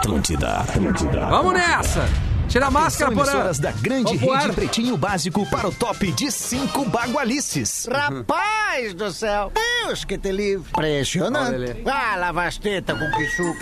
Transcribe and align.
Atlântida, 0.00 0.60
Atlântida. 0.60 1.26
Vamos 1.26 1.52
nessa! 1.52 2.08
Tira 2.48 2.68
a 2.68 2.70
máscara, 2.70 3.12
porra! 3.12 3.26
emissoras 3.32 3.58
da 3.58 3.70
grande 3.70 4.16
Vamos 4.16 4.20
rede 4.22 4.48
ar. 4.48 4.54
Pretinho 4.54 4.96
Básico 4.96 5.44
para 5.50 5.68
o 5.68 5.72
top 5.72 6.10
de 6.12 6.32
cinco 6.32 6.86
bagualices. 6.86 7.86
Rapaz 7.86 8.59
do 8.94 9.10
céu, 9.12 9.52
Deus 9.84 10.04
que 10.04 10.16
te 10.16 10.30
livre. 10.30 10.70
Impressionante. 10.70 11.54
Olha 11.54 11.70
ele. 11.70 11.82
Ah, 11.84 12.14
lava 12.16 12.44
as 12.44 12.56
tetas 12.56 12.96
com 12.96 13.10
pichu. 13.10 13.56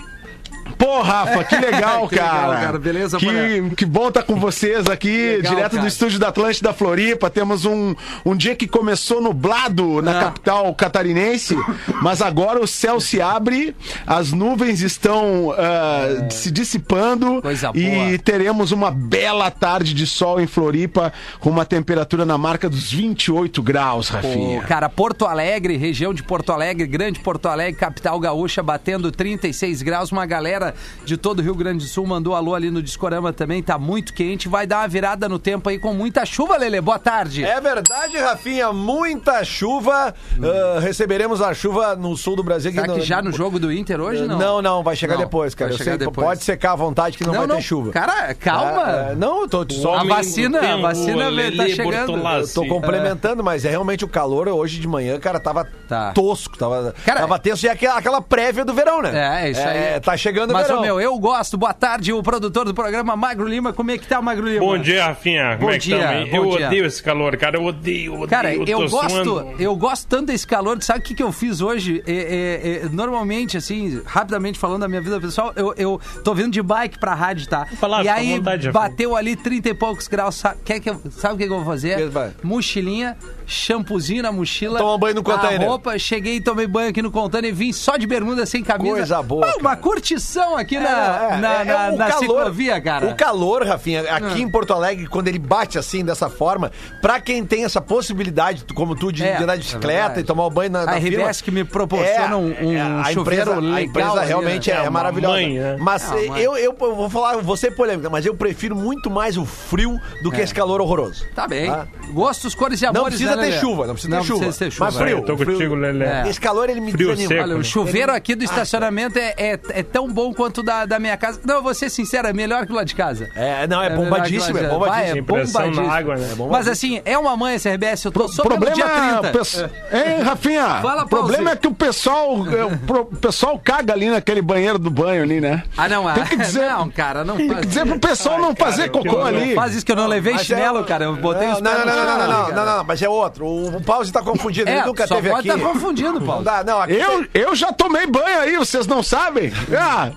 Pô, 0.78 1.02
Rafa, 1.02 1.44
que 1.44 1.56
legal, 1.60 2.08
Que 2.08 2.16
legal, 2.16 2.32
cara. 2.50 2.60
cara. 2.62 2.80
Beleza, 2.80 3.18
que, 3.18 3.76
que 3.76 3.86
bom 3.86 4.08
estar 4.08 4.24
com 4.24 4.36
vocês 4.36 4.88
aqui, 4.88 5.36
Legal, 5.38 5.54
direto 5.56 5.72
cara. 5.72 5.82
do 5.84 5.88
estúdio 5.88 6.20
da 6.20 6.30
Atlântida 6.30 6.74
Floripa. 6.74 7.30
Temos 7.30 7.66
um, 7.66 7.96
um 8.26 8.36
dia 8.36 8.56
que 8.56 8.68
começou 8.68 9.22
nublado 9.22 10.02
na 10.02 10.18
Ah. 10.20 10.24
capital 10.26 10.74
catarinense, 10.74 11.56
mas 12.02 12.22
agora 12.22 12.60
o 12.60 12.68
céu 12.68 13.00
se 13.00 13.22
abre, 13.22 13.76
as 14.06 14.32
nuvens 14.32 14.82
estão 14.82 15.54
ah, 15.58 16.28
se 16.32 16.50
dissipando 16.50 17.38
É. 17.38 17.42
Coisa 17.42 17.72
e 17.76 17.90
boa. 17.90 18.20
teremos 18.20 18.72
uma 18.72 18.90
bela 18.90 19.52
tarde 19.52 19.94
de 19.94 20.08
sol 20.08 20.40
em 20.42 20.48
Floripa, 20.48 21.12
com 21.40 21.50
uma 21.50 21.66
temperatura 21.66 22.26
na 22.26 22.38
marca 22.38 22.70
dos 22.70 22.92
28 22.92 23.62
graus, 23.62 24.10
Rafinha. 24.10 24.62
Pô, 24.62 24.68
cara, 24.68 24.90
Porto 24.90 25.26
Alegre, 25.26 25.78
região 25.78 26.14
de 26.14 26.24
Porto 26.24 26.52
Alegre, 26.52 26.88
grande 26.88 27.20
Porto 27.20 27.48
Alegre, 27.48 27.80
capital 27.80 28.20
gaúcha, 28.20 28.64
batendo 28.64 29.12
36 29.12 29.82
graus. 29.82 30.12
Uma 30.12 30.26
galera 30.26 30.57
de 31.06 31.18
todo 31.18 31.40
o 31.40 31.42
Rio 31.42 31.56
Grande 31.56 31.86
do 31.86 31.90
Sul 31.90 32.06
mandou 32.06 32.36
alô 32.36 32.54
ali 32.56 32.70
no 32.72 32.82
Discorama 32.82 33.32
também. 33.34 33.62
Tá 33.64 33.78
muito 33.78 34.14
quente. 34.14 34.48
Vai 34.48 34.66
dar 34.68 34.80
uma 34.80 34.88
virada 34.88 35.28
no 35.30 35.40
tempo 35.40 35.70
aí 35.70 35.80
com 35.80 35.94
muita 35.94 36.26
chuva, 36.26 36.58
Lele. 36.58 36.80
Boa 36.82 37.00
tarde. 37.00 37.44
É 37.44 37.60
verdade, 37.62 38.18
Rafinha, 38.18 38.72
muita 38.74 39.44
chuva. 39.44 40.14
Ah, 40.42 40.80
receberemos 40.80 41.42
a 41.42 41.54
chuva 41.54 41.96
no 41.96 42.16
sul 42.16 42.36
do 42.36 42.44
Brasil. 42.44 42.72
Será 42.72 42.88
que 42.88 43.02
já 43.02 43.22
no 43.22 43.32
jogo 43.32 43.60
do 43.60 43.72
Inter 43.72 44.00
hoje, 44.00 44.26
não? 44.26 44.38
Não, 44.38 44.62
não, 44.62 44.84
vai 44.84 44.96
chegar 44.96 45.16
Não, 45.16 45.22
depois, 45.24 45.54
cara. 45.56 45.70
vai 45.72 45.78
chegar 45.78 45.98
depois. 45.98 46.28
Pode 46.28 46.44
secar 46.44 46.74
à 46.74 46.76
vontade 46.76 47.18
que 47.18 47.26
não, 47.26 47.34
vai 47.34 47.48
ter 47.48 47.62
chuva. 47.62 47.92
Cara, 47.92 48.34
calma. 48.34 48.82
Ah, 48.82 49.08
ah, 49.12 49.16
não, 49.16 49.42
eu 49.42 49.48
tô 49.48 49.66
só. 49.74 49.96
A 49.96 50.04
vacina- 50.04 50.60
a 50.60 50.78
vacina 50.78 51.24
tá 51.24 51.30
Lelê 51.30 51.70
chegando. 51.70 52.08
Bortolassi. 52.14 52.58
Eu 52.58 52.64
tô 52.64 52.68
complementando, 52.70 53.44
mas 53.44 53.66
é 53.66 53.70
realmente 53.70 54.04
o 54.06 54.08
calor 54.08 54.48
hoje 54.48 54.80
de 54.80 54.88
manhã, 54.88 55.20
cara, 55.20 55.40
tava 55.40 55.68
Tá. 55.88 56.12
tosco, 56.12 56.58
tava, 56.58 56.94
Cara, 57.06 57.22
tava 57.22 57.40
tenso. 57.40 57.66
E 57.66 57.70
aquela, 57.70 57.98
aquela 57.98 58.22
prévia 58.22 58.64
do 58.66 58.74
verão, 58.74 59.02
né? 59.02 59.12
É, 59.44 59.48
é 59.48 59.52
isso 59.52 59.62
aí. 59.62 60.00
Tá 60.02 60.16
chegando 60.18 60.47
o 60.52 60.54
Mas, 60.54 60.68
verão. 60.68 60.80
ô, 60.80 60.82
meu, 60.84 61.02
eu 61.02 61.18
gosto. 61.20 61.58
Boa 61.58 61.74
tarde, 61.74 62.12
o 62.14 62.22
produtor 62.24 62.66
do 62.66 62.74
programa, 62.74 63.16
Magro 63.16 63.48
Lima. 63.48 63.74
Como 63.74 63.92
é 63.92 63.98
que 63.98 64.08
tá, 64.08 64.22
Magro 64.22 64.48
Lima? 64.48 64.60
Bom 64.60 64.78
dia, 64.78 65.06
Rafinha. 65.08 65.56
Como 65.58 65.68
Bom 65.68 65.72
é 65.72 65.80
que 65.80 65.86
dia, 65.86 66.00
tá? 66.00 66.14
bom 66.32 66.46
Eu 66.46 66.58
dia. 66.58 66.68
odeio 66.68 66.86
esse 66.86 67.02
calor, 67.04 67.36
cara. 67.38 67.58
Eu 67.58 67.64
odeio, 67.66 68.14
odeio. 68.14 68.28
Cara, 68.30 68.54
eu 68.54 68.66
tô 68.66 68.88
gosto, 68.90 69.24
suando. 69.24 69.54
eu 69.60 69.76
gosto 69.76 70.08
tanto 70.08 70.28
desse 70.28 70.46
calor. 70.48 70.82
Sabe 70.82 71.00
o 71.00 71.04
que, 71.04 71.14
que 71.16 71.24
eu 71.24 71.32
fiz 71.32 71.62
hoje? 71.62 72.04
É, 72.06 72.12
é, 72.14 72.86
é, 72.86 72.90
normalmente, 72.90 73.58
assim, 73.58 74.02
rapidamente 74.06 74.58
falando 74.60 74.82
da 74.82 74.88
minha 74.88 75.02
vida 75.02 75.20
pessoal, 75.20 75.54
eu, 75.56 75.74
eu 75.78 76.02
tô 76.24 76.34
vindo 76.34 76.52
de 76.52 76.62
bike 76.62 77.00
pra 77.00 77.14
rádio, 77.14 77.48
tá? 77.48 77.66
falar, 77.78 78.04
e 78.04 78.10
aí 78.10 78.38
vontade, 78.38 78.72
bateu 78.72 79.16
ali 79.16 79.36
30 79.36 79.70
e 79.70 79.74
poucos 79.74 80.08
graus. 80.08 80.36
Sabe, 80.36 80.58
quer 80.64 80.80
que 80.80 80.90
eu- 80.90 81.02
sabe 81.12 81.36
o 81.36 81.38
que, 81.38 81.46
que 81.48 81.52
eu 81.52 81.58
vou 81.58 81.66
fazer? 81.66 82.10
Mochilinha, 82.44 83.18
shampoozinho 83.48 84.22
na 84.22 84.32
mochila. 84.32 84.78
Toma 84.78 84.98
banho 84.98 85.16
no 85.16 85.22
A 85.22 85.24
container. 85.24 85.68
roupa, 85.68 85.98
cheguei 85.98 86.36
e 86.36 86.42
tomei 86.42 86.68
banho 86.68 86.90
aqui 86.90 87.02
no 87.02 87.10
container 87.10 87.50
e 87.50 87.54
vim 87.54 87.72
só 87.72 87.96
de 87.98 88.06
bermuda 88.06 88.46
sem 88.46 88.62
camisa. 88.64 88.96
Coisa 88.98 89.24
boa, 89.24 89.46
Ah, 89.48 89.56
uma 89.60 89.70
cara. 89.72 89.78
curtição 89.78 90.58
aqui 90.58 90.78
na, 90.78 90.84
É, 90.90 91.38
na, 91.38 91.54
é, 91.54 91.62
é 91.62 91.66
na- 91.66 91.90
o 91.94 91.98
na 91.98 92.08
calor- 92.08 92.20
ciclovia, 92.20 92.82
cara. 92.82 93.08
O 93.08 93.16
calor, 93.16 93.66
Rafinha, 93.66 94.02
aqui 94.02 94.26
Ah. 94.36 94.40
em 94.40 94.50
Porto 94.50 94.74
Alegre, 94.74 95.08
quando 95.08 95.28
ele 95.30 95.40
bate 95.40 95.78
assim, 95.80 96.04
dessa 96.04 96.30
forma, 96.30 96.72
pra 97.02 97.20
quem 97.22 97.46
tem 97.46 97.64
essa 97.64 97.80
possibilidade, 97.80 98.66
como 98.76 98.96
tu, 98.96 99.12
de, 99.12 99.24
É, 99.24 99.38
de 99.38 99.44
andar 99.44 99.56
de 99.56 99.62
é 99.62 99.64
bicicleta 99.64 100.20
e 100.20 100.24
tomar 100.24 100.46
o 100.46 100.50
banho 100.50 100.72
na, 100.72 100.86
na 100.86 100.92
A 100.92 101.02
fila, 101.02 101.24
RBS 101.24 101.42
que 101.42 101.52
me 101.52 101.64
proporciona 101.64 102.36
um- 102.38 102.50
um 102.50 103.00
a 103.00 103.14
chuveiro 103.14 103.22
empresa, 103.22 103.56
legal 103.56 103.74
A 103.76 103.82
empresa 103.82 104.12
ali, 104.20 104.28
realmente 104.28 104.70
né? 104.70 104.78
é, 104.78 104.86
É 104.86 104.90
maravilhosa. 104.90 105.34
mãe, 105.34 105.58
né? 105.60 105.78
Mas 105.80 106.12
É 106.12 106.26
eu, 106.40 106.58
eu, 106.58 106.76
eu 106.80 106.96
vou 106.96 107.10
falar, 107.10 107.38
vou 107.38 107.56
ser 107.56 107.72
polêmica, 107.72 108.10
mas 108.10 108.26
eu 108.26 108.36
prefiro 108.36 108.76
muito 108.76 109.10
mais 109.10 109.38
o 109.38 109.46
frio 109.46 110.00
do 110.22 110.32
que 110.32 110.42
esse 110.42 110.54
calor 110.54 110.82
horroroso. 110.82 111.26
Tá 111.34 111.48
bem. 111.48 111.70
Tá? 111.70 111.88
Gostos, 112.12 112.54
cores 112.56 112.82
e 112.82 112.86
Não 112.86 112.92
amores. 112.92 113.20
Precisa 113.42 113.60
ter 113.62 113.68
chuva, 113.68 113.88
não 113.88 113.94
precisa 113.94 114.16
Não 114.16 114.22
ter 114.22 114.28
chuva. 114.28 114.40
precisa 114.46 114.66
ter 114.66 114.72
chuva. 114.72 114.86
Mas 114.86 114.96
frio. 114.96 115.22
Tô 115.24 115.38
frio. 115.38 115.52
contigo, 115.54 115.76
Lelê. 115.76 116.06
É. 116.06 116.24
Esse 116.30 116.40
calor, 116.42 116.70
ele 116.70 116.80
me 116.82 116.92
Frio 116.92 117.10
desanima. 117.10 117.28
seco. 117.30 117.44
Olha, 117.44 117.58
o 117.58 117.64
chuveiro 117.64 118.12
aqui 118.12 118.36
do 118.36 118.44
estacionamento 118.44 119.18
é, 119.20 119.34
é, 119.38 119.60
é 119.70 119.84
tão 119.84 120.08
bom 120.12 120.34
quanto 120.34 120.60
o 120.60 120.64
da, 120.64 120.86
da 120.86 121.00
minha 121.00 121.16
casa. 121.18 121.40
Não, 121.46 121.56
eu 121.56 121.64
vou 121.64 121.74
ser 121.74 121.90
sincero, 121.90 122.28
é 122.28 122.34
melhor 122.34 122.66
que 122.66 122.72
o 122.72 122.76
lá 122.76 122.84
de 122.84 122.96
casa. 122.96 123.30
É, 123.36 123.68
não, 123.68 123.82
é, 123.82 123.90
lá 123.90 123.96
bombadíssimo, 123.96 124.58
é 124.58 124.68
bombadíssimo. 124.68 125.18
É 125.18 125.22
bombadíssimo. 125.22 125.90
água, 125.92 126.16
né? 126.16 126.28
Mas 126.50 126.68
assim, 126.68 127.02
é 127.06 127.18
uma 127.18 127.36
mãe 127.38 127.56
esse 127.56 127.70
RBS, 127.70 128.06
eu 128.06 128.12
tô 128.12 128.28
só 128.28 128.44
pelo 128.44 128.56
problema 128.56 128.76
dia 128.76 128.86
é. 128.86 129.10
30. 129.20 129.30
o 129.30 129.32
pesso- 129.32 129.70
Hein, 129.92 130.22
Rafinha? 130.24 130.82
Fala, 130.82 131.04
o 131.04 131.08
problema 131.08 131.52
é 131.52 131.56
que 131.56 131.68
o 131.68 131.74
pessoal, 131.74 132.36
é, 132.48 132.66
o 133.00 133.06
pessoal 133.18 133.60
caga 133.60 133.94
ali 133.94 134.10
naquele 134.10 134.42
banheiro 134.42 134.78
do 134.80 134.90
banho 134.90 135.24
ali, 135.24 135.40
né? 135.42 135.64
Ah, 135.78 135.88
não, 135.88 136.14
Tem 136.14 136.24
que 136.26 136.38
dizer- 136.38 136.70
não, 136.70 136.90
cara, 136.90 137.24
não 137.24 137.36
Tem 137.38 137.50
que 137.50 137.66
dizer 137.66 137.86
pro 137.86 138.00
pessoal 138.00 138.40
não 138.40 138.56
fazer 138.56 138.90
cocô 138.90 139.22
ali. 139.22 139.54
Faz 139.56 139.76
isso 139.76 139.86
que 139.86 139.92
eu 139.92 139.96
não 139.96 140.08
levei 140.08 140.38
chinelo, 140.40 140.80
é- 140.80 140.84
cara. 140.84 141.06
Eu 141.06 141.16
botei 141.16 141.48
não, 141.48 141.56
os 141.56 141.62
não, 141.62 141.72
não, 141.72 141.86
não, 141.86 141.96
não, 141.96 142.18
não, 142.28 142.52
não, 142.56 142.66
não, 142.78 142.84
mas 142.84 143.02
é 143.02 143.10
outro. 143.10 143.27
O, 143.40 143.78
o 143.78 143.82
Pause 143.84 144.12
tá 144.12 144.22
confundido, 144.22 144.70
É, 144.70 144.78
ele 144.78 144.86
nunca 144.86 145.06
só 145.08 145.16
teve 145.16 145.30
pode 145.30 145.50
aqui. 145.50 145.60
tá 145.62 145.68
confundindo, 145.68 146.20
Não 146.20 146.26
Paulo. 146.28 146.44
dá, 146.44 146.64
não, 146.64 146.82
aqui 146.82 146.94
Eu, 146.96 147.26
eu 147.34 147.56
já 147.56 147.72
tomei 147.72 148.06
banho 148.08 148.40
aí, 148.40 148.58
vocês 148.58 148.88
não 148.88 149.02
sabem? 149.04 149.52
Ah, 149.78 150.12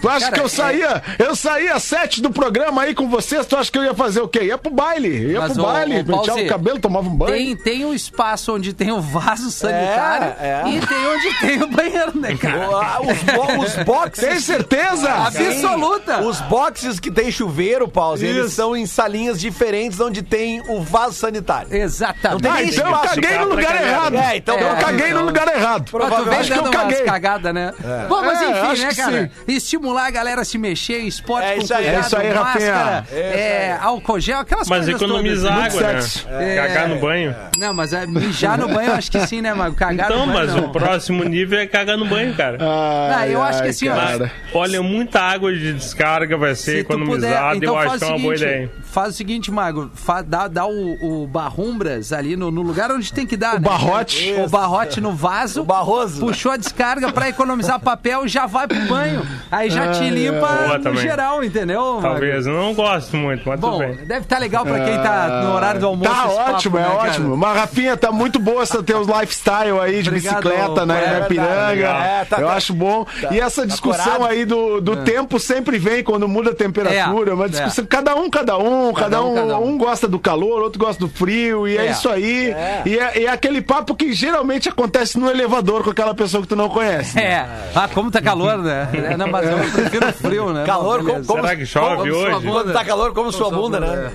tu 0.00 0.08
acha 0.08 0.20
Cara, 0.26 0.32
que 0.34 0.40
eu 0.40 0.46
é- 0.46 0.48
saía, 0.48 1.02
eu 1.18 1.36
saía 1.36 1.74
às 1.74 1.82
sete 1.84 2.20
do 2.22 2.30
programa 2.30 2.82
aí 2.82 2.94
com 2.94 3.08
vocês, 3.08 3.46
tu 3.46 3.56
acha 3.56 3.70
que 3.70 3.78
eu 3.78 3.84
ia 3.84 3.94
fazer 3.94 4.20
o 4.20 4.28
quê? 4.28 4.44
Ia 4.44 4.58
pro 4.58 4.70
baile, 4.72 5.32
ia 5.32 5.40
Mas, 5.40 5.52
pro 5.52 5.62
ô, 5.62 5.66
baile, 5.66 6.04
penteava 6.04 6.40
o 6.40 6.46
cabelo, 6.48 6.78
tomava 6.78 7.08
um 7.08 7.14
banho. 7.16 7.32
Tem, 7.34 7.56
tem 7.56 7.84
um 7.84 7.94
espaço 7.94 8.54
onde 8.54 8.72
tem 8.72 8.90
o 8.92 9.00
vaso 9.00 9.50
sanitário 9.50 10.34
é. 10.40 10.62
e 10.68 10.80
tem 10.86 11.06
onde 11.06 11.38
tem 11.40 11.62
o 11.62 11.66
banheiro, 11.68 12.18
né, 12.18 12.36
cara? 12.36 12.68
O- 13.00 13.10
os, 13.10 13.22
bo- 13.22 13.62
os 13.64 13.76
boxes. 13.84 14.28
Tem 14.28 14.40
certeza? 14.40 15.10
Absoluta. 15.10 16.20
Os 16.22 16.40
boxes 16.42 16.98
que 17.00 17.10
tem 17.10 17.30
chuveiro, 17.30 17.88
Pause, 17.88 18.24
eles 18.26 18.52
são 18.52 18.76
em 18.76 18.86
salinhas 18.86 19.40
diferentes 19.40 20.00
onde 20.00 20.22
tem 20.22 20.62
o 20.68 20.80
vaso 20.80 21.14
sanitário. 21.14 21.74
Exatamente. 21.74 22.42
Não 22.42 22.50
Ah, 22.52 22.62
então 22.62 22.86
eu 22.88 22.98
caguei 22.98 23.30
cara, 23.30 23.44
no 23.44 23.50
lugar 23.50 23.82
errado. 23.82 24.16
É, 24.16 24.36
então- 24.36 24.58
eu 24.58 24.68
É, 24.68 24.74
caguei 24.76 25.06
então. 25.08 25.20
no 25.20 25.26
lugar 25.26 25.48
errado. 25.48 25.90
Provavelmente 25.90 26.52
acho 26.52 26.62
que 26.62 26.68
eu 26.68 26.70
caguei. 26.72 27.02
cagadas, 27.02 27.54
né? 27.54 27.74
Bom, 28.08 28.22
mas 28.22 28.40
É, 28.42 28.50
enfim, 28.72 28.82
né, 28.82 28.94
cara? 28.94 29.30
Estimular 29.64 30.06
a 30.06 30.10
galera 30.10 30.40
a 30.40 30.44
se 30.44 30.56
mexer, 30.58 30.98
esporte 30.98 31.46
É 31.46 31.54
com 31.56 31.62
isso 31.62 31.74
aí. 31.74 31.84
cuidado, 31.84 32.02
É 32.02 32.06
isso 32.06 32.16
aí, 32.16 32.34
máscara, 32.34 33.06
É 33.12 33.16
isso 33.18 33.38
é, 33.38 33.78
álcool 33.80 34.18
gel, 34.20 34.38
aquelas 34.38 34.68
Mas 34.68 34.84
coisas 34.86 35.00
economiza 35.02 35.48
todas. 35.48 35.64
água, 35.76 35.80
né? 35.92 36.00
sexo. 36.00 36.28
Cagar 36.56 36.88
no 36.88 36.96
banho. 36.98 37.36
Não, 37.58 37.74
mas 37.74 37.92
é, 37.92 38.06
mijar 38.06 38.58
no 38.58 38.68
banho 38.68 38.90
eu 38.90 38.94
acho 38.94 39.10
que 39.10 39.20
sim, 39.26 39.40
né, 39.40 39.52
mas 39.54 39.74
cagar 39.74 40.10
Então, 40.10 40.26
no 40.26 40.32
banho 40.32 40.46
mas 40.46 40.56
não. 40.56 40.64
o 40.68 40.72
próximo 40.72 41.22
nível 41.24 41.58
é 41.58 41.66
cagar 41.66 41.96
no 41.98 42.06
banho, 42.06 42.34
cara. 42.34 42.58
Ah, 42.60 43.28
eu 43.28 43.42
acho 43.42 43.62
que 43.62 43.68
assim, 43.68 43.88
ó, 43.88 43.94
cara. 43.94 44.32
Olha, 44.54 44.82
muita 44.82 45.20
água 45.20 45.52
de 45.52 45.72
descarga 45.74 46.36
vai 46.36 46.54
ser 46.54 46.70
Se 46.72 46.78
economizada 46.78 47.54
e 47.54 47.58
então 47.58 47.74
eu 47.74 47.78
acho 47.78 47.88
faz 47.88 48.00
que 48.00 48.04
o 48.04 48.08
é 48.08 48.10
uma 48.12 48.18
boa 48.18 48.36
seguinte, 48.36 48.52
ideia. 48.54 48.70
faz 48.82 49.08
o 49.08 49.12
seguinte, 49.16 49.50
Mago, 49.50 49.90
fa- 49.94 50.22
dá, 50.22 50.48
dá 50.48 50.66
o, 50.66 51.22
o 51.24 51.26
barrumbras 51.26 52.12
ali 52.12 52.36
no, 52.36 52.50
no 52.50 52.62
lugar 52.62 52.90
onde 52.90 53.12
tem 53.12 53.26
que 53.26 53.36
dar. 53.36 53.56
O 53.56 53.60
né? 53.60 53.68
barrote. 53.68 54.34
O 54.44 54.48
barrote 54.48 55.00
no 55.00 55.12
vaso. 55.12 55.60
O 55.62 55.64
barroso. 55.64 56.20
Puxou 56.20 56.52
a 56.52 56.56
descarga 56.56 57.12
pra 57.12 57.28
economizar 57.28 57.78
papel, 57.80 58.26
já 58.26 58.46
vai 58.46 58.66
pro 58.66 58.80
banho. 58.86 59.26
Aí 59.50 59.68
já 59.70 59.90
te 59.92 60.08
limpa 60.08 60.78
no 60.78 60.96
geral, 60.96 61.42
entendeu? 61.42 61.98
Talvez. 62.00 62.46
Eu 62.46 62.52
não 62.54 62.74
gosto 62.74 63.16
muito, 63.16 63.48
mas 63.48 63.58
Bom, 63.58 63.72
tudo 63.72 63.78
bem. 63.80 63.96
deve 64.06 64.20
estar 64.20 64.38
legal 64.38 64.64
pra 64.64 64.80
quem 64.84 64.96
tá 64.98 65.42
no 65.44 65.54
horário 65.54 65.80
do 65.80 65.86
almoço. 65.86 66.10
Tá 66.10 66.22
papo, 66.28 66.52
ótimo, 66.52 66.76
né, 66.76 66.82
é 66.82 66.84
cara? 66.96 66.98
ótimo. 67.10 67.36
Mas, 67.36 67.56
Rafinha, 67.56 67.96
tá 67.96 68.12
muito 68.12 68.38
boa 68.38 68.62
essa 68.62 68.82
teus 68.82 69.06
lifestyle 69.08 69.78
aí 69.80 70.02
de 70.02 70.08
Obrigado, 70.08 70.42
bicicleta, 70.42 70.86
né? 70.86 70.94
é 70.94 71.00
na 71.00 71.04
verdade, 71.04 71.28
Piranga. 71.28 71.86
é, 72.04 72.24
tá- 72.24 72.40
eu 72.40 72.46
tá- 72.46 72.52
acho 72.54 72.72
bom. 72.74 73.06
e 73.30 73.40
essa 73.40 73.66
discussão 73.66 74.04
corado. 74.16 74.24
aí 74.26 74.44
do, 74.44 74.80
do 74.80 74.96
tempo 74.98 75.38
sempre 75.40 75.78
vem 75.78 76.02
quando 76.04 76.28
muda 76.28 76.50
a 76.50 76.54
temperatura. 76.54 77.30
É, 77.30 77.34
uma 77.34 77.48
discussão, 77.48 77.84
cada 77.86 78.14
um, 78.14 78.30
cada 78.30 78.56
um, 78.58 78.92
cada, 78.92 79.22
um, 79.22 79.32
um, 79.32 79.34
cada 79.34 79.58
um. 79.58 79.68
um 79.70 79.78
gosta 79.78 80.06
do 80.06 80.18
calor, 80.18 80.62
outro 80.62 80.78
gosta 80.78 81.00
do 81.04 81.08
frio, 81.10 81.66
e 81.66 81.76
é, 81.76 81.86
É. 81.86 81.90
isso 81.90 82.08
aí. 82.08 82.54
E, 82.86 82.98
é, 82.98 83.12
e 83.20 83.26
é 83.26 83.30
aquele 83.30 83.60
papo 83.60 83.94
que 83.94 84.12
geralmente 84.12 84.68
acontece 84.68 85.18
no 85.18 85.28
elevador 85.28 85.82
com 85.82 85.90
aquela 85.90 86.14
pessoa 86.14 86.42
que 86.42 86.48
tu 86.48 86.56
não 86.56 86.68
conhece. 86.68 87.18
É. 87.18 87.46
Ah, 87.74 87.88
como 87.92 88.10
tá 88.10 88.20
calor, 88.20 88.58
né? 88.58 88.88
É, 88.92 89.16
Não, 89.16 89.39
mas 89.42 89.50
eu 89.50 89.72
prefiro 89.72 90.12
frio, 90.12 90.52
né? 90.52 90.64
Calor, 90.64 91.04
como, 91.04 91.24
como, 91.24 91.42
Será 91.42 91.56
que 91.56 91.66
chove 91.66 92.10
como 92.10 92.22
hoje? 92.22 92.46
Quando 92.46 92.72
tá 92.72 92.84
calor, 92.84 93.12
como 93.12 93.32
sua 93.32 93.50
bunda, 93.50 93.80
né? 93.80 94.12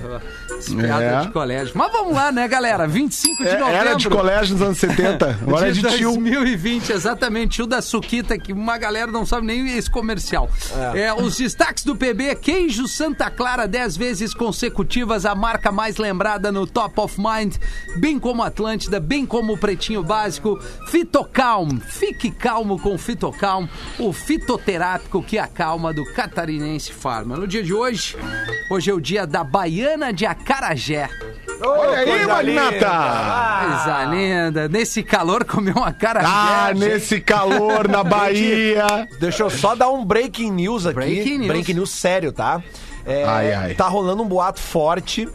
Piada 0.74 1.04
É. 1.04 1.20
de 1.22 1.30
colégio. 1.30 1.72
Mas 1.76 1.92
vamos 1.92 2.14
lá, 2.14 2.32
né, 2.32 2.46
galera? 2.48 2.86
25 2.86 3.42
de 3.42 3.48
É, 3.48 3.58
novembro. 3.58 3.74
era 3.80 3.94
de 3.94 4.08
colégio 4.08 4.52
nos 4.54 4.62
anos 4.62 4.78
70, 4.78 5.38
agora 5.42 5.68
é 5.68 5.70
de 5.72 5.80
tio. 5.82 6.12
2020, 6.12 6.90
exatamente. 6.92 7.62
O 7.62 7.66
da 7.66 7.80
Suquita, 7.82 8.38
que 8.38 8.52
uma 8.52 8.76
galera 8.78 9.10
não 9.10 9.24
sabe 9.26 9.46
nem 9.46 9.76
esse 9.76 9.90
comercial. 9.90 10.50
É, 10.94 11.12
os 11.12 11.36
destaques 11.36 11.84
do 11.84 11.94
PB: 11.96 12.34
Queijo 12.36 12.86
Santa 12.88 13.30
Clara, 13.30 13.66
10 13.68 13.96
vezes 13.96 14.34
consecutivas, 14.34 15.24
a 15.26 15.34
marca 15.34 15.70
mais 15.72 15.96
lembrada 15.96 16.50
no 16.52 16.66
Top 16.66 17.00
of 17.00 17.16
Mind, 17.20 17.56
bem 17.96 18.18
como 18.18 18.42
Atlântida, 18.42 18.98
bem 19.00 19.24
como 19.26 19.52
o 19.54 19.58
Pretinho 19.58 20.02
Básico. 20.02 20.58
Fitocalm, 20.88 21.78
fique 21.78 22.30
calmo 22.30 22.78
com 22.80 22.96
Fitocalm, 22.98 23.66
o 23.98 24.12
fitoterápico 24.12 25.22
que 25.22 25.38
acalma 25.38 25.92
do 25.92 26.04
Catarinense 26.12 26.92
Farma. 26.92 27.36
No 27.36 27.46
dia 27.46 27.62
de 27.62 27.72
hoje, 27.74 28.16
hoje 28.70 28.90
é 28.90 28.94
o 28.94 29.00
dia 29.00 29.26
da 29.26 29.44
Baiana 29.44 30.12
de 30.12 30.24
Acarajé. 30.46 31.10
Olha 31.60 31.98
aí, 31.98 32.26
Magnata! 32.26 32.70
linda. 32.70 33.66
Coisa 33.66 34.04
linda. 34.04 34.68
Nesse 34.68 35.02
calor, 35.02 35.44
comer 35.44 35.74
uma 35.74 35.88
acarajé. 35.88 36.28
Ah, 36.30 36.72
nesse 36.72 37.20
calor 37.20 37.88
na 37.88 38.04
Bahia. 38.04 39.08
Deixa 39.18 39.42
eu 39.42 39.50
só 39.50 39.74
dar 39.74 39.88
um 39.90 40.04
breaking 40.04 40.52
news 40.52 40.86
aqui. 40.86 40.94
Breaking 40.94 41.38
news. 41.38 41.48
Breaking 41.48 41.74
news 41.74 41.90
sério, 41.90 42.30
tá? 42.30 42.62
É, 43.04 43.24
Ai, 43.24 43.52
ai. 43.52 43.74
Tá 43.74 43.88
rolando 43.88 44.22
um 44.22 44.26
boato 44.28 44.60
forte 44.60 45.28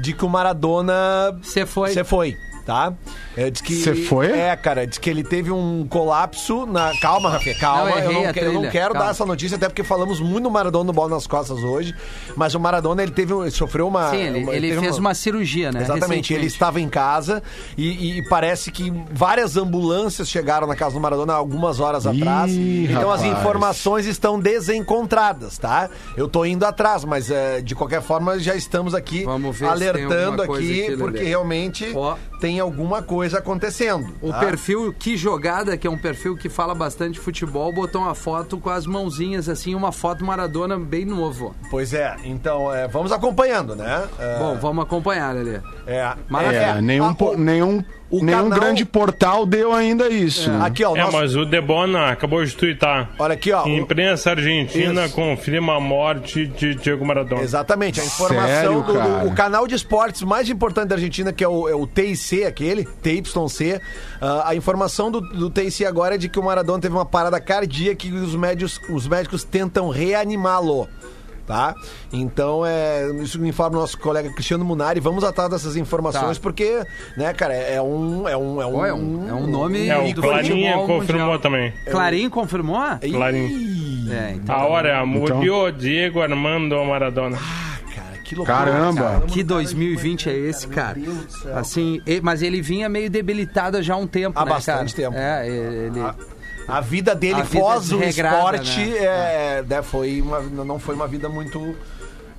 de 0.00 0.14
que 0.14 0.24
o 0.24 0.28
Maradona. 0.30 1.38
Você 1.42 1.66
foi. 1.66 1.90
Você 1.92 2.04
foi, 2.04 2.36
tá? 2.64 2.92
É, 3.36 3.50
diz 3.50 3.60
que, 3.60 3.74
Cê 3.76 3.94
foi? 3.94 4.26
É, 4.30 4.54
cara, 4.56 4.86
diz 4.86 4.98
que 4.98 5.08
ele 5.10 5.22
teve 5.22 5.50
um 5.50 5.86
colapso 5.88 6.66
na. 6.66 6.92
Calma, 7.00 7.30
Rafinha, 7.30 7.54
calma. 7.58 7.90
Não, 7.90 7.98
eu 7.98 8.12
não, 8.12 8.30
eu 8.30 8.52
não 8.54 8.70
quero 8.70 8.92
calma. 8.94 9.06
dar 9.06 9.10
essa 9.10 9.26
notícia, 9.26 9.56
até 9.56 9.68
porque 9.68 9.82
falamos 9.84 10.20
muito 10.20 10.44
do 10.44 10.50
Maradona 10.50 10.84
no 10.84 10.92
Bola 10.92 11.10
nas 11.10 11.26
Costas 11.26 11.58
hoje. 11.58 11.94
Mas 12.36 12.54
o 12.54 12.60
Maradona, 12.60 13.02
ele 13.02 13.12
teve 13.12 13.32
ele 13.34 13.50
sofreu 13.50 13.88
uma. 13.88 14.10
Sim, 14.10 14.16
ele, 14.16 14.42
uma- 14.44 14.54
ele 14.54 14.68
teve 14.68 14.80
fez 14.80 14.98
uma 14.98 15.14
cirurgia, 15.14 15.70
né? 15.72 15.82
Exatamente, 15.82 16.32
ele 16.32 16.46
estava 16.46 16.80
em 16.80 16.88
casa 16.88 17.42
e, 17.76 18.18
e 18.18 18.28
parece 18.28 18.70
que 18.70 18.92
várias 19.12 19.56
ambulâncias 19.56 20.28
chegaram 20.28 20.66
na 20.66 20.76
casa 20.76 20.94
do 20.94 21.00
Maradona 21.00 21.32
algumas 21.34 21.80
horas 21.80 22.04
Ih, 22.04 22.08
atrás. 22.20 22.52
Então 22.52 23.10
as 23.10 23.22
informações 23.22 24.06
estão 24.06 24.38
desencontradas, 24.38 25.58
tá? 25.58 25.88
Eu 26.16 26.28
tô 26.28 26.44
indo 26.44 26.64
atrás, 26.64 27.04
mas 27.04 27.30
eh, 27.30 27.60
de 27.60 27.74
qualquer 27.74 28.02
forma 28.02 28.38
já 28.38 28.54
estamos 28.54 28.94
aqui 28.94 29.24
alertando 29.68 30.42
aqui, 30.42 30.96
porque 30.98 31.22
realmente 31.24 31.90
Ó. 31.94 32.16
tem 32.44 32.60
alguma 32.60 33.00
coisa 33.00 33.38
acontecendo. 33.38 34.12
O 34.20 34.30
tá? 34.30 34.38
perfil 34.40 34.92
Que 34.98 35.16
Jogada, 35.16 35.78
que 35.78 35.86
é 35.86 35.90
um 35.90 35.96
perfil 35.96 36.36
que 36.36 36.50
fala 36.50 36.74
bastante 36.74 37.14
de 37.14 37.20
futebol, 37.20 37.72
botou 37.72 38.02
uma 38.02 38.14
foto 38.14 38.58
com 38.58 38.68
as 38.68 38.84
mãozinhas 38.86 39.48
assim, 39.48 39.74
uma 39.74 39.90
foto 39.90 40.22
Maradona 40.22 40.78
bem 40.78 41.06
novo. 41.06 41.54
Pois 41.70 41.94
é, 41.94 42.14
então 42.22 42.70
eh, 42.70 42.86
vamos 42.86 43.12
acompanhando, 43.12 43.74
né? 43.74 44.06
Eh, 44.20 44.36
Bom, 44.38 44.58
vamos 44.60 44.84
acompanhar, 44.84 45.34
Lelê. 45.34 45.60
é, 45.86 46.14
Maravilha. 46.28 46.58
É, 46.60 46.82
nenhum, 46.82 47.06
Ah, 47.06 47.14
po- 47.14 47.30
o- 47.30 47.38
nenhum, 47.38 47.82
o 48.20 48.24
nenhum 48.24 48.44
canal- 48.48 48.58
grande 48.60 48.84
portal 48.84 49.46
deu 49.46 49.72
ainda 49.72 50.08
isso. 50.08 50.50
Aqui, 50.62 50.84
ó, 50.84 50.94
É, 50.96 51.00
nosso- 51.00 51.12
mas 51.16 51.36
o 51.36 51.44
Debona 51.44 52.08
acabou 52.10 52.44
de 52.44 52.54
tuitar. 52.54 53.10
olha 53.18 53.34
aqui, 53.34 53.52
ó. 53.52 53.66
Imprensa 53.66 54.30
argentina 54.30 55.04
Isso. 55.06 55.14
confirma 55.14 55.76
a 55.76 55.80
morte 55.80 56.46
de 56.46 56.74
Diego 56.74 57.04
Maradona. 57.04 57.42
Exatamente, 57.42 58.00
a 58.00 58.04
informação 58.04 58.46
Sério, 58.48 58.82
do, 58.82 58.92
do- 58.92 59.26
o 59.28 59.34
canal 59.34 59.66
de 59.66 59.74
esportes 59.74 60.22
mais 60.22 60.48
importante 60.48 60.88
da 60.88 60.94
Argentina, 60.96 61.32
que 61.32 61.42
é 61.44 61.48
o, 61.48 61.68
é 61.68 61.74
o 61.74 61.86
TIC, 61.86 62.44
aquele, 62.44 62.84
TYC, 62.84 63.80
ah, 64.20 64.44
a 64.48 64.54
informação 64.54 65.10
do, 65.10 65.20
do 65.20 65.50
TIC 65.50 65.84
agora 65.84 66.14
é 66.14 66.18
de 66.18 66.28
que 66.28 66.38
o 66.38 66.42
Maradona 66.42 66.80
teve 66.80 66.94
uma 66.94 67.06
parada 67.06 67.40
cardíaca 67.40 68.06
e 68.06 68.12
os 68.12 68.34
médicos, 68.34 68.80
os 68.88 69.06
médicos 69.08 69.44
tentam 69.44 69.88
reanimá-lo. 69.88 70.88
Tá? 71.46 71.74
Então, 72.10 72.64
é, 72.64 73.06
isso 73.22 73.38
me 73.38 73.50
informa 73.50 73.76
o 73.76 73.80
nosso 73.82 73.98
colega 73.98 74.30
Cristiano 74.32 74.64
Munari. 74.64 74.98
Vamos 74.98 75.22
atrás 75.24 75.50
dessas 75.50 75.76
informações, 75.76 76.38
Tá. 76.38 76.42
porque, 76.42 76.82
né, 77.18 77.34
cara, 77.34 77.52
é 77.52 77.82
um. 77.82 78.26
É 78.26 78.34
um, 78.34 78.62
é 78.62 78.66
um, 78.66 78.72
Pô, 78.72 78.86
é 78.86 78.94
um- 78.94 79.28
é 79.28 79.32
um 79.34 79.46
nome- 79.46 79.86
É, 79.88 79.98
o 79.98 80.06
futebol 80.06 80.86
confirmou 80.86 81.24
mundial. 81.26 81.38
também. 81.38 81.72
Clarim 81.90 82.30
confirmou? 82.30 82.80
Clarinho. 83.12 84.10
É, 84.10 84.32
então. 84.36 84.54
A 84.54 84.66
hora 84.66 85.04
murió 85.04 85.70
Diego 85.70 86.22
Armando 86.22 86.82
Maradona. 86.84 87.36
Cara, 87.94 88.16
que 88.24 88.34
loucura. 88.34 88.56
Caramba. 88.58 89.02
cara. 89.02 89.20
Que 89.26 89.42
2020 89.42 90.30
é 90.30 90.36
esse, 90.36 90.66
cara? 90.68 90.98
Assim, 91.54 92.00
mas 92.22 92.40
ele 92.40 92.62
vinha 92.62 92.88
meio 92.88 93.10
debilitado 93.10 93.82
já 93.82 93.94
há 93.94 93.96
um 93.98 94.06
tempo, 94.06 94.38
Há 94.38 94.44
né, 94.46 94.50
bastante 94.50 94.94
cara? 94.94 95.08
tempo. 95.10 95.18
É, 95.22 95.46
ele... 95.46 96.00
A 96.66 96.80
vida 96.80 97.14
dele 97.14 97.40
A 97.40 97.44
vida 97.44 97.60
pós 97.62 97.92
o 97.92 97.98
desregrada, 97.98 98.36
esporte 98.56 98.80
né? 98.80 98.96
é, 98.98 99.64
né, 99.68 99.82
foi 99.82 100.20
uma, 100.20 100.40
não 100.40 100.78
foi 100.78 100.94
uma 100.94 101.06
vida 101.06 101.28
muito, 101.28 101.76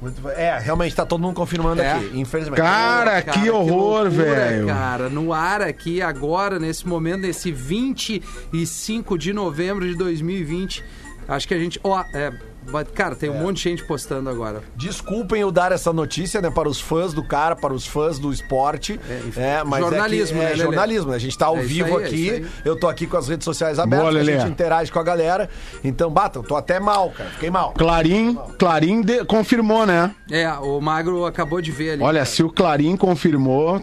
muito- 0.01 0.29
É, 0.29 0.57
realmente 0.59 0.95
tá 0.95 1.05
todo 1.05 1.21
mundo 1.21 1.35
confirmando 1.35 1.81
É. 1.81 1.93
aqui, 1.93 2.11
infelizmente. 2.19 2.57
Cara, 2.57 3.21
Cara, 3.21 3.39
que 3.39 3.49
horror, 3.49 4.09
velho. 4.09 4.67
Cara, 4.67 5.09
no 5.09 5.31
ar 5.31 5.61
aqui 5.61 6.01
agora, 6.01 6.57
nesse 6.59 6.87
momento, 6.87 7.21
nesse 7.21 7.51
25 7.51 9.17
de 9.17 9.31
novembro 9.33 9.87
de 9.87 9.95
2020, 9.95 10.83
Acho 11.27 11.47
que 11.47 11.55
a 11.55 11.57
gente. 11.57 11.79
Ó, 11.83 12.03
é, 12.13 12.31
but, 12.71 12.87
cara, 12.93 13.15
tem 13.15 13.29
um 13.29 13.39
monte 13.41 13.57
de 13.57 13.63
gente 13.63 13.83
postando 13.85 14.29
agora. 14.29 14.61
Desculpem 14.75 15.41
eu 15.41 15.51
dar 15.51 15.71
essa 15.71 15.91
notícia, 15.93 16.41
né, 16.41 16.49
para 16.49 16.67
os 16.69 16.79
fãs 16.79 17.13
do 17.13 17.23
cara, 17.23 17.55
para 17.55 17.73
os 17.73 17.85
fãs 17.85 18.19
do 18.19 18.31
esporte. 18.31 18.99
É, 19.35 19.63
mas 19.63 19.79
Jornalismo, 19.81 20.37
é, 20.37 20.39
que, 20.39 20.45
né, 20.45 20.51
é 20.51 20.55
Lelê? 20.55 20.63
jornalismo, 20.63 21.09
né? 21.11 21.15
A 21.15 21.19
gente 21.19 21.37
tá 21.37 21.45
ao 21.47 21.57
É 21.57 21.61
vivo 21.61 21.97
aí, 21.97 22.03
é 22.03 22.07
aqui. 22.37 22.45
eu 22.65 22.75
tô 22.79 22.87
aqui 22.87 23.07
com 23.07 23.17
as 23.17 23.27
redes 23.27 23.45
sociais 23.45 23.79
abertas, 23.79 24.09
Boa, 24.13 24.21
a 24.21 24.23
gente 24.23 24.47
interage 24.51 24.91
com 24.91 24.99
a 24.99 25.03
galera. 25.03 25.49
Então, 25.83 26.09
bata, 26.09 26.39
eu 26.39 26.43
tô 26.43 26.55
até 26.55 26.79
mal, 26.79 27.09
cara. 27.11 27.29
Fiquei 27.31 27.49
mal. 27.49 27.73
Clarim, 27.73 28.37
Clarim 28.57 29.01
de- 29.01 29.23
confirmou, 29.25 29.85
né? 29.85 30.13
É, 30.31 30.49
o 30.53 30.79
Magro 30.81 31.25
acabou 31.25 31.61
de 31.61 31.71
ver 31.71 31.91
ali. 31.91 32.03
Olha, 32.03 32.19
cara. 32.19 32.25
se 32.25 32.43
o 32.43 32.49
Clarim 32.49 32.95
confirmou, 32.97 33.81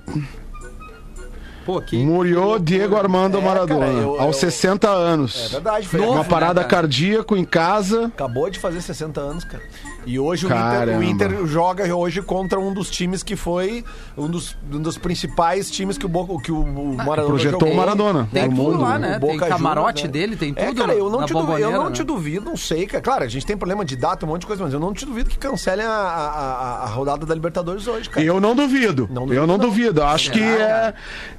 Pô, 1.64 1.81
que. 1.81 1.97
murió 1.97 2.59
Diego 2.59 2.97
Armando 2.97 3.38
É, 3.38 3.40
Maradona, 3.40 3.87
cara, 3.87 3.99
eu- 3.99 4.21
aos 4.21 4.37
eu- 4.37 4.40
60 4.50 4.88
anos. 4.88 5.47
É 5.47 5.49
verdade, 5.49 5.88
foi. 5.88 6.00
Uma 6.00 6.25
parada 6.25 6.62
né, 6.62 6.66
cardíaco 6.66 7.37
em 7.37 7.45
casa. 7.45 8.07
Acabou 8.07 8.49
de 8.50 8.59
fazer 8.59 8.81
60 8.81 9.21
anos, 9.21 9.45
cara. 9.45 9.62
E 10.05 10.19
hoje 10.19 10.47
o 10.47 10.49
Inter, 10.49 10.59
Caramba. 10.61 10.99
o 10.99 11.03
Inter 11.03 11.47
joga 11.47 11.95
hoje 11.95 12.21
contra 12.23 12.59
um 12.59 12.73
dos 12.75 12.91
times 12.91 13.23
que 13.23 13.37
foi 13.37 13.85
um 14.17 14.27
dos, 14.29 14.57
um 14.73 14.81
dos 14.81 14.99
principais 14.99 15.71
times 15.71 15.97
que 15.97 16.05
o, 16.07 16.09
Boca, 16.09 16.43
que 16.43 16.51
o, 16.51 16.61
o 16.61 16.97
Maradona 16.97 17.27
projetou 17.29 17.61
jogou. 17.61 17.73
o 17.75 17.77
Maradona 17.77 18.29
Tem 18.33 18.49
no 18.49 18.57
tudo 18.57 18.63
mundo. 18.73 18.81
lá, 18.83 18.99
né? 18.99 19.19
O 19.23 19.27
Tem 19.27 19.37
camarote 19.39 20.03
Juniors, 20.03 20.03
né? 20.03 20.11
dele, 20.27 20.37
tem 20.37 20.53
É, 20.57 20.67
tudo. 20.69 20.81
cara, 20.81 20.95
eu 20.95 21.09
não, 21.11 21.21
na 21.21 21.27
te 21.27 21.33
duvido, 21.33 21.59
eu 21.59 21.71
não 21.73 21.85
né? 21.87 21.91
te 21.93 22.03
duvido, 22.03 22.45
não 22.51 22.57
sei, 22.57 22.87
cara. 22.87 23.03
Claro, 23.03 23.25
a 23.25 23.29
gente 23.29 23.47
tem 23.47 23.57
problema 23.57 23.85
de 23.85 23.97
data, 23.97 24.27
um 24.27 24.29
monte 24.29 24.41
de 24.43 24.47
coisa, 24.49 24.63
mas 24.65 24.73
eu 24.73 24.81
não 24.81 24.93
te 24.93 25.05
duvido 25.07 25.31
que 25.31 25.39
cancelem 25.39 25.87
a, 25.87 25.91
a, 25.91 26.83
a- 26.85 26.87
rodada 26.87 27.25
da 27.25 27.35
Libertadores 27.35 27.87
hoje, 27.87 28.09
cara. 28.11 28.25
Eu 28.27 28.41
não 28.41 28.55
duvido. 28.57 29.09
Não 29.11 29.23
duvido, 29.23 29.41
eu 29.41 29.47
não, 29.47 29.57
não. 29.59 29.65
duvido. 29.67 30.01
Eu 30.01 30.07
acho 30.07 30.31
que 30.33 30.43
é. 30.43 30.95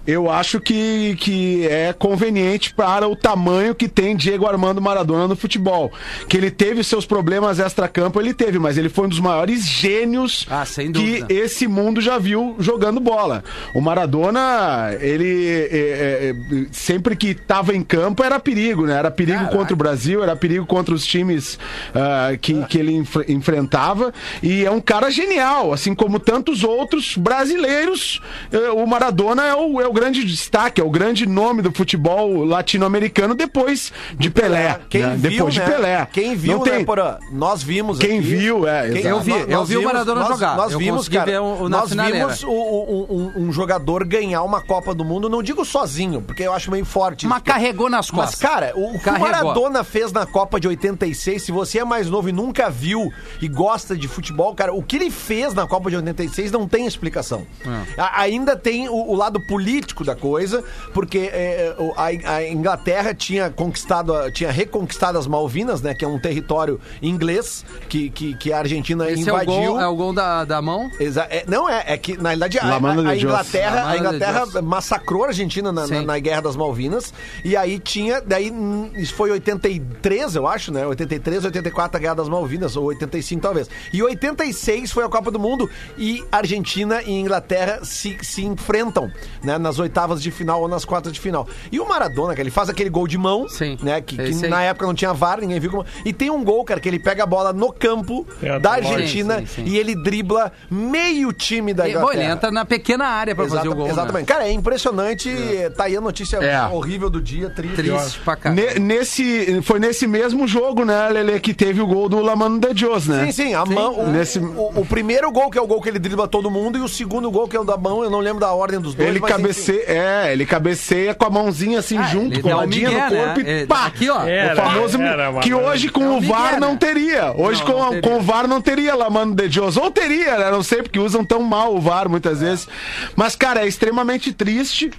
Eu 0.06 0.30
acho 0.30 0.60
que, 0.60 1.16
que 1.20 1.68
é 1.68 1.94
conveniente 1.94 2.74
para 2.74 3.08
o 3.08 3.16
tamanho 3.16 3.74
que 3.74 3.88
tem 3.88 4.16
Diego 4.16 4.46
Armando 4.48 4.82
Maradona 4.82 5.28
no 5.28 5.36
futebol. 5.36 5.92
Que 6.28 6.38
ele 6.38 6.52
teve 6.52 6.84
seus 6.84 7.06
problemas 7.06 7.60
extra-campo, 7.60 8.20
ele 8.20 8.34
teve, 8.34 8.53
mas 8.60 8.78
ele 8.78 8.90
foi 8.90 9.06
um 9.06 9.10
dos 9.10 9.20
maiores 9.20 9.66
gênios 9.68 10.46
Ah, 10.50 10.64
que 10.94 11.24
esse 11.30 11.68
mundo 11.68 12.02
já 12.02 12.18
viu 12.18 12.56
jogando 12.60 13.00
bola. 13.00 13.44
O 13.76 13.82
Maradona, 13.82 14.96
ele 15.00 15.48
é, 15.48 15.68
é, 15.72 16.30
é, 16.30 16.66
sempre 16.72 17.16
que 17.16 17.28
estava 17.30 17.76
em 17.76 17.84
campo 17.84 18.24
era 18.24 18.40
perigo, 18.40 18.86
né? 18.86 18.98
Era 18.98 19.12
perigo 19.12 19.38
Caraca. 19.40 19.58
contra 19.58 19.74
o 19.74 19.78
Brasil, 19.78 20.24
era 20.24 20.36
perigo 20.36 20.66
contra 20.66 20.94
os 20.94 21.06
times 21.06 21.58
ah, 21.94 22.36
que, 22.40 22.64
que 22.66 22.78
ele 22.78 22.94
enf- 22.94 23.28
enfrentava. 23.28 24.14
E 24.42 24.66
é 24.66 24.72
um 24.72 24.82
cara 24.82 25.10
genial, 25.10 25.74
assim 25.74 25.94
como 25.96 26.20
tantos 26.20 26.64
outros 26.64 27.18
brasileiros. 27.18 28.22
eh, 28.52 28.70
o 28.72 28.86
Maradona 28.86 29.44
é 29.46 29.56
o, 29.56 29.82
é 29.82 29.88
o 29.88 29.94
grande 29.94 30.24
destaque, 30.24 30.80
é 30.80 30.84
o 30.84 30.90
grande 30.90 31.26
nome 31.26 31.62
do 31.62 31.72
futebol 31.72 32.44
latino-americano 32.44 33.36
depois 33.36 33.92
de 34.18 34.30
Pelé. 34.30 34.80
Quem 34.90 35.02
né? 35.02 35.16
viu, 35.18 35.32
depois 35.32 35.56
né? 35.58 35.66
de 35.66 35.72
Pelé. 35.72 36.08
Quem 36.12 36.36
viu, 36.36 36.58
Não 36.60 36.66
né, 36.66 36.72
tem- 36.72 36.86
Porã? 36.86 37.18
Nós 37.32 37.64
vimos 37.64 37.98
Quem 38.00 38.20
aqui. 38.20 38.28
viu, 38.28 38.43
é, 38.68 38.88
exato. 38.88 39.08
Eu 39.08 39.20
vi, 39.22 39.32
nós- 39.32 39.50
eu 39.50 39.66
vi 39.66 39.78
o 39.78 39.84
Maradona 39.84 40.22
nós- 40.22 40.30
jogar. 40.30 40.58
Nós 40.58 40.72
Eu 40.74 40.80
vimos, 40.80 41.08
cara, 41.10 41.42
o- 41.42 41.70
nós 41.70 41.90
vimos 41.92 42.44
o- 42.44 42.50
o- 42.50 43.08
um, 43.38 43.44
um 43.48 43.52
jogador 43.52 44.04
ganhar 44.06 44.44
uma 44.44 44.62
Copa 44.62 44.94
do 44.94 45.04
Mundo, 45.06 45.30
não 45.30 45.42
digo 45.44 45.64
sozinho, 45.66 46.22
porque 46.22 46.44
eu 46.44 46.54
acho 46.54 46.70
meio 46.72 46.86
forte. 46.86 47.26
Mas 47.28 47.38
isso, 47.38 47.46
carregou 47.46 47.90
nas 47.90 48.10
Mas, 48.12 48.26
costas. 48.32 48.40
cara, 48.50 48.74
o, 48.76 49.00
que 49.00 49.10
o. 49.10 49.20
Maradona 49.20 49.84
fez 49.84 50.12
na 50.12 50.26
Copa 50.26 50.60
de 50.60 50.68
86, 50.68 51.44
se 51.44 51.52
você 51.52 51.80
é 51.80 51.86
mais 51.86 52.10
novo 52.10 52.30
e 52.30 52.32
nunca 52.32 52.70
viu 52.70 53.12
e 53.42 53.48
gosta 53.48 53.96
de 53.96 54.08
futebol, 54.08 54.54
cara, 54.56 54.74
o 54.74 54.82
que 54.84 54.96
ele 54.98 55.10
fez 55.12 55.54
na 55.54 55.66
Copa 55.68 55.90
de 55.90 55.96
86 55.96 56.52
não 56.52 56.68
tem 56.68 56.86
explicação. 56.86 57.46
É. 57.66 58.02
A- 58.02 58.22
ainda 58.22 58.56
tem 58.56 58.88
o, 58.90 59.14
lado 59.16 59.40
político 59.48 60.04
da 60.04 60.16
coisa, 60.16 60.64
porque 60.94 61.30
é, 61.32 61.76
o- 61.78 61.94
a, 61.96 62.06
a 62.36 62.48
Inglaterra 62.48 63.14
tinha 63.14 63.50
conquistado, 63.50 64.14
tinha 64.32 64.52
reconquistado 64.52 65.18
as 65.18 65.28
Malvinas, 65.28 65.82
né, 65.82 65.94
que 65.94 66.04
é 66.04 66.08
um 66.08 66.20
território 66.20 66.80
inglês 67.02 67.66
que, 67.90 68.10
que, 68.10 68.33
que 68.34 68.52
a 68.54 68.60
Argentina 68.60 69.10
Esse 69.10 69.30
é 69.30 69.34
o 69.34 69.36
invadiu. 69.36 69.54
gol, 69.74 69.82
é 69.82 69.88
o 69.88 69.96
gol 69.96 70.14
da, 70.14 70.44
da 70.46 70.62
mão? 70.62 70.90
Exa- 71.00 71.28
é, 71.30 71.44
não 71.48 71.70
é, 71.70 71.84
é 71.88 71.98
que 71.98 72.16
na 72.18 72.30
realidade 72.30 72.60
a, 72.60 72.64
a- 72.66 72.80
a. 73.10 73.16
Inglaterra, 73.18 73.84
La 73.84 73.90
a 73.92 73.98
Inglaterra 73.98 74.62
massacrou 74.62 75.24
a 75.24 75.28
Argentina 75.28 75.72
na, 75.72 75.88
na, 75.88 76.02
na 76.02 76.20
Guerra 76.20 76.42
das 76.42 76.56
Malvinas 76.56 77.14
e 77.44 77.56
aí 77.56 77.80
tinha, 77.80 78.22
daí 78.22 78.52
hum, 78.52 78.92
isso 78.96 79.14
foi 79.14 79.32
83, 79.32 80.36
eu 80.36 80.48
acho, 80.48 80.72
né? 80.72 80.86
83, 80.86 81.46
84 81.46 81.98
a 81.98 82.00
Guerra 82.00 82.16
das 82.16 82.30
Malvinas 82.30 82.76
ou 82.76 82.86
85 82.86 83.42
talvez. 83.42 83.70
E 83.92 84.02
86 84.02 84.92
foi 84.92 85.04
a 85.04 85.10
Copa 85.10 85.32
do 85.32 85.40
Mundo 85.40 85.70
e 85.98 86.24
Argentina 86.32 87.02
e 87.02 87.12
Inglaterra 87.12 87.80
se, 87.84 88.18
se 88.22 88.44
enfrentam, 88.46 89.12
né, 89.44 89.58
nas 89.58 89.80
oitavas 89.80 90.22
de 90.22 90.32
final 90.32 90.62
ou 90.62 90.68
nas 90.68 90.86
quartas 90.86 91.12
de 91.14 91.20
final. 91.20 91.48
E 91.72 91.80
o 91.80 91.88
Maradona, 91.88 92.36
que 92.36 92.42
ele 92.42 92.52
faz 92.52 92.70
aquele 92.70 92.90
gol 92.90 93.08
de 93.08 93.18
mão, 93.18 93.48
Sim. 93.48 93.78
né, 93.82 94.02
que, 94.02 94.16
que 94.18 94.48
na 94.48 94.62
época 94.64 94.86
não 94.86 94.94
tinha 94.94 95.14
VAR, 95.14 95.40
ninguém 95.40 95.60
viu 95.60 95.72
como. 95.72 95.86
E 96.06 96.14
tem 96.14 96.30
um 96.30 96.44
gol, 96.44 96.64
cara, 96.64 96.80
que 96.80 96.88
ele 96.88 97.00
pega 97.00 97.24
a 97.24 97.26
bola 97.26 97.54
no 97.54 97.72
campo 97.72 98.23
É, 98.42 98.60
da. 98.60 98.74
Argentina 98.74 99.40
Sim, 99.40 99.46
sim, 99.46 99.66
sim. 99.66 99.72
e 99.72 99.78
ele 99.78 99.96
dribla 99.96 100.52
meio 100.70 101.32
time 101.32 101.74
da 101.74 101.88
Inglaterra. 101.88 102.14
bom, 102.14 102.20
ele 102.20 102.30
entra 102.32 102.52
na 102.52 102.66
pequena 102.66 103.06
área 103.06 103.36
pra 103.36 103.46
fazer 103.46 103.58
Exata- 103.58 103.70
o 103.70 103.76
gol. 103.76 103.86
né? 103.86 103.92
Exatamente. 103.94 104.26
Cara, 104.26 104.48
é 104.48 104.52
impressionante. 104.52 105.30
Tá 105.78 105.86
aí 105.86 105.96
a 105.96 106.02
notícia 106.02 106.38
É. 106.38 106.62
horrível 106.68 107.10
do 107.10 107.22
dia, 107.22 107.50
triste. 107.50 107.76
Triste 107.76 108.20
pra 108.20 108.36
cá. 108.36 108.50
Ne- 108.52 108.80
nesse, 108.80 109.62
foi 109.62 109.80
nesse 109.80 110.08
mesmo 110.08 110.48
jogo, 110.48 110.84
né, 110.86 111.10
Lele, 111.10 111.40
que 111.40 111.54
teve 111.54 111.82
o 111.82 111.88
gol 111.88 112.10
do 112.10 112.20
Lamano 112.22 112.60
de 112.60 112.74
Dios, 112.74 113.08
né? 113.08 113.26
Sim, 113.28 113.32
sim, 113.32 113.54
a 113.54 113.66
mão. 113.66 114.00
O, 114.00 114.08
Nesse- 114.08 114.40
o, 114.40 114.72
o 114.82 114.86
primeiro 114.86 115.32
gol, 115.32 115.50
que 115.50 115.58
é 115.58 115.62
o 115.62 115.68
gol 115.68 115.82
que 115.82 115.90
ele 115.90 116.00
dribla 116.00 116.28
todo 116.28 116.50
mundo, 116.52 116.78
e 116.78 116.82
o 116.82 116.88
segundo 116.88 117.30
gol, 117.32 117.48
que 117.48 117.56
é 117.56 117.60
o 117.60 117.64
da 117.64 117.78
mão, 117.78 118.04
eu 118.04 118.10
não 118.10 118.20
lembro 118.20 118.40
da 118.40 118.52
ordem 118.54 118.80
dos 118.80 118.94
dois. 118.96 119.08
Ele 119.08 119.20
cabeceia, 119.20 119.84
é, 119.88 120.34
ele 120.34 120.46
cabeceia 120.46 121.14
com 121.14 121.26
a 121.26 121.30
mãozinha 121.30 121.80
assim 121.80 121.98
Ah, 121.98 122.04
junto, 122.04 122.40
o 122.40 122.42
coladinha 122.42 122.90
migué, 122.90 123.10
no 123.10 123.16
corpo 123.16 123.40
né? 123.40 123.46
e 123.46 123.62
É, 123.64 123.66
pá! 123.66 123.86
aqui, 123.86 124.10
ó. 124.10 124.24
Era, 124.24 124.54
o 124.54 124.56
famoso 124.56 125.02
era, 125.02 125.34
que 125.40 125.54
hoje 125.54 125.90
com 125.90 126.04
É 126.04 126.10
o 126.10 126.22
VAR 126.22 126.60
não 126.60 126.72
né? 126.72 126.78
teria. 126.80 127.34
Hoje 127.38 127.64
Não, 127.64 127.72
com, 127.72 127.80
não 127.80 127.90
teria. 127.92 128.02
com 128.10 128.13
o 128.18 128.22
VAR 128.22 128.48
não 128.48 128.62
teria 128.62 128.96
Lamano 128.96 129.36
de 129.36 129.48
Dios. 129.48 129.78
Ou 129.78 129.92
teria, 129.92 130.38
né? 130.38 130.52
Não 130.52 130.64
sei, 130.64 130.82
porque 130.82 131.00
usam 131.00 131.24
tão 131.24 131.42
mal 131.42 131.76
o 131.76 131.82
VAR 131.82 132.10
muitas 132.10 132.40
vezes. 132.42 132.68
Mas, 133.16 133.36
cara, 133.36 133.64
é 133.64 133.68
extremamente 133.68 134.34
triste. 134.34 134.92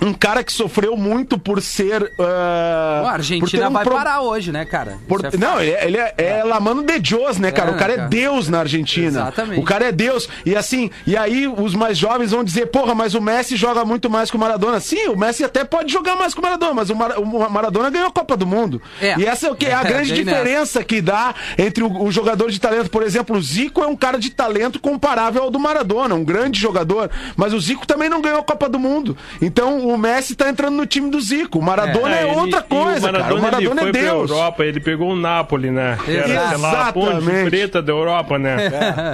Um 0.00 0.12
cara 0.12 0.44
que 0.44 0.52
sofreu 0.52 0.96
muito 0.96 1.38
por 1.38 1.60
ser. 1.60 2.12
Bom, 2.16 2.24
a 2.24 3.12
Argentina 3.12 3.68
um 3.68 3.72
vai 3.72 3.84
pro- 3.84 3.94
parar 3.94 4.20
hoje, 4.22 4.52
né, 4.52 4.64
cara? 4.64 4.98
por- 5.08 5.24
é 5.24 5.36
não, 5.36 5.60
ele, 5.60 5.70
é- 5.72 5.86
ele 5.86 5.96
é, 5.96 6.14
é 6.16 6.44
Lamano 6.44 6.82
de 6.84 6.98
Dios, 7.00 7.36
né, 7.38 7.50
cara? 7.50 7.70
É, 7.70 7.74
o 7.74 7.76
cara, 7.76 7.92
cara. 7.94 8.06
é 8.06 8.08
Deus 8.08 8.48
na 8.48 8.60
Argentina. 8.60 9.08
Exatamente. 9.08 9.60
O 9.60 9.64
cara 9.64 9.86
é 9.86 9.92
Deus. 9.92 10.28
E 10.46 10.54
assim, 10.56 10.90
e 11.06 11.16
aí 11.16 11.46
os 11.48 11.74
mais 11.74 11.98
jovens 11.98 12.30
vão 12.30 12.44
dizer, 12.44 12.66
porra, 12.66 12.94
mas 12.94 13.14
o 13.14 13.20
Messi 13.20 13.56
joga 13.56 13.84
muito 13.84 14.08
mais 14.08 14.30
que 14.30 14.36
o 14.36 14.40
Maradona. 14.40 14.78
Sim, 14.80 15.08
o 15.08 15.16
Messi 15.16 15.42
até 15.44 15.64
pode 15.64 15.92
jogar 15.92 16.16
mais 16.16 16.32
que 16.34 16.40
o 16.40 16.42
Maradona, 16.42 16.74
mas 16.74 16.90
o, 16.90 16.94
Mar- 16.96 17.18
o 17.18 17.50
Maradona 17.50 17.90
ganhou 17.90 18.08
a 18.08 18.12
Copa 18.12 18.36
do 18.36 18.46
Mundo. 18.46 18.80
É. 19.00 19.18
E 19.18 19.26
essa 19.26 19.46
é 19.46 19.50
o 19.50 19.54
que 19.56 19.66
é 19.66 19.74
a 19.74 19.80
É, 19.88 19.88
grande 19.88 20.12
bem 20.12 20.24
nessa. 20.24 20.38
diferença 20.38 20.84
que 20.84 21.00
dá 21.00 21.34
entre 21.56 21.82
o, 21.82 22.02
o 22.04 22.12
jogador 22.12 22.50
de 22.50 22.60
talento. 22.60 22.90
Por 22.90 23.02
exemplo, 23.02 23.36
o 23.36 23.42
Zico 23.42 23.82
é 23.82 23.86
um 23.86 23.96
cara 23.96 24.18
de 24.18 24.30
talento 24.30 24.78
comparável 24.78 25.42
ao 25.42 25.50
do 25.50 25.58
Maradona, 25.58 26.14
um 26.14 26.24
grande 26.24 26.60
jogador. 26.60 27.10
Mas 27.36 27.52
o 27.52 27.60
Zico 27.60 27.86
também 27.86 28.08
não 28.08 28.20
ganhou 28.20 28.38
a 28.40 28.42
Copa 28.44 28.68
do 28.68 28.78
Mundo. 28.78 29.16
Então 29.40 29.87
o 29.92 29.98
Messi 29.98 30.34
tá 30.34 30.48
entrando 30.48 30.74
no 30.76 30.86
time 30.86 31.10
do 31.10 31.20
Zico. 31.20 31.58
O 31.58 31.62
Maradona 31.62 32.16
é, 32.16 32.22
ele- 32.28 32.36
outra 32.38 32.62
coisa, 32.62 32.98
o 33.08 33.12
Maradona, 33.12 33.22
cara. 33.22 33.34
O 33.34 33.40
Maradona 33.42 33.80
ele 33.80 33.80
é 33.80 33.82
foi 33.82 33.92
pra 33.92 34.00
Deus. 34.00 34.30
Europa, 34.30 34.64
ele 34.64 34.80
pegou 34.80 35.10
o 35.12 35.16
Napoli, 35.16 35.70
né? 35.70 35.98
Que 36.04 36.16
era, 36.16 36.48
sei 36.48 36.58
lá, 36.58 36.88
a 36.88 36.92
ponte 36.92 37.16
Exatamente. 37.16 37.50
preta 37.50 37.82
da 37.82 37.92
Europa, 37.92 38.38
né? 38.38 38.56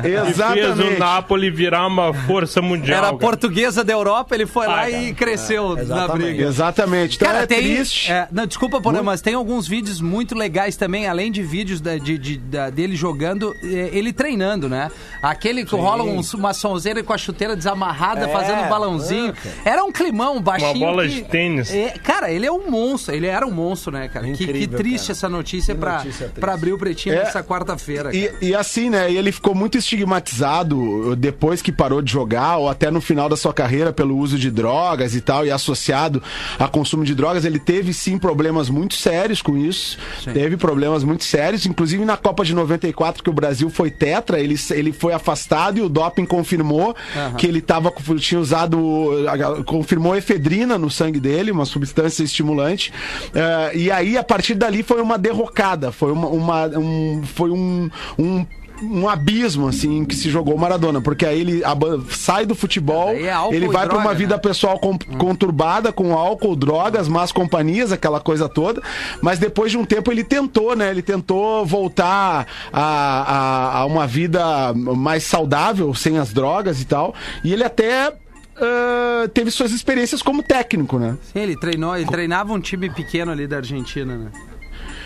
E 0.00 0.02
fez 0.02 0.28
Exatamente. 0.30 0.94
o 0.94 0.98
Napoli 0.98 1.50
virar 1.50 1.86
uma 1.86 2.12
força 2.12 2.60
mundial. 2.62 2.98
Era 2.98 3.06
a 3.08 3.10
cara. 3.10 3.18
portuguesa 3.20 3.82
da 3.84 3.92
Europa, 3.92 4.34
ele 4.34 4.46
foi 4.46 4.66
lá 4.66 4.88
e 4.90 5.12
cresceu 5.14 5.74
na 5.76 5.82
exatamente. 5.82 6.24
briga. 6.26 6.44
Exatamente. 6.44 7.16
Então 7.16 7.28
Cara, 7.28 7.42
é 7.44 7.46
tem. 7.46 7.58
triste. 7.62 8.10
é, 8.12 8.28
não, 8.30 8.46
desculpa, 8.46 8.80
Porã, 8.80 9.02
mas 9.02 9.20
tem 9.20 9.34
alguns 9.34 9.66
vídeos 9.68 10.00
muito 10.00 10.34
legais 10.34 10.76
também, 10.76 11.06
além 11.06 11.30
de 11.30 11.42
vídeos 11.42 11.80
da- 11.80 11.96
de, 11.96 12.18
de- 12.18 12.38
da- 12.38 12.70
dele 12.70 12.96
jogando, 12.96 13.52
é, 13.62 13.90
ele 13.92 14.12
treinando, 14.12 14.68
né? 14.68 14.90
Aquele 15.22 15.64
que 15.64 15.74
rola 15.74 16.02
uns- 16.02 16.34
uma 16.34 16.52
sonzeira 16.52 17.02
com 17.02 17.12
a 17.12 17.18
chuteira 17.18 17.56
desamarrada, 17.56 18.26
É, 18.26 18.28
fazendo 18.28 18.68
balãozinho. 18.68 19.32
Era 19.64 19.84
um 19.84 19.92
climão 19.92 20.40
baixinho. 20.40 20.63
Uma 20.70 20.78
bola 20.78 21.02
que- 21.02 21.14
de 21.14 21.22
tênis. 21.22 21.72
É, 21.72 21.90
cara, 22.02 22.30
ele 22.30 22.46
é 22.46 22.52
um 22.52 22.70
monstro, 22.70 23.14
ele 23.14 23.26
era 23.26 23.46
um 23.46 23.50
monstro, 23.50 23.92
né, 23.92 24.08
cara? 24.08 24.26
Que- 24.26 24.36
que, 24.36 24.44
Incrível, 24.44 24.78
triste 24.78 25.06
cara. 25.08 25.12
essa 25.12 25.28
notícia 25.28 25.74
Que 25.74 25.80
pra 26.40 26.54
abrir 26.54 26.72
o 26.72 26.78
pretinho 26.78 27.14
É. 27.14 27.24
nessa 27.24 27.42
quarta-feira. 27.42 28.14
E, 28.14 28.30
e 28.40 28.54
assim, 28.54 28.90
né? 28.90 29.10
E 29.10 29.16
ele 29.16 29.32
ficou 29.32 29.54
muito 29.54 29.76
estigmatizado 29.78 31.14
depois 31.16 31.60
que 31.62 31.72
parou 31.72 32.00
de 32.02 32.10
jogar, 32.12 32.56
ou 32.58 32.68
até 32.68 32.90
no 32.90 33.00
final 33.00 33.28
da 33.28 33.36
sua 33.36 33.52
carreira, 33.52 33.92
pelo 33.92 34.16
uso 34.16 34.38
de 34.38 34.50
drogas 34.50 35.14
e 35.14 35.20
tal, 35.20 35.46
e 35.46 35.50
associado 35.50 36.22
a 36.58 36.68
consumo 36.68 37.04
de 37.04 37.14
drogas. 37.14 37.44
Ele 37.44 37.58
teve 37.58 37.92
sim 37.92 38.18
problemas 38.18 38.68
muito 38.68 38.94
sérios 38.94 39.42
com 39.42 39.56
isso. 39.56 39.98
Teve 40.32 40.56
problemas 40.56 41.04
muito 41.04 41.24
sérios, 41.24 41.66
inclusive 41.66 42.04
na 42.04 42.16
Copa 42.16 42.44
de 42.44 42.54
94, 42.54 43.22
que 43.22 43.30
o 43.30 43.32
Brasil 43.32 43.68
foi 43.70 43.90
tetra, 43.90 44.38
ele, 44.40 44.56
ele 44.70 44.92
foi 44.92 45.12
afastado 45.12 45.78
e 45.78 45.82
o 45.82 45.88
doping 45.88 46.24
confirmou 46.24 46.94
que 47.38 47.46
ele 47.46 47.60
tava, 47.60 47.92
tinha 48.18 48.40
usado. 48.40 48.78
confirmou 49.66 50.16
efedrina 50.16 50.53
no 50.78 50.90
sangue 50.90 51.18
dele, 51.20 51.50
uma 51.50 51.64
substância 51.64 52.22
estimulante. 52.22 52.92
Eh, 53.34 53.72
e 53.74 53.90
aí, 53.90 54.16
a 54.16 54.22
partir 54.22 54.54
dali, 54.54 54.82
foi 54.82 55.00
uma 55.02 55.18
derrocada. 55.18 55.90
Foi 55.90 56.12
uma, 56.12 56.28
uma- 56.28 56.66
um, 56.78 57.22
foi 57.24 57.50
um, 57.50 57.90
um 58.18 58.46
um 58.82 59.08
abismo, 59.08 59.68
assim, 59.68 60.04
que 60.04 60.16
se 60.16 60.28
jogou 60.28 60.56
o 60.56 60.58
Maradona. 60.58 61.00
Porque 61.00 61.24
aí 61.24 61.40
ele 61.40 61.62
sai 62.10 62.44
do 62.44 62.56
futebol, 62.56 63.10
é 63.10 63.56
ele 63.56 63.66
vai 63.68 63.86
pra 63.86 63.94
droga, 63.94 64.04
uma 64.08 64.14
vida 64.14 64.34
né? 64.34 64.40
pessoal 64.42 64.78
com- 64.80 64.98
conturbada, 65.16 65.92
com 65.92 66.12
álcool, 66.12 66.56
drogas, 66.56 67.06
más 67.06 67.30
companhias, 67.30 67.92
aquela 67.92 68.18
coisa 68.20 68.48
toda. 68.48 68.82
Mas 69.22 69.38
depois 69.38 69.70
de 69.70 69.78
um 69.78 69.84
tempo 69.84 70.10
ele 70.10 70.24
tentou, 70.24 70.74
né? 70.74 70.90
Ele 70.90 71.02
tentou 71.02 71.64
voltar 71.64 72.46
a, 72.72 72.82
a, 72.82 73.78
a 73.78 73.86
uma 73.86 74.08
vida 74.08 74.74
mais 74.74 75.22
saudável, 75.22 75.94
sem 75.94 76.18
as 76.18 76.32
drogas 76.32 76.80
e 76.80 76.84
tal. 76.84 77.14
E 77.44 77.52
ele 77.52 77.62
até. 77.62 78.12
Ah, 78.56 79.28
teve 79.32 79.50
suas 79.50 79.72
experiências 79.72 80.22
como 80.22 80.42
técnico, 80.42 80.98
né? 80.98 81.16
Sim, 81.32 81.40
ele 81.40 81.56
treinou, 81.56 81.96
ele 81.96 82.06
treinava 82.06 82.52
um 82.52 82.60
time 82.60 82.90
pequeno 82.90 83.32
ali 83.32 83.46
da 83.46 83.56
Argentina, 83.56 84.16
né? 84.16 84.30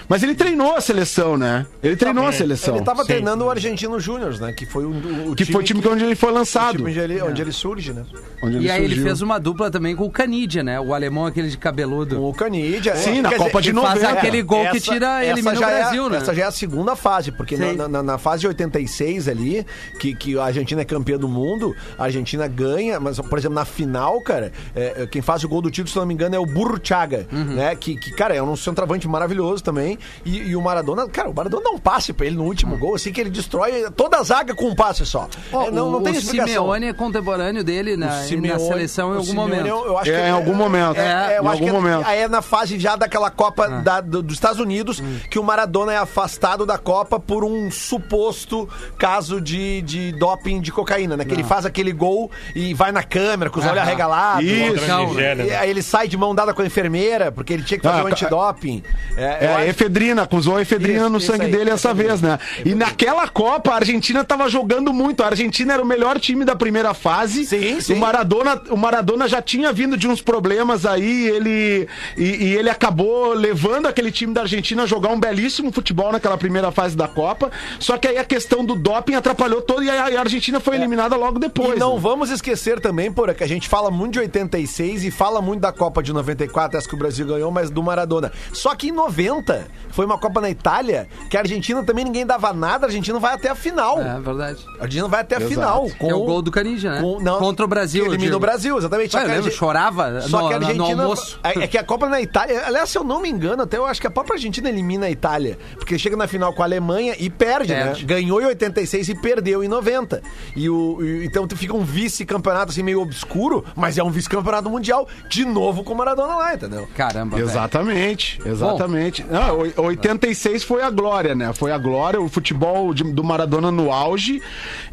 Mas 0.09 0.23
ele 0.23 0.35
treinou 0.35 0.75
a 0.75 0.81
seleção, 0.81 1.37
né? 1.37 1.67
Ele 1.83 1.95
treinou 1.95 2.27
a 2.27 2.33
seleção. 2.33 2.77
Ele 2.77 2.85
tava 2.85 3.03
Sim. 3.03 3.09
treinando 3.09 3.45
o 3.45 3.50
Argentino 3.50 4.00
Júnior, 4.00 4.38
né? 4.41 4.53
Que 4.53 4.65
foi 4.65 4.85
o, 4.87 5.31
o 5.31 5.35
Que 5.37 5.45
foi 5.45 5.61
o 5.61 5.65
time 5.65 5.83
que 5.83 5.88
onde 5.88 6.03
ele 6.03 6.15
foi 6.15 6.31
o 6.31 6.35
lançado. 6.35 6.77
time 6.79 6.88
onde 6.91 6.99
ele, 6.99 7.21
onde 7.23 7.43
ele 7.43 7.53
surge, 7.53 7.93
né? 7.93 8.05
onde 8.43 8.59
E 8.59 8.71
aí 8.71 8.83
ele 8.83 8.97
fez 9.03 9.21
uma 9.21 9.38
dupla 9.38 9.71
também 9.71 9.95
com 9.95 10.05
o 10.05 10.11
Canidia, 10.11 10.62
né? 10.62 10.81
O 10.81 10.95
alemão 10.95 11.27
aquele 11.27 11.49
de 11.50 11.59
cabeludo. 11.59 12.17
Com 12.17 12.31
o 12.31 12.33
Canidia. 12.35 12.97
Sim, 12.97 13.21
na 13.21 13.29
Quer 13.29 13.37
Copa 13.38 13.61
de 13.61 13.73
que 13.73 13.81
faz 13.81 14.00
90. 14.03 14.19
aquele 14.19 14.43
gol 14.43 14.67
que 14.71 14.81
tira, 14.81 15.25
elimina 15.25 15.53
o 15.53 15.57
já 15.57 15.67
Brasil, 15.67 16.07
é, 16.07 16.11
né? 16.11 16.17
Essa 16.17 16.35
já 16.35 16.43
é 16.45 16.47
a 16.47 16.50
segunda 16.53 16.97
fase, 16.97 17.31
porque 17.31 17.57
na, 17.59 17.87
na- 17.88 18.03
na 18.03 18.17
fase 18.19 18.41
de 18.41 18.47
86 18.49 19.29
ali, 19.29 19.67
que, 20.00 20.15
que 20.15 20.38
a 20.38 20.45
Argentina 20.45 20.81
é 20.81 20.85
campeã 20.87 21.19
do 21.19 21.29
mundo, 21.29 21.77
a 21.99 22.05
Argentina 22.05 22.47
ganha, 22.49 22.99
mas, 22.99 23.19
por 23.21 23.38
exemplo, 23.38 23.55
na 23.57 23.65
final, 23.67 24.21
cara, 24.23 24.53
é, 24.75 25.03
é, 25.03 25.07
quem 25.07 25.21
faz 25.21 25.45
o 25.45 25.49
gol 25.49 25.61
do 25.61 25.71
título, 25.71 25.91
se 25.91 25.97
não 25.97 26.07
me 26.07 26.15
engano, 26.15 26.35
é 26.35 26.38
o 26.38 26.47
Burruchaga, 26.47 27.27
Uhum. 27.31 27.45
né? 27.57 27.77
Que, 27.77 27.95
que, 27.97 28.11
cara, 28.12 28.35
é 28.35 28.43
um 28.43 28.57
centroavante 28.57 29.07
maravilhoso 29.07 29.62
também. 29.62 29.98
E, 30.25 30.38
e 30.50 30.57
o 30.57 30.62
Maradona, 30.62 31.09
cara, 31.09 31.28
o 31.31 31.35
Maradona 31.35 31.64
dá 31.64 31.71
um 31.71 31.78
passe 31.78 32.12
pra 32.12 32.26
ele 32.26 32.37
no 32.37 32.45
último 32.45 32.76
gol, 32.78 32.95
assim, 32.95 33.12
que 33.12 33.21
ele 33.21 33.31
destrói 33.31 33.90
toda 33.97 34.19
a 34.19 34.23
zaga 34.23 34.55
com 34.55 34.67
um 34.69 34.75
passe 34.75 35.05
só. 35.07 35.28
Ó, 35.52 35.64
É, 35.64 35.71
não, 35.71 35.90
não 35.90 35.99
o, 36.00 36.02
tem 36.02 36.12
o 36.14 36.17
explicação. 36.19 36.47
Simeone 36.55 36.87
é 36.87 36.93
contemporâneo 36.93 37.62
dele 37.64 37.97
na, 37.97 38.07
O 38.07 38.09
na 38.11 38.23
Simeone- 38.23 38.61
seleção 38.67 39.09
em 39.12 39.17
algum 39.17 39.25
Simeone, 39.26 39.50
momento. 39.50 39.67
Eu, 39.67 39.85
eu 39.87 39.99
acho 39.99 40.11
É, 40.11 40.14
que 40.23 40.28
em 40.28 40.31
algum 40.31 40.55
momento. 40.55 40.99
É, 40.99 41.38
eu 41.38 41.45
Em 41.45 41.47
acho 41.49 41.57
que 41.62 41.69
algum 41.69 41.81
momento. 41.83 42.07
Aí 42.07 42.19
é 42.21 42.28
na 42.28 42.43
fase 42.43 42.78
já 42.78 42.97
daquela 42.97 43.31
Copa 43.31 43.64
Ah. 43.67 43.81
da- 43.81 44.00
do- 44.00 44.23
dos 44.23 44.35
Estados 44.35 44.61
Unidos 44.61 45.00
Hum. 45.00 45.19
que 45.31 45.38
o 45.38 45.43
Maradona 45.43 45.93
é 45.93 45.97
afastado 45.97 46.64
da 46.67 46.78
Copa 46.78 47.19
por 47.21 47.45
um 47.45 47.71
suposto 47.71 48.69
caso 48.97 49.40
de, 49.40 49.83
de 49.83 50.12
doping 50.12 50.61
de 50.61 50.73
cocaína, 50.73 51.17
né? 51.17 51.25
Que 51.25 51.33
ele 51.35 51.45
faz 51.45 51.67
aquele 51.67 51.93
gol 51.93 52.31
e 52.55 52.73
vai 52.75 52.93
na 52.93 53.02
câmera 53.02 53.50
com 53.50 53.59
os 53.59 53.64
olhos 53.67 53.76
Aham. 53.78 53.87
arregalados. 53.87 54.45
Isso. 54.45 54.85
E 55.19 55.45
né? 55.45 55.57
aí 55.57 55.71
ele 55.71 55.83
sai 55.83 56.09
de 56.09 56.17
mão 56.17 56.35
dada 56.35 56.55
com 56.55 56.62
a 56.62 56.67
enfermeira, 56.67 57.31
porque 57.33 57.52
ele 57.52 57.62
tinha 57.62 57.78
que 57.78 57.85
fazer 57.87 58.00
Ah, 58.00 58.05
um 58.05 58.09
ca- 58.09 58.11
antidoping. 58.12 58.83
É, 59.17 59.45
eu 59.45 59.49
É, 59.50 59.69
efedrina, 59.88 60.28
usou 60.30 60.61
efedrina 60.61 61.00
Isso, 61.00 61.11
no 61.11 61.21
sangue 61.21 61.47
aí, 61.47 61.50
dele 61.50 61.71
essa 61.71 61.92
vez, 61.95 62.21
né? 62.21 62.38
E 62.64 62.75
naquela 62.75 63.26
Copa, 63.28 63.73
a 63.73 63.76
Argentina 63.76 64.23
tava 64.23 64.49
jogando 64.49 64.92
muito. 64.92 65.23
A 65.23 65.26
Argentina 65.26 65.73
era 65.73 65.83
o 65.83 65.87
melhor 65.87 66.21
time 66.21 66.45
da 66.45 66.54
primeira 66.54 66.95
fase. 66.95 67.47
Sim, 67.47 67.80
sim. 67.80 67.95
O 67.95 67.97
Maradona, 67.97 68.61
o 68.71 68.76
Maradona 68.76 69.26
já 69.26 69.40
tinha 69.40 69.73
vindo 69.73 69.97
de 69.97 70.07
uns 70.07 70.21
problemas 70.21 70.85
aí, 70.85 71.28
ele 71.28 71.88
e, 72.16 72.47
e 72.47 72.57
ele 72.57 72.71
acabou 72.71 73.33
levando 73.33 73.87
aquele 73.87 74.12
time 74.12 74.33
da 74.33 74.42
Argentina 74.42 74.83
a 74.83 74.87
jogar 74.87 75.11
um 75.11 75.18
belíssimo 75.18 75.73
futebol 75.73 76.12
naquela 76.12 76.37
primeira 76.37 76.71
fase 76.71 76.97
da 76.97 77.09
Copa. 77.09 77.50
Só 77.80 77.97
que 77.97 78.07
aí 78.07 78.18
a 78.18 78.25
questão 78.25 78.64
do 78.64 78.76
doping 78.76 79.14
atrapalhou 79.14 79.62
todo 79.62 79.83
e 79.83 79.90
a, 79.90 80.07
a 80.07 80.21
Argentina 80.21 80.61
foi 80.61 80.76
eliminada 80.76 81.16
logo 81.16 81.38
depois. 81.38 81.76
E 81.76 81.80
não 81.80 81.95
né? 81.95 82.00
vamos 82.00 82.30
esquecer 82.30 82.80
também, 82.80 83.11
porra, 83.11 83.35
que 83.35 83.45
a 83.45 83.49
gente 83.49 83.68
fala 83.68 83.90
muito 83.90 84.14
de 84.14 84.21
86 84.21 85.04
e 85.04 85.11
fala 85.11 85.40
muito 85.40 85.61
da 85.61 85.73
Copa 85.73 86.02
de 86.02 86.12
94, 86.12 86.78
essa 86.78 86.88
que 86.88 86.95
o 86.95 86.99
Brasil 86.99 87.26
ganhou, 87.26 87.50
mas 87.50 87.71
do 87.71 87.83
Maradona. 87.83 88.33
Só 88.52 88.75
que 88.75 88.88
em 88.88 88.92
90 88.92 89.68
foi 89.91 90.05
uma 90.07 90.19
Copa 90.19 90.41
na 90.41 90.51
Itália 90.51 91.09
que 91.31 91.37
a 91.37 91.41
Argentina 91.41 91.83
também 91.83 92.05
ninguém 92.05 92.25
dava 92.27 92.53
nada, 92.53 92.87
a 92.87 92.89
Argentina 92.89 93.19
vai 93.19 93.35
até 93.35 93.49
a 93.49 93.55
final. 93.55 94.01
É 94.01 94.21
verdade. 94.21 94.65
A 94.79 94.85
Argentina 94.85 95.09
vai 95.09 95.21
até 95.21 95.37
a 95.37 95.39
Exato. 95.39 95.55
final. 95.55 95.87
Que 95.87 96.07
é 96.09 96.15
o 96.15 96.25
gol 96.25 96.43
do 96.43 96.51
Canidia, 96.51 96.93
né? 96.93 97.01
com- 97.01 97.21
não, 97.21 97.39
Contra 97.39 97.65
o 97.65 97.69
Brasil. 97.69 98.05
que 98.05 98.11
Elimina 98.11 98.37
o 98.37 98.41
Brasil, 98.41 98.77
exatamente. 98.79 99.17
Ah, 99.17 99.23
eu 99.23 99.29
lembro, 99.29 99.51
chorava 99.51 100.21
Só 100.23 100.43
no, 100.43 100.49
que 100.49 100.55
a 100.55 100.59
no 100.61 100.67
Argentina. 100.67 101.03
almoço. 101.03 101.39
É, 101.43 101.65
é 101.65 101.67
que 101.67 101.79
a 101.79 101.85
Copa 101.85 102.09
na 102.09 102.21
Itália. 102.21 102.63
Aliás, 102.67 102.89
se 102.91 102.99
eu 102.99 103.05
não 103.05 103.21
me 103.21 103.29
engano, 103.29 103.63
até 103.63 103.77
eu 103.77 103.87
acho 103.87 104.01
que 104.01 104.07
a 104.07 104.11
própria 104.11 104.35
Argentina 104.37 104.69
elimina 104.69 105.07
a 105.07 105.11
Itália. 105.11 105.59
Porque 105.77 105.99
chega 105.99 106.17
na 106.17 106.27
final 106.27 106.53
com 106.53 106.63
a 106.63 106.67
Alemanha 106.67 107.15
e 107.19 107.29
perde, 107.31 107.73
Perde. 107.73 108.01
né? 108.03 108.07
Ganhou 108.07 108.41
em 108.41 108.47
86 108.47 109.09
e 109.09 109.15
perdeu 109.15 109.63
em 109.65 109.69
90. 109.69 110.23
E 110.55 110.69
o, 110.69 110.99
e- 111.03 111.25
então 111.27 111.47
fica 111.55 111.75
um 111.75 111.83
vice-campeonato 111.85 112.71
assim 112.73 112.83
meio 112.83 113.01
obscuro, 113.01 113.65
mas 113.75 113.99
é 113.99 114.03
um 114.03 114.11
vice-campeonato 114.11 114.69
mundial, 114.71 115.09
de 115.29 115.45
novo 115.45 115.83
com 115.85 115.93
o 115.93 115.97
Maradona 115.97 116.35
lá, 116.37 116.55
entendeu? 116.55 116.87
Caramba, 116.97 117.37
velho. 117.37 117.49
Exatamente, 117.49 118.41
exatamente. 118.45 119.25
Não, 119.25 119.61
o- 119.61 119.68
86 119.77 120.65
foi 120.65 120.83
a 120.83 120.91
glória, 120.91 121.35
né? 121.35 121.53
Foi 121.53 121.71
a 121.73 121.79
glória, 121.79 122.21
o 122.21 122.29
futebol 122.29 122.93
de- 122.95 123.05
do 123.05 123.23
Maradona 123.25 123.71
no 123.71 123.93
auge. 123.93 124.41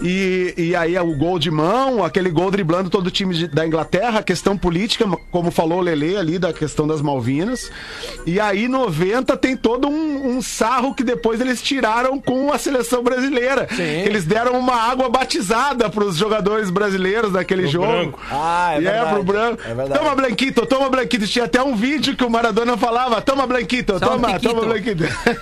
E, 0.01 0.53
e 0.57 0.75
aí 0.75 0.97
o 0.97 1.15
gol 1.17 1.37
de 1.39 1.49
mão, 1.51 2.03
aquele 2.03 2.29
gol 2.29 2.49
driblando 2.51 2.89
todo 2.89 3.07
o 3.07 3.11
time 3.11 3.33
de- 3.33 3.47
da 3.47 3.65
Inglaterra, 3.65 4.19
a 4.19 4.23
questão 4.23 4.57
política, 4.57 5.05
como 5.31 5.51
falou 5.51 5.79
o 5.79 5.81
Lele 5.81 6.17
ali, 6.17 6.39
da 6.39 6.51
questão 6.53 6.87
das 6.87 7.01
Malvinas. 7.01 7.69
E 8.25 8.39
aí 8.39 8.67
90 8.67 9.35
tem 9.37 9.55
todo 9.55 9.87
um, 9.87 10.37
um 10.37 10.41
sarro 10.41 10.93
que 10.93 11.03
depois 11.03 11.39
eles 11.41 11.61
tiraram 11.61 12.19
com 12.19 12.51
a 12.51 12.57
seleção 12.57 13.03
brasileira. 13.03 13.67
Eles 13.79 14.25
deram 14.25 14.57
uma 14.59 14.75
água 14.75 15.09
batizada 15.09 15.89
para 15.89 16.03
os 16.03 16.15
jogadores 16.17 16.69
brasileiros 16.69 17.31
naquele 17.31 17.63
Pro 17.63 17.71
jogo. 17.71 17.87
branco. 17.87 18.19
Ah, 18.31 18.73
é 18.73 18.77
E 18.77 18.81
verdade. 18.81 19.13
pro 19.13 19.23
branco. 19.23 19.61
É 19.65 19.73
verdade. 19.73 19.99
Toma, 19.99 20.15
Blanquito, 20.15 20.65
toma, 20.65 20.89
Blanquito. 20.89 21.27
Tinha 21.27 21.45
até 21.45 21.61
um 21.63 21.75
vídeo 21.75 22.15
que 22.15 22.23
o 22.23 22.29
Maradona 22.29 22.77
falava: 22.77 23.21
toma, 23.21 23.45
Blanquito, 23.47 23.95
um 23.95 23.99
toma, 23.99 24.39
toma. 24.39 24.54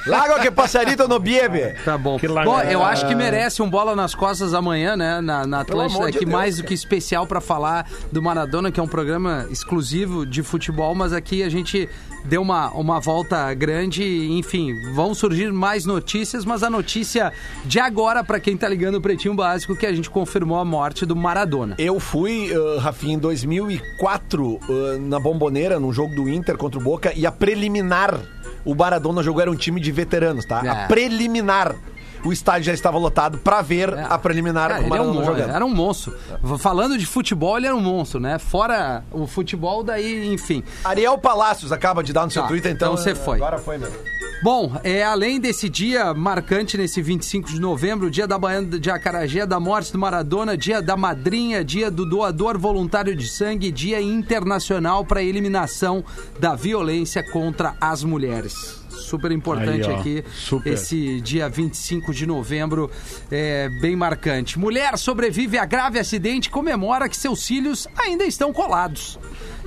Lago 0.08 0.42
que 0.42 0.52
passarito 0.52 1.08
no 1.08 1.20
biebe. 1.20 1.76
Tá 1.84 1.98
bom. 1.98 2.18
Que 2.18 2.28
Bom, 2.28 2.60
eu 2.62 2.84
acho 2.84 3.08
que 3.08 3.16
merece 3.16 3.62
um 3.62 3.70
bola 3.70 3.96
nas 3.96 4.16
costas 4.16 4.54
amanhã, 4.54 4.96
né? 4.96 5.22
Na, 5.22 5.46
na 5.46 5.62
Atlântida, 5.62 6.12
de 6.12 6.18
aqui 6.18 6.26
Deus, 6.26 6.32
mais 6.32 6.58
do 6.58 6.64
que 6.64 6.74
especial 6.74 7.28
pra 7.28 7.42
falar 7.42 7.88
do 8.12 8.22
Maradona, 8.22 8.72
que 8.72 8.80
é 8.80 8.84
um 8.84 8.88
programa 8.88 9.48
exclusivo 9.52 10.26
de 10.26 10.42
futebol, 10.44 10.94
mas 10.96 11.14
aqui 11.14 11.44
a 11.44 11.50
gente 11.50 11.90
deu 12.26 12.42
uma, 12.42 12.70
uma 12.72 13.00
volta 13.00 13.54
grande. 13.54 14.04
Enfim, 14.32 14.74
vão 14.94 15.14
surgir 15.14 15.52
mais 15.52 15.86
notícias, 15.86 16.46
mas 16.46 16.64
a 16.64 16.70
notícia 16.70 17.32
de 17.66 17.80
agora, 17.80 18.24
pra 18.24 18.40
quem 18.40 18.56
tá 18.56 18.68
ligando 18.68 18.96
o 18.96 19.02
Pretinho 19.02 19.34
Básico, 19.34 19.76
que 19.76 19.86
a 19.86 19.94
gente 19.94 20.10
confirmou 20.10 20.60
a 20.60 20.66
morte 20.66 21.06
do 21.06 21.16
Maradona. 21.16 21.76
Eu 21.78 22.00
fui, 22.00 22.52
uh, 22.56 22.80
Rafinha, 22.80 23.16
em 23.16 23.20
2004, 23.20 24.46
uh, 24.46 24.60
na 25.00 25.20
Bomboneira, 25.20 25.80
num 25.80 25.92
jogo 25.92 26.16
do 26.16 26.30
Inter 26.30 26.58
contra 26.58 26.80
o 26.80 26.84
Boca, 26.84 27.14
e 27.16 27.26
a 27.26 27.32
preliminar, 27.32 28.20
o 28.66 28.74
Maradona 28.76 29.22
jogou 29.22 29.42
era 29.42 29.52
um 29.52 29.56
time 29.56 29.80
de 29.80 29.92
veteranos, 29.92 30.46
tá? 30.46 30.62
É. 30.64 30.70
A 30.70 30.88
preliminar. 30.88 31.76
O 32.26 32.32
estádio 32.32 32.66
já 32.68 32.74
estava 32.74 32.98
lotado 32.98 33.38
pra 33.40 33.62
ver 33.62 33.94
É. 33.94 34.04
a 34.10 34.18
preliminar 34.18 34.70
Cara, 34.70 34.82
o 34.82 34.86
ele 34.86 34.86
é 34.86 34.88
um 34.88 34.90
Maradona 34.90 35.14
monstro, 35.20 35.36
jogando. 35.36 35.56
era 35.56 35.66
um 35.66 35.74
monstro. 35.76 36.14
Falando 36.60 36.98
de 36.98 37.06
futebol, 37.06 37.58
ele 37.58 37.68
era 37.68 37.76
um 37.76 37.82
monstro, 37.82 38.20
né? 38.20 38.40
Fora 38.40 39.04
o 39.12 39.28
futebol, 39.28 39.84
daí, 39.84 40.32
enfim. 40.34 40.64
Ariel 40.84 41.18
Palácios 41.18 41.72
acaba 41.72 42.04
de 42.04 42.14
dar 42.14 42.26
no 42.26 42.32
seu 42.32 42.42
Tá, 42.44 42.48
Twitter, 42.48 42.72
então. 42.72 42.94
então 42.94 43.04
você 43.04 43.14
foi. 43.16 43.38
Agora 43.38 43.58
foi 43.58 43.78
mesmo. 43.78 43.96
Bom, 44.44 44.74
é, 44.84 45.02
além 45.04 45.40
desse 45.40 45.70
dia 45.70 46.14
marcante 46.14 46.78
nesse 46.78 47.02
25 47.02 47.50
de 47.50 47.62
novembro, 47.62 48.12
dia 48.12 48.28
da 48.28 48.38
Baiana 48.38 48.78
de 48.78 48.92
Acarajé, 48.92 49.46
da 49.46 49.58
morte 49.58 49.94
do 49.94 49.98
Maradona, 49.98 50.58
dia 50.58 50.82
da 50.82 50.98
madrinha, 50.98 51.64
dia 51.64 51.90
do 51.90 52.06
doador 52.06 52.58
voluntário 52.58 53.16
de 53.16 53.26
sangue, 53.28 53.72
dia 53.72 54.02
internacional 54.02 55.06
para 55.06 55.24
eliminação 55.24 56.04
da 56.42 56.56
violência 56.56 57.24
contra 57.32 57.74
as 57.80 58.04
mulheres. 58.04 58.83
Super 59.14 59.32
importante 59.32 59.88
Aí, 59.88 59.94
ó, 59.96 60.00
aqui 60.00 60.24
super. 60.34 60.74
esse 60.74 61.22
dia 61.22 61.48
25 61.48 62.12
de 62.12 62.26
novembro, 62.26 62.90
é 63.32 63.70
bem 63.80 63.96
marcante. 63.96 64.58
Mulher 64.58 64.98
sobrevive 64.98 65.60
a 65.60 65.66
grave 65.66 66.00
acidente 66.00 66.48
e 66.48 66.50
comemora 66.50 67.08
que 67.08 67.16
seus 67.16 67.44
cílios 67.46 67.88
ainda 67.96 68.26
estão 68.26 68.52
colados. 68.52 69.20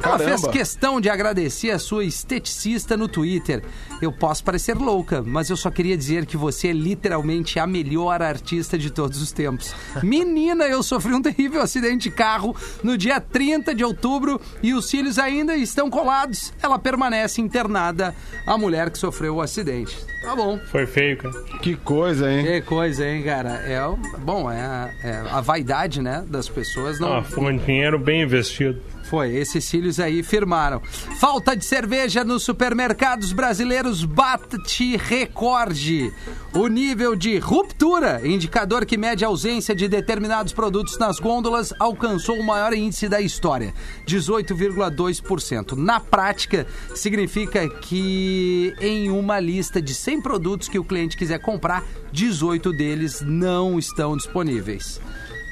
Ela 0.02 0.18
Caramba. 0.18 0.24
fez 0.38 0.46
questão 0.52 1.00
de 1.00 1.08
agradecer 1.08 1.70
a 1.70 1.78
sua 1.78 2.04
esteticista 2.04 2.96
no 2.96 3.08
Twitter. 3.08 3.62
Eu 4.02 4.12
posso 4.12 4.44
parecer 4.44 4.76
louca, 4.76 5.22
mas 5.24 5.48
eu 5.48 5.56
só 5.56 5.70
queria 5.70 5.96
dizer 5.96 6.26
que 6.26 6.36
você 6.36 6.68
é 6.68 6.72
literalmente 6.72 7.58
a 7.58 7.66
melhor 7.66 8.20
artista 8.20 8.76
de 8.76 8.90
todos 8.90 9.22
os 9.22 9.32
tempos. 9.32 9.74
Menina, 10.02 10.64
eu 10.64 10.82
sofri 10.82 11.14
um 11.14 11.22
terrível 11.22 11.62
acidente 11.62 12.10
de 12.10 12.14
carro 12.14 12.54
no 12.82 12.96
dia 12.98 13.20
30 13.20 13.74
de 13.74 13.82
outubro 13.84 14.40
e 14.62 14.74
os 14.74 14.88
cílios 14.90 15.18
ainda 15.18 15.56
estão 15.56 15.88
colados. 15.88 16.52
Ela 16.62 16.78
permanece 16.78 17.40
internada, 17.40 18.14
a 18.46 18.58
mulher 18.58 18.90
que 18.90 18.98
sofreu 18.98 19.36
o 19.36 19.40
acidente. 19.40 19.96
Tá 20.22 20.34
bom. 20.36 20.58
Foi 20.70 20.86
feio, 20.86 21.16
cara. 21.16 21.34
Que 21.62 21.74
coisa, 21.76 22.30
hein? 22.30 22.44
Que 22.44 22.60
coisa, 22.60 23.06
hein, 23.08 23.22
cara? 23.22 23.50
É, 23.66 23.84
o- 23.86 23.96
bom, 24.18 24.50
é, 24.50 24.60
a- 24.60 24.90
é 25.02 25.22
a 25.30 25.40
vaidade, 25.40 26.02
né, 26.02 26.24
das 26.28 26.48
pessoas 26.48 26.98
não 27.00 27.18
Ah, 27.18 27.22
foi 27.22 27.52
um 27.52 27.56
dinheiro 27.56 27.98
bem 27.98 28.22
investido. 28.22 28.80
foi. 29.04 29.36
Esses 29.36 29.64
cílios 29.64 29.85
filhos 29.86 30.00
aí 30.00 30.22
firmaram. 30.22 30.80
Falta 31.18 31.56
de 31.56 31.64
cerveja 31.64 32.24
nos 32.24 32.42
supermercados 32.42 33.32
brasileiros 33.32 34.04
bate 34.04 34.96
recorde. 34.96 36.12
O 36.52 36.66
nível 36.66 37.14
de 37.14 37.38
ruptura, 37.38 38.26
indicador 38.26 38.84
que 38.84 38.96
mede 38.96 39.24
a 39.24 39.28
ausência 39.28 39.74
de 39.74 39.86
determinados 39.88 40.52
produtos 40.52 40.98
nas 40.98 41.20
gôndolas, 41.20 41.72
alcançou 41.78 42.36
o 42.36 42.44
maior 42.44 42.72
índice 42.72 43.08
da 43.08 43.20
história, 43.20 43.74
18,2%. 44.06 45.76
Na 45.76 46.00
prática, 46.00 46.66
significa 46.94 47.68
que 47.68 48.74
em 48.80 49.10
uma 49.10 49.38
lista 49.38 49.80
de 49.80 49.94
100 49.94 50.20
produtos 50.22 50.68
que 50.68 50.78
o 50.78 50.84
cliente 50.84 51.16
quiser 51.16 51.38
comprar, 51.38 51.84
18 52.12 52.72
deles 52.72 53.20
não 53.20 53.78
estão 53.78 54.16
disponíveis. 54.16 55.00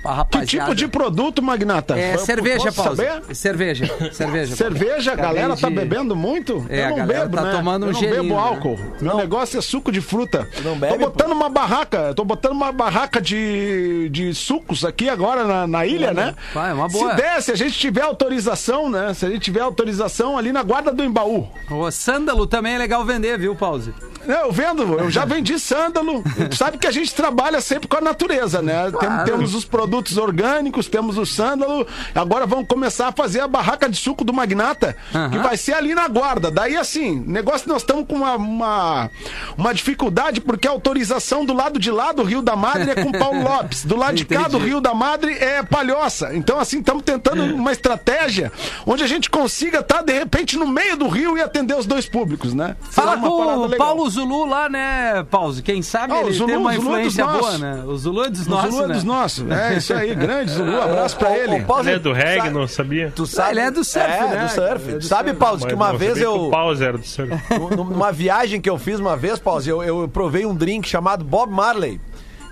A 0.05 0.09
Que 0.11 0.17
rapaziada- 0.17 0.47
tipo 0.71 0.75
de 0.75 0.89
produto, 0.89 1.43
Magnata? 1.43 1.99
É 1.99 2.17
cerveja, 2.19 2.65
posso 2.73 2.75
Paulo. 2.83 2.97
saber? 2.97 3.35
Cerveja. 3.35 3.87
Cerveja. 4.13 4.57
Paulo. 4.57 4.75
Cerveja, 4.75 5.13
a 5.13 5.17
galera 5.17 5.57
tá 5.57 5.69
de- 5.69 5.75
bebendo 5.75 6.15
muito? 6.15 6.67
É, 6.69 6.85
a 6.85 6.87
eu 6.87 6.91
não 6.91 6.97
galera 6.99 7.21
bebo, 7.27 7.37
tá 7.37 7.43
né? 7.43 7.53
tomando 7.53 7.83
um 7.85 7.89
eu 7.89 7.93
não 7.93 8.01
gelinho, 8.01 8.23
bebo 8.23 8.35
né? 8.35 8.41
álcool. 8.41 8.79
Meu 9.01 9.17
negócio 9.17 9.59
é 9.59 9.63
suco 9.63 9.91
de 9.91 10.01
fruta. 10.01 10.49
Não 10.63 10.77
bebe, 10.79 10.95
Tô 10.95 10.99
botando 11.11 11.33
uma 11.33 11.49
barraca, 11.49 12.13
tô 12.15 12.25
botando 12.25 12.53
uma 12.53 12.71
barraca 12.73 13.21
de, 13.21 14.09
de 14.11 14.35
sucos 14.35 14.85
aqui 14.85 15.09
agora 15.09 15.45
na, 15.45 15.67
na 15.67 15.87
ilha, 15.87 16.13
né? 16.13 16.35
Vai, 16.53 16.71
é 16.71 16.75
uma 16.75 16.89
boa. 16.89 17.11
Se 17.11 17.17
der, 17.17 17.43
se 17.43 17.53
a 17.53 17.57
gente 17.57 17.79
tiver 17.79 18.03
autorização, 18.03 18.91
né? 18.91 19.15
Se 19.15 19.25
a 19.25 19.31
gente 19.31 19.41
tiver 19.43 19.61
autorização 19.61 20.37
ali 20.37 20.53
na 20.53 20.63
guarda 20.63 20.93
do 20.93 21.03
Embaú. 21.03 21.49
O 21.71 21.91
sândalo 21.91 22.47
também 22.47 22.75
é 22.75 22.79
legal 22.79 23.05
vender, 23.05 23.39
viu, 23.39 23.55
Pause? 23.55 23.93
Eu 24.27 24.51
vendo, 24.51 24.83
eu 24.99 25.11
já 25.11 25.25
vendi 25.27 25.59
sândalo. 25.59 26.23
Sabe 26.57 26.79
que 26.79 26.87
a 26.87 26.91
gente 26.91 27.15
trabalha 27.15 27.61
sempre 27.61 27.87
com 27.89 27.97
a 27.97 28.01
natureza, 28.01 28.63
né? 28.63 28.91
Claro. 28.91 29.25
temos 29.25 29.55
os 29.55 29.65
produtos 29.65 29.94
orgânicos, 30.19 30.89
temos 30.89 31.17
o 31.19 31.25
sândalo. 31.27 31.87
Agora 32.15 32.47
vamos 32.47 32.67
começar 32.67 33.09
a 33.09 33.13
fazer 33.13 33.41
a 33.41 33.49
barraca 33.49 33.89
de 33.89 33.97
suco 33.97 34.25
do 34.25 34.33
Magnata, 34.33 34.97
que 35.31 35.39
vai 35.39 35.57
ser 35.57 35.75
ali 35.75 35.95
na 35.95 36.09
guarda. 36.09 36.51
Daí, 36.51 36.77
assim, 36.77 37.23
negócio 37.27 37.69
nós 37.69 37.83
estamos 37.83 38.07
com 38.07 38.17
uma, 38.17 38.35
uma, 38.37 39.11
uma 39.57 39.73
dificuldade, 39.75 40.41
porque 40.41 40.67
a 40.67 40.71
autorização 40.71 41.45
do 41.45 41.53
lado 41.55 41.79
de 41.79 41.91
lá 41.91 42.13
do 42.13 42.23
Rio 42.23 42.43
da 42.43 42.57
Madre 42.57 42.91
é 42.91 42.95
com 43.03 43.13
Paulo 43.17 43.43
Lopes. 43.43 43.85
Do 43.85 43.97
lado 43.97 44.15
de 44.15 44.25
cá 44.25 44.49
do. 44.49 44.59
Rio 44.59 44.81
da 44.81 44.95
Madre 44.95 45.33
é 45.35 45.63
Palhoça. 45.63 46.35
Então, 46.35 46.59
assim, 46.59 46.79
estamos 46.79 47.03
tentando 47.03 47.43
uma 47.55 47.71
estratégia 47.73 48.51
onde 48.87 49.03
a 49.05 49.07
gente 49.07 49.29
consiga 49.29 49.81
estar, 49.81 50.03
de 50.03 50.13
repente, 50.13 50.57
no 50.57 50.67
meio 50.67 50.97
do 50.97 51.07
rio 51.09 51.37
e 51.37 51.43
atender 51.43 51.77
os 51.77 51.85
dois 51.87 52.07
públicos, 52.09 52.55
né? 52.55 52.77
Fala 52.91 53.13
parada 53.19 53.29
com 53.29 53.67
o. 53.67 53.77
Paulo 53.77 54.09
Zulu 54.09 54.45
lá, 54.47 54.69
né, 54.69 55.23
Pause? 55.31 55.63
Quem 55.63 55.83
sabe 55.83 56.13
Ah, 56.15 56.17
o 56.17 56.21
ele 56.23 56.33
Zulu- 56.33 56.49
tem 56.49 56.57
uma 56.57 56.71
o 56.71 56.75
Zulu 56.75 56.87
é 56.97 57.07
influência 57.07 57.27
boa, 57.27 57.59
né? 57.59 57.85
O 57.87 57.97
Zulu 57.97 58.25
é 58.25 58.31
dos 58.31 58.47
O 58.47 58.51
nossos, 58.51 58.71
Zulu 58.71 58.85
é 58.85 58.89
né? 58.89 58.95
dos 58.95 59.05
nossos. 59.05 59.51
É 59.51 59.77
isso 59.85 59.95
aí, 59.95 60.15
grande 60.15 60.51
Zulu. 60.51 60.81
Abraço 60.81 61.17
pra 61.17 61.37
ele. 61.37 61.61
ô, 61.61 61.65
Pause, 61.65 61.89
Ele 61.91 61.97
é 61.97 61.99
do 62.01 62.13
reggae, 62.13 62.37
sabe- 62.39 62.51
não 62.51 62.67
sabia? 62.69 63.13
Tu 63.15 63.27
sabe, 63.27 63.51
ele 63.53 63.61
é 63.61 63.71
do 63.71 63.85
surf, 63.85 64.07
é, 64.07 64.29
né? 64.29 64.45
do 64.45 64.51
surf. 64.51 64.91
É 64.91 64.99
do 64.99 65.05
sabe, 65.05 65.29
surf. 65.31 65.41
Pause, 65.41 65.67
que 65.67 65.75
uma 65.75 65.93
não 65.93 65.99
vez 65.99 66.19
eu... 66.21 66.35
O 66.35 66.51
pause 66.51 66.85
era 66.85 66.99
do 66.99 67.07
surf. 67.07 67.31
Num- 67.59 67.85
Numa 67.85 68.11
viagem 68.13 68.61
que 68.61 68.69
eu 68.69 68.79
fiz 68.79 68.99
uma 68.99 69.17
vez, 69.17 69.39
Pause, 69.39 69.69
eu, 69.71 69.83
eu 69.83 70.09
provei 70.09 70.45
um 70.47 70.55
drink 70.55 70.89
chamado 70.89 71.25
Bob 71.25 71.53
Marley. 71.53 72.01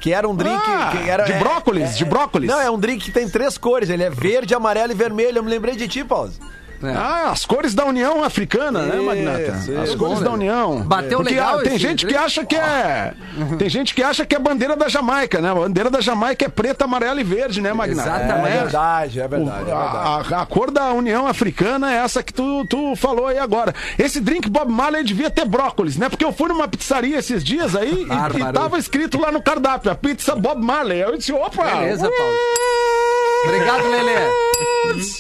Que 0.01 0.13
era 0.13 0.29
um 0.29 0.35
drink 0.35 0.61
Ah, 0.67 0.91
que 0.93 1.09
era. 1.09 1.23
de 1.23 1.33
brócolis, 1.35 1.97
de 1.97 2.05
brócolis. 2.05 2.49
Não, 2.51 2.61
é 2.61 2.69
um 2.69 2.77
drink 2.79 3.05
que 3.05 3.13
tem 3.13 3.29
três 3.29 3.57
cores. 3.57 3.89
Ele 3.89 4.03
é 4.03 4.11
verde, 4.11 4.53
amarelo 4.53 4.91
e 4.91 4.97
vermelho. 4.97 5.39
Eu 5.39 5.45
me 5.45 5.51
lembrei 5.51 5.77
de 5.77 5.87
ti, 5.87 6.03
Pause. 6.03 6.41
É. 6.83 6.93
Ah, 6.95 7.31
as 7.31 7.45
cores 7.47 7.75
da 7.75 7.85
União 7.85 8.23
Africana, 8.25 8.83
né, 8.83 8.97
Isso, 8.97 9.05
Magnata? 9.05 9.53
As 9.53 9.89
isso. 9.89 9.99
cores 9.99 10.21
da 10.21 10.31
União. 10.31 10.81
Bateu 10.83 11.19
Porque, 11.19 11.35
legal 11.35 11.59
ah, 11.59 11.63
tem 11.63 11.79
gente 11.79 12.05
que 12.07 12.13
drink? 12.13 12.25
acha 12.25 12.45
que 12.45 12.57
é. 12.57 13.15
Tem 13.59 13.69
gente 13.69 13.95
que 13.95 14.03
acha 14.03 14.27
que 14.27 14.35
é 14.35 14.39
bandeira 14.39 14.77
da 14.77 14.89
Jamaica, 14.89 15.41
né? 15.41 15.51
A 15.51 15.55
bandeira 15.55 15.89
da 15.91 16.01
Jamaica 16.01 16.45
é 16.45 16.49
preta, 16.49 16.85
amarela 16.85 17.21
e 17.21 17.25
verde, 17.25 17.61
né, 17.61 17.73
Magnata? 17.73 18.09
É 18.11 18.15
Exatamente. 18.25 18.53
verdade, 18.59 19.21
é 19.21 19.29
verdade. 19.29 19.59
É 19.59 19.63
O- 19.63 19.65
verdade. 19.67 20.31
a, 20.33 20.37
a- 20.39 20.43
a 20.43 20.47
cor 20.47 20.71
da 20.71 20.93
União 20.93 21.27
Africana 21.27 21.93
é 21.93 21.97
essa 21.99 22.23
que 22.23 22.33
tu, 22.33 22.65
tu 22.67 22.95
falou 22.97 23.27
aí 23.27 23.39
agora. 23.39 23.75
Esse 23.99 24.21
drink 24.21 24.49
Bob 24.51 24.71
Marley 24.71 25.05
devia 25.05 25.31
ter 25.31 25.45
brócolis, 25.45 25.97
né? 25.97 26.09
Porque 26.09 26.25
eu 26.25 26.33
fui 26.33 26.49
numa 26.49 26.67
pizzaria 26.69 27.19
esses 27.19 27.43
dias 27.45 27.75
aí 27.77 27.93
e- 27.93 28.39
e, 28.41 28.53
tava 28.53 28.79
escrito 28.79 29.19
lá 29.21 29.31
no 29.33 29.43
cardápio, 29.43 29.91
a 29.91 29.95
pizza 29.95 30.35
Bob 30.35 30.63
Marley. 30.63 31.01
Eu 31.01 31.17
disse, 31.17 31.33
opa! 31.33 31.65
Beleza, 31.65 32.09
Paulo. 32.11 32.33
Obrigado, 33.45 33.89
Lelê. 33.89 34.15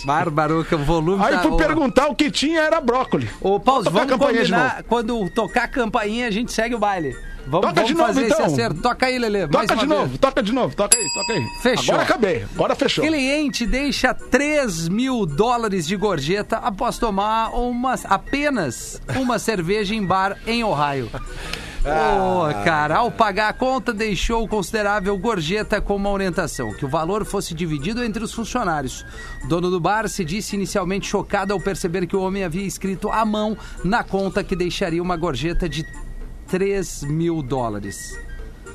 Bárbaro, 0.05 0.65
que 0.65 0.75
o 0.75 0.79
volume 0.79 1.25
Aí 1.25 1.33
tá... 1.35 1.43
fui 1.43 1.51
Ô, 1.53 1.57
perguntar 1.57 2.09
o 2.09 2.15
que 2.15 2.31
tinha, 2.31 2.61
era 2.61 2.81
brócolis. 2.81 3.31
Ô, 3.41 3.57
a 3.57 3.59
vamos 3.91 4.17
combinar. 4.17 4.75
novo. 4.77 4.85
Quando 4.89 5.31
tocar 5.31 5.65
a 5.65 5.69
campainha, 5.69 6.27
a 6.27 6.31
gente 6.31 6.53
segue 6.53 6.75
o 6.75 6.79
baile. 6.79 7.17
Vamos, 7.47 7.67
Toca 7.67 7.75
vamos 7.75 7.89
de 7.89 7.95
novo, 7.95 8.07
fazer 8.07 8.27
esse 8.27 8.35
então. 8.35 8.47
acerto. 8.47 8.81
Toca 8.83 9.07
aí, 9.07 9.19
Lelê. 9.19 9.41
mais 9.47 9.51
Toca 9.51 9.75
uma 9.75 9.83
de 9.83 9.87
vez. 9.89 10.01
novo, 10.01 10.19
toca 10.19 10.43
de 10.43 10.53
novo, 10.53 10.77
toca 10.77 10.97
aí, 10.97 11.05
toca 11.13 11.33
aí. 11.33 11.45
Fechou. 11.61 11.95
Agora 11.95 12.03
acabei, 12.09 12.47
agora 12.55 12.75
fechou. 12.77 13.05
Cliente 13.05 13.67
deixa 13.67 14.15
3 14.15 14.89
mil 14.89 15.27
dólares 15.27 15.87
de 15.87 15.97
gorjeta 15.97 16.59
após 16.59 16.99
tomar 16.99 17.51
uma, 17.51 17.95
apenas 18.05 19.03
uma 19.17 19.39
cerveja 19.41 19.95
em 19.95 20.05
bar 20.05 20.39
em 20.47 20.63
Ohio. 20.63 21.11
Ô, 21.85 22.64
cara, 22.64 22.99
ao 22.99 23.11
pagar 23.11 23.49
a 23.49 23.53
conta, 23.53 23.92
deixou 23.92 24.47
considerável 24.47 25.18
gorjeta 25.18 25.81
como 25.81 26.09
orientação, 26.09 26.73
que 26.73 26.85
o 26.85 26.88
valor 26.88 27.25
fosse 27.25 27.55
dividido 27.55 28.05
entre 28.05 28.23
os 28.23 28.33
funcionários. 28.33 29.05
O 29.45 29.49
dono 29.49 29.68
do 29.68 29.81
bar 29.81 30.09
se 30.09 30.25
disse 30.25 30.55
inicialmente 30.55 31.09
chocado 31.09 31.53
ao 31.53 31.59
perceber 31.59 32.07
que 32.07 32.14
o 32.14 32.23
homem 32.23 32.45
havia 32.45 32.64
escrito 32.64 33.11
à 33.11 33.25
mão 33.25 33.59
na 33.83 34.05
conta 34.05 34.45
que 34.45 34.55
deixaria 34.55 35.03
uma 35.03 35.16
gorjeta 35.16 35.68
de 35.68 35.85
3 36.47 37.03
mil 37.03 37.42
dólares. 37.42 38.16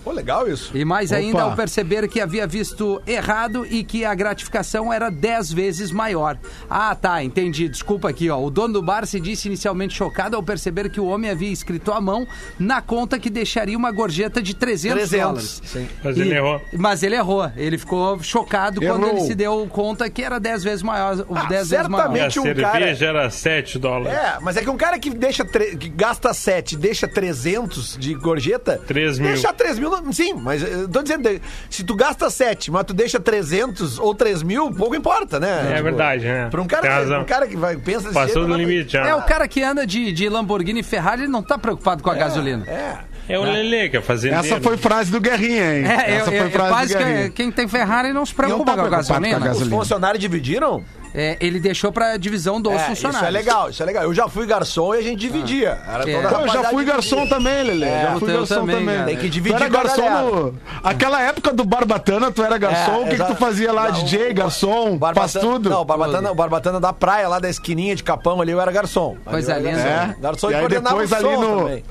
Pô, 0.08 0.13
legal 0.13 0.48
isso. 0.48 0.72
E 0.74 0.86
mais 0.86 1.12
Opa. 1.12 1.20
ainda 1.20 1.41
ao 1.43 1.54
perceber 1.54 2.08
que 2.08 2.22
havia 2.22 2.48
visto 2.48 3.02
errado 3.06 3.65
e 3.70 3.84
que 3.84 4.06
a 4.06 4.15
gratificação 4.15 4.93
era 4.93 5.10
10 5.10 5.52
vezes 5.52 5.91
maior. 5.91 6.38
Ah, 6.70 6.96
tá, 6.96 7.22
entendi. 7.22 7.67
Desculpa 7.67 8.08
aqui, 8.10 8.30
ó. 8.30 8.39
O 8.41 8.50
dono 8.50 8.76
do 8.76 8.82
bar 8.82 9.06
se 9.06 9.20
disse 9.20 9.50
inicialmente 9.50 9.93
chocado 9.93 10.38
ao 10.38 10.41
perceber 10.43 10.89
que 10.89 11.02
o 11.02 11.08
homem 11.08 11.30
havia 11.30 11.52
escrito 11.52 11.91
à 11.91 12.00
mão 12.00 12.26
na 12.58 12.82
conta 12.82 13.20
que 13.20 13.30
deixaria 13.30 13.78
uma 13.78 13.91
gorjeta 13.91 14.41
de 14.41 14.56
300, 14.56 14.98
300, 15.10 15.26
dólares. 15.28 15.62
sim. 15.65 15.88
Mas 16.02 16.17
ele 16.17 16.30
E- 16.30 16.34
errou. 16.38 16.62
Mas 16.78 17.04
ele 17.04 17.15
errou. 17.15 17.52
Ele 17.58 17.78
ficou 17.78 18.17
chocado 18.24 18.80
quando 18.80 19.04
Errou. 19.08 19.17
ele 19.17 19.28
se 19.28 19.36
deu 19.36 19.67
conta 19.70 20.10
que 20.10 20.24
era 20.24 20.39
10 20.39 20.63
vezes 20.63 20.84
maior. 20.84 21.26
Ah, 21.36 21.43
10 21.50 21.70
vezes 21.70 21.88
maior. 21.89 22.04
Certamente 22.04 22.39
um 22.39 22.43
cerveja 22.43 22.72
cara- 22.72 22.86
era 23.20 23.30
7 23.30 23.78
dólares. 23.78 24.17
É, 24.17 24.38
mas 24.41 24.56
é 24.56 24.62
que 24.62 24.70
um 24.70 24.78
cara 24.78 24.98
que 25.00 25.10
deixa 25.10 25.43
tre- 25.43 25.76
que 25.76 25.89
gasta 25.89 26.34
7 26.34 26.76
e 26.76 26.78
deixa 26.78 27.10
300 27.10 27.98
de 27.98 28.13
gorjeta. 28.13 28.80
3 28.88 29.20
mil. 29.20 29.32
Deixa 29.34 29.52
3 29.52 29.78
mil. 29.78 29.97
Não- 30.02 30.14
Sim, 30.14 30.34
mas 30.36 30.62
eu 30.64 30.88
tô 30.88 31.02
dizendo, 31.02 31.30
se 31.70 31.84
tu 31.84 31.96
gasta 31.96 32.30
7, 32.30 32.72
mas 32.72 32.84
tu 32.86 32.94
deixa 32.94 33.20
300 33.20 34.00
ou 34.00 34.14
3 34.16 34.42
mil, 34.44 34.72
pouco 34.72 34.96
importa, 34.96 35.40
né? 35.40 35.74
É 35.78 35.82
verdade, 35.82 36.26
né? 36.26 36.48
Pra 36.50 36.62
um 36.62 36.68
cara, 36.68 37.06
que, 37.06 37.14
um 37.14 37.26
cara 37.26 37.48
que 37.48 37.58
vai, 37.58 37.76
pensa 37.78 38.12
Passou 38.12 38.44
jeito, 38.44 38.48
do 38.48 38.56
limite 38.56 38.94
já. 38.94 39.08
É, 39.08 39.16
o 39.16 39.22
cara 39.24 39.48
que 39.48 39.62
anda 39.64 39.86
de, 39.86 40.12
de 40.12 40.30
Lamborghini 40.30 40.80
e 40.80 40.84
Ferrari, 40.84 41.24
ele 41.24 41.32
não 41.32 41.44
tá 41.44 41.58
preocupado 41.58 42.02
com 42.04 42.10
a 42.10 42.16
gasolina. 42.16 42.66
É. 42.68 42.98
É 43.30 43.38
o 43.38 43.44
Lelê 43.44 43.90
que 43.90 43.98
é 43.98 44.02
fazendeiro. 44.02 44.46
Essa 44.46 44.62
foi 44.62 44.78
frase 44.78 45.12
do 45.12 45.20
Guerrinha, 45.20 45.76
hein? 45.80 45.86
É, 45.86 46.16
Essa 46.16 46.30
eu, 46.32 46.38
foi 46.38 46.48
eu, 46.48 46.52
frase 46.52 46.70
quase 46.72 46.94
do 46.94 46.98
que 46.98 47.04
Guerrinha. 47.04 47.30
quem 47.32 47.52
tem 47.52 47.68
Ferrari 47.68 48.14
não 48.14 48.26
se 48.26 48.34
preocupa 48.34 48.60
Não 48.60 48.66
tá 48.66 48.74
com 48.74 48.80
a 48.80 48.84
preocupado 48.90 49.08
com 49.08 49.14
a 49.18 49.20
gasolina. 49.30 49.46
gasolina. 49.48 49.76
Os 49.76 49.82
funcionários 49.82 50.22
dividiram? 50.22 50.82
É, 51.15 51.38
ele 51.39 51.60
deixou 51.60 51.91
pra 51.91 52.17
divisão 52.17 52.62
dos 52.62 52.74
É, 52.74 52.80
funcionários. 52.80 53.15
Isso 53.15 53.26
é 53.26 53.30
legal, 53.32 53.70
isso 53.70 53.84
é 53.84 53.86
legal. 53.86 54.04
Eu 54.04 54.13
já 54.13 54.28
fui 54.28 54.46
garçom 54.46 54.93
e 54.93 55.00
a 55.00 55.02
gente 55.02 55.20
dividia. 55.20 55.78
Era 55.88 56.10
É. 56.10 56.22
Pô, 56.22 56.39
eu 56.41 56.48
já 56.50 56.63
fui 56.65 56.86
garçom 56.86 57.15
dividia. 57.17 57.36
também, 57.38 57.63
Lelê. 57.63 57.86
É, 57.88 58.02
já 58.04 58.15
o 58.15 58.20
fui 58.20 58.34
garçom 58.34 58.56
também, 58.56 58.76
também. 58.86 59.06
Tem 59.06 59.15
que 59.17 59.22
Tu 59.28 59.30
dividir 59.30 59.56
era 59.62 59.70
com 59.70 59.78
a 59.78 59.84
garçom 59.84 60.10
no... 60.10 60.60
Aquela 60.84 61.22
época 61.22 61.54
do 61.54 61.63
Barbatana, 61.63 62.32
tu 62.32 62.43
era 62.43 62.58
garçom. 62.58 63.02
É, 63.02 63.06
o 63.06 63.10
que, 63.10 63.15
que 63.17 63.24
tu 63.26 63.36
fazia 63.36 63.72
lá? 63.72 63.86
Não, 63.89 64.04
DJ, 64.04 64.32
o- 64.32 64.34
garçom, 64.36 65.00
faz 65.15 65.34
tudo. 65.34 65.70
Não, 65.70 65.82
o 65.82 65.86
Barbatana, 65.86 66.32
o 66.32 66.36
Barbatana 66.36 66.80
da 66.80 66.93
praia, 66.93 67.28
lá 67.28 67.39
da 67.39 67.50
esquininha 67.50 67.96
de 67.96 68.04
Capão 68.04 68.39
ali, 68.41 68.52
eu 68.52 68.62
era 68.62 68.72
garçom. 68.72 69.17
Ali 69.26 69.32
Coisa 69.34 69.52
eu 69.54 69.56
era 69.56 69.63
linda. 69.70 69.84
garçom. 69.84 70.12
É. 70.12 70.15
Garçom 70.22 70.50
e 70.50 70.52
e, 70.52 70.56
aí 70.56 70.60
coordenava 70.62 70.89
depois 71.02 71.12
o 71.12 71.15
ali 71.15 71.24
som 71.36 71.41
no... 71.41 71.60
também. 71.63 71.84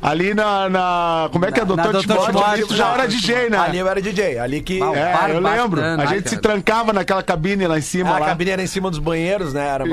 Ali 0.00 0.32
na, 0.34 0.68
na- 0.68 1.28
Como 1.32 1.44
é 1.44 1.52
que 1.52 1.60
é? 1.60 1.64
Na- 1.64 1.68
Doutor 1.68 1.92
Doutor 1.92 2.02
Timóteo, 2.02 2.26
Timóteo, 2.32 2.52
ali 2.52 2.66
tu 2.66 2.74
já 2.76 2.92
era 2.94 3.06
DJ, 3.08 3.50
né? 3.50 3.58
Ali 3.58 3.78
eu 3.78 3.88
era 3.88 4.00
DJ. 4.00 4.38
Ali 4.38 4.60
que... 4.60 4.80
Ah, 4.82 5.28
É, 5.28 5.34
eu 5.34 5.40
lembro. 5.40 5.80
A 5.82 6.06
gente 6.06 6.24
cara. 6.24 6.28
se 6.28 6.36
trancava 6.38 6.92
naquela 6.92 7.22
cabine 7.22 7.66
lá 7.66 7.78
em 7.78 7.82
cima. 7.82 8.10
a 8.16 8.18
lá. 8.18 8.26
cabine 8.26 8.50
era 8.50 8.62
em 8.62 8.66
cima 8.66 8.90
dos 8.90 8.98
banheiros, 8.98 9.52
né? 9.52 9.66
Era. 9.66 9.84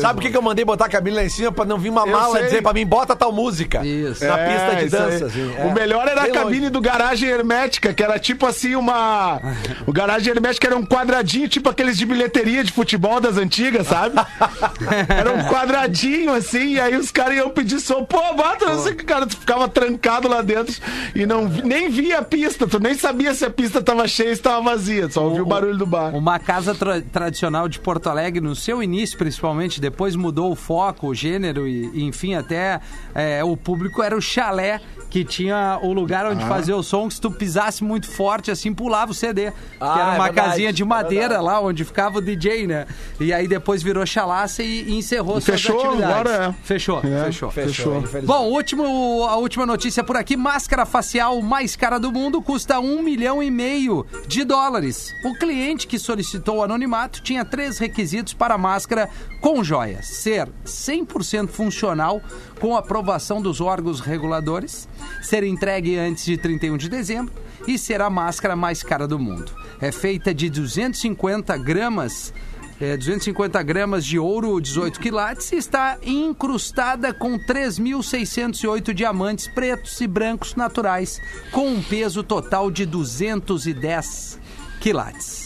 Sabe 0.00 0.14
por 0.14 0.22
que 0.22 0.30
que 0.30 0.36
eu 0.36 0.42
mandei 0.42 0.64
botar 0.64 0.86
a 0.86 0.88
cabine 0.88 1.16
lá 1.16 1.24
em 1.24 1.28
cima? 1.28 1.52
Pra 1.52 1.64
não 1.64 1.78
vir 1.78 1.90
uma 1.90 2.06
mala 2.06 2.42
dizer 2.42 2.62
pra 2.62 2.72
mim, 2.72 2.86
bota 2.86 3.14
tal 3.14 3.32
música. 3.32 3.84
Isso. 3.84 4.24
Na 4.24 4.38
É, 4.38 4.52
pista 4.52 4.76
de 4.84 4.88
dança, 4.90 5.26
assim. 5.26 5.54
é. 5.56 5.64
O 5.64 5.72
melhor 5.72 6.08
era 6.08 6.22
Bem 6.22 6.30
a 6.30 6.34
cabine 6.34 6.58
longe. 6.60 6.70
do 6.70 6.80
garagem 6.80 7.28
hermética, 7.28 7.92
que 7.94 8.02
era 8.02 8.18
tipo 8.18 8.46
assim 8.46 8.74
uma. 8.74 9.40
O 9.86 9.92
garagem 9.92 10.32
hermética 10.32 10.66
era 10.68 10.76
um 10.76 10.84
quadradinho, 10.86 11.48
tipo 11.48 11.68
aqueles 11.68 11.96
de 11.98 12.06
bilheteria 12.06 12.62
de 12.64 12.72
futebol 12.72 13.20
das 13.20 13.36
antigas, 13.36 13.86
sabe? 13.88 14.14
era 15.08 15.32
um 15.32 15.42
quadradinho 15.44 16.32
assim, 16.32 16.74
e 16.74 16.80
aí 16.80 16.96
os 16.96 17.10
caras 17.10 17.36
iam 17.36 17.50
pedir 17.50 17.80
som. 17.80 18.04
Pô, 18.04 18.20
bota, 18.34 18.66
não 18.66 18.82
sei 18.82 18.92
o 18.92 18.96
que, 18.96 19.04
cara. 19.04 19.26
Tu 19.26 19.36
ficava 19.42 19.68
trancado 19.68 20.28
lá 20.28 20.40
dentro 20.40 20.74
e 21.14 21.26
não 21.26 21.44
nem 21.44 21.90
via 21.90 22.18
a 22.18 22.22
pista. 22.22 22.66
Tu 22.66 22.78
nem 22.78 22.94
sabia 22.94 23.34
se 23.34 23.44
a 23.44 23.50
pista 23.50 23.82
tava 23.82 24.08
cheia 24.08 24.30
ou 24.30 24.36
se 24.36 24.42
tava 24.42 24.62
vazia. 24.62 25.10
Só 25.10 25.24
ouvia 25.24 25.42
o 25.42 25.46
barulho 25.46 25.76
do 25.76 25.86
bar. 25.86 26.14
Uma 26.14 26.38
casa 26.38 26.74
tra- 26.74 27.02
tradicional 27.02 27.68
de 27.68 27.78
Porto 27.78 28.08
Alegre, 28.08 28.40
no 28.40 28.56
seu 28.56 28.82
início 28.82 29.18
principalmente, 29.18 29.80
depois 29.80 30.16
mudou 30.16 30.50
o 30.50 30.56
foco, 30.56 31.08
o 31.08 31.14
gênero 31.14 31.66
e, 31.66 31.90
e, 31.92 32.04
enfim, 32.04 32.34
até 32.34 32.80
é, 33.14 33.44
o 33.44 33.56
público 33.56 34.02
era 34.02 34.16
o 34.16 34.20
chalé 34.20 34.80
Que 35.12 35.24
tinha 35.26 35.78
o 35.82 35.92
lugar 35.92 36.24
Ah. 36.24 36.30
onde 36.30 36.42
fazia 36.46 36.74
o 36.74 36.82
som, 36.82 37.06
que 37.06 37.12
se 37.12 37.20
tu 37.20 37.30
pisasse 37.30 37.84
muito 37.84 38.08
forte, 38.10 38.50
assim, 38.50 38.72
pulava 38.72 39.10
o 39.10 39.14
CD. 39.14 39.50
que 39.50 39.56
Ah, 39.78 39.92
era 40.00 40.00
é 40.14 40.14
uma 40.14 40.24
verdade, 40.24 40.48
casinha 40.48 40.72
de 40.72 40.82
é 40.82 40.86
madeira 40.86 41.28
verdade. 41.28 41.44
lá, 41.44 41.60
onde 41.60 41.84
ficava 41.84 42.16
o 42.16 42.20
DJ, 42.22 42.66
né? 42.66 42.86
E 43.20 43.30
aí 43.30 43.46
depois 43.46 43.82
virou 43.82 44.06
chalaça 44.06 44.62
e, 44.62 44.84
e 44.88 44.96
encerrou 44.96 45.36
E 45.36 45.42
suas 45.42 45.60
fechou, 45.60 45.78
atividades. 45.80 46.14
agora 46.14 46.30
é. 46.58 46.64
Fechou, 46.66 46.98
É, 47.04 47.24
fechou. 47.26 47.50
Fechou. 47.50 47.96
infelizmente. 47.98 48.24
Bom, 48.26 48.48
último, 48.48 49.26
a 49.28 49.36
última 49.36 49.66
notícia 49.66 50.02
por 50.02 50.16
aqui: 50.16 50.34
máscara 50.34 50.86
facial 50.86 51.42
mais 51.42 51.76
cara 51.76 51.98
do 52.00 52.10
mundo 52.10 52.40
custa 52.40 52.80
um 52.80 53.02
milhão 53.02 53.42
e 53.42 53.50
meio 53.50 54.06
de 54.26 54.44
dólares. 54.44 55.12
O 55.26 55.34
cliente 55.34 55.86
que 55.86 55.98
solicitou 55.98 56.56
o 56.56 56.62
anonimato 56.62 57.20
tinha 57.22 57.44
três 57.44 57.76
requisitos 57.78 58.32
para 58.32 58.54
a 58.54 58.58
máscara 58.58 59.10
com 59.42 59.62
joias: 59.62 60.06
ser 60.06 60.48
100% 60.64 61.48
funcional 61.48 62.22
com 62.62 62.76
aprovação 62.76 63.42
dos 63.42 63.60
órgãos 63.60 63.98
reguladores, 63.98 64.88
ser 65.20 65.42
entregue 65.42 65.98
antes 65.98 66.24
de 66.24 66.36
31 66.36 66.76
de 66.76 66.88
dezembro 66.88 67.34
e 67.66 67.76
ser 67.76 68.00
a 68.00 68.08
máscara 68.08 68.54
mais 68.54 68.84
cara 68.84 69.08
do 69.08 69.18
mundo. 69.18 69.50
É 69.80 69.90
feita 69.90 70.32
de 70.32 70.48
250 70.48 71.56
gramas 71.56 72.32
é, 72.80 72.96
250 72.96 73.60
gramas 73.64 74.04
de 74.04 74.16
ouro 74.16 74.60
18 74.60 75.00
quilates 75.00 75.50
e 75.50 75.56
está 75.56 75.98
incrustada 76.04 77.12
com 77.12 77.36
3.608 77.36 78.92
diamantes 78.94 79.48
pretos 79.48 80.00
e 80.00 80.06
brancos 80.06 80.54
naturais, 80.54 81.20
com 81.50 81.66
um 81.66 81.82
peso 81.82 82.22
total 82.22 82.70
de 82.70 82.86
210 82.86 84.38
quilates. 84.80 85.41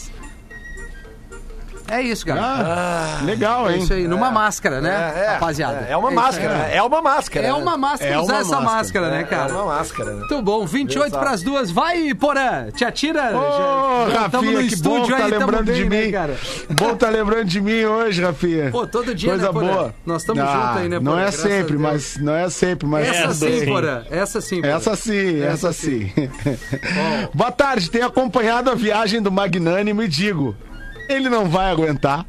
É 1.89 2.01
isso, 2.01 2.25
galera. 2.25 2.47
Ah, 2.47 3.19
legal, 3.23 3.69
é 3.69 3.73
hein? 3.75 3.79
isso 3.83 3.93
aí, 3.93 4.07
numa 4.07 4.29
máscara, 4.29 4.81
né, 4.81 5.13
É, 5.15 5.19
é, 5.19 5.27
rapaziada? 5.33 5.85
É, 5.87 5.93
é 5.93 5.97
uma 5.97 6.11
máscara, 6.11 6.53
né? 6.57 6.75
É 6.75 6.83
uma 6.83 7.01
máscara. 7.01 7.45
É 7.47 7.49
né? 7.49 7.53
uma 7.55 7.77
máscara 7.77 8.11
É 8.13 8.19
usar 8.19 8.33
uma 8.33 8.39
essa 8.41 8.49
máscara. 8.61 8.75
máscara, 8.77 9.09
né, 9.11 9.23
cara? 9.23 9.51
É 9.51 9.53
uma 9.55 9.65
máscara, 9.65 10.11
né? 10.11 10.19
Muito 10.19 10.41
bom, 10.41 10.65
28 10.65 11.07
Exato. 11.07 11.23
para 11.23 11.31
as 11.33 11.41
duas. 11.43 11.71
Vai, 11.71 12.13
Porã! 12.13 12.69
Te 12.75 12.83
atira! 12.83 13.31
Ô, 13.37 14.09
já, 14.11 14.19
Rafinha, 14.27 14.51
no 14.51 14.67
que 14.67 14.73
estúdio 14.73 15.01
bom 15.01 15.07
tá 15.07 15.25
aí, 15.25 15.31
lembrando 15.31 15.63
bem, 15.65 15.75
de 15.75 15.89
né, 15.89 16.05
mim. 16.05 16.11
cara? 16.11 16.35
Bom 16.69 16.95
tá 16.95 17.09
lembrando 17.09 17.45
de 17.45 17.61
mim 17.61 17.83
hoje, 17.85 18.21
Rafinha. 18.21 18.69
Pô, 18.71 18.85
todo 18.85 19.15
dia, 19.15 19.29
Coisa 19.29 19.45
né, 19.45 19.51
boa. 19.53 19.95
Nós 20.05 20.21
estamos 20.23 20.43
Ah, 20.43 20.53
juntos 20.53 20.81
aí, 20.81 20.89
né, 20.89 20.99
Não 20.99 21.11
Porã? 21.13 21.23
é 21.23 21.31
sempre, 21.31 21.77
mas 21.77 22.17
não 22.17 22.35
é 22.35 22.49
sempre, 22.49 22.87
mas 22.87 23.07
Essa 23.07 23.17
Essa 23.29 23.33
sim. 23.33 23.65
Porã. 23.65 24.03
Essa 24.11 24.41
sim, 24.41 24.61
Porã. 24.61 24.73
Essa 24.75 24.95
sim, 24.95 25.41
Essa 25.41 25.53
essa 25.69 25.73
sim. 25.73 26.11
Boa 27.33 27.51
tarde, 27.51 27.89
tenho 27.89 28.05
acompanhado 28.05 28.69
a 28.69 28.75
viagem 28.75 29.21
do 29.21 29.31
Magnânimo 29.31 30.03
e 30.03 30.07
digo. 30.07 30.55
Ele 31.09 31.29
não 31.29 31.45
vai 31.49 31.71
aguentar. 31.71 32.25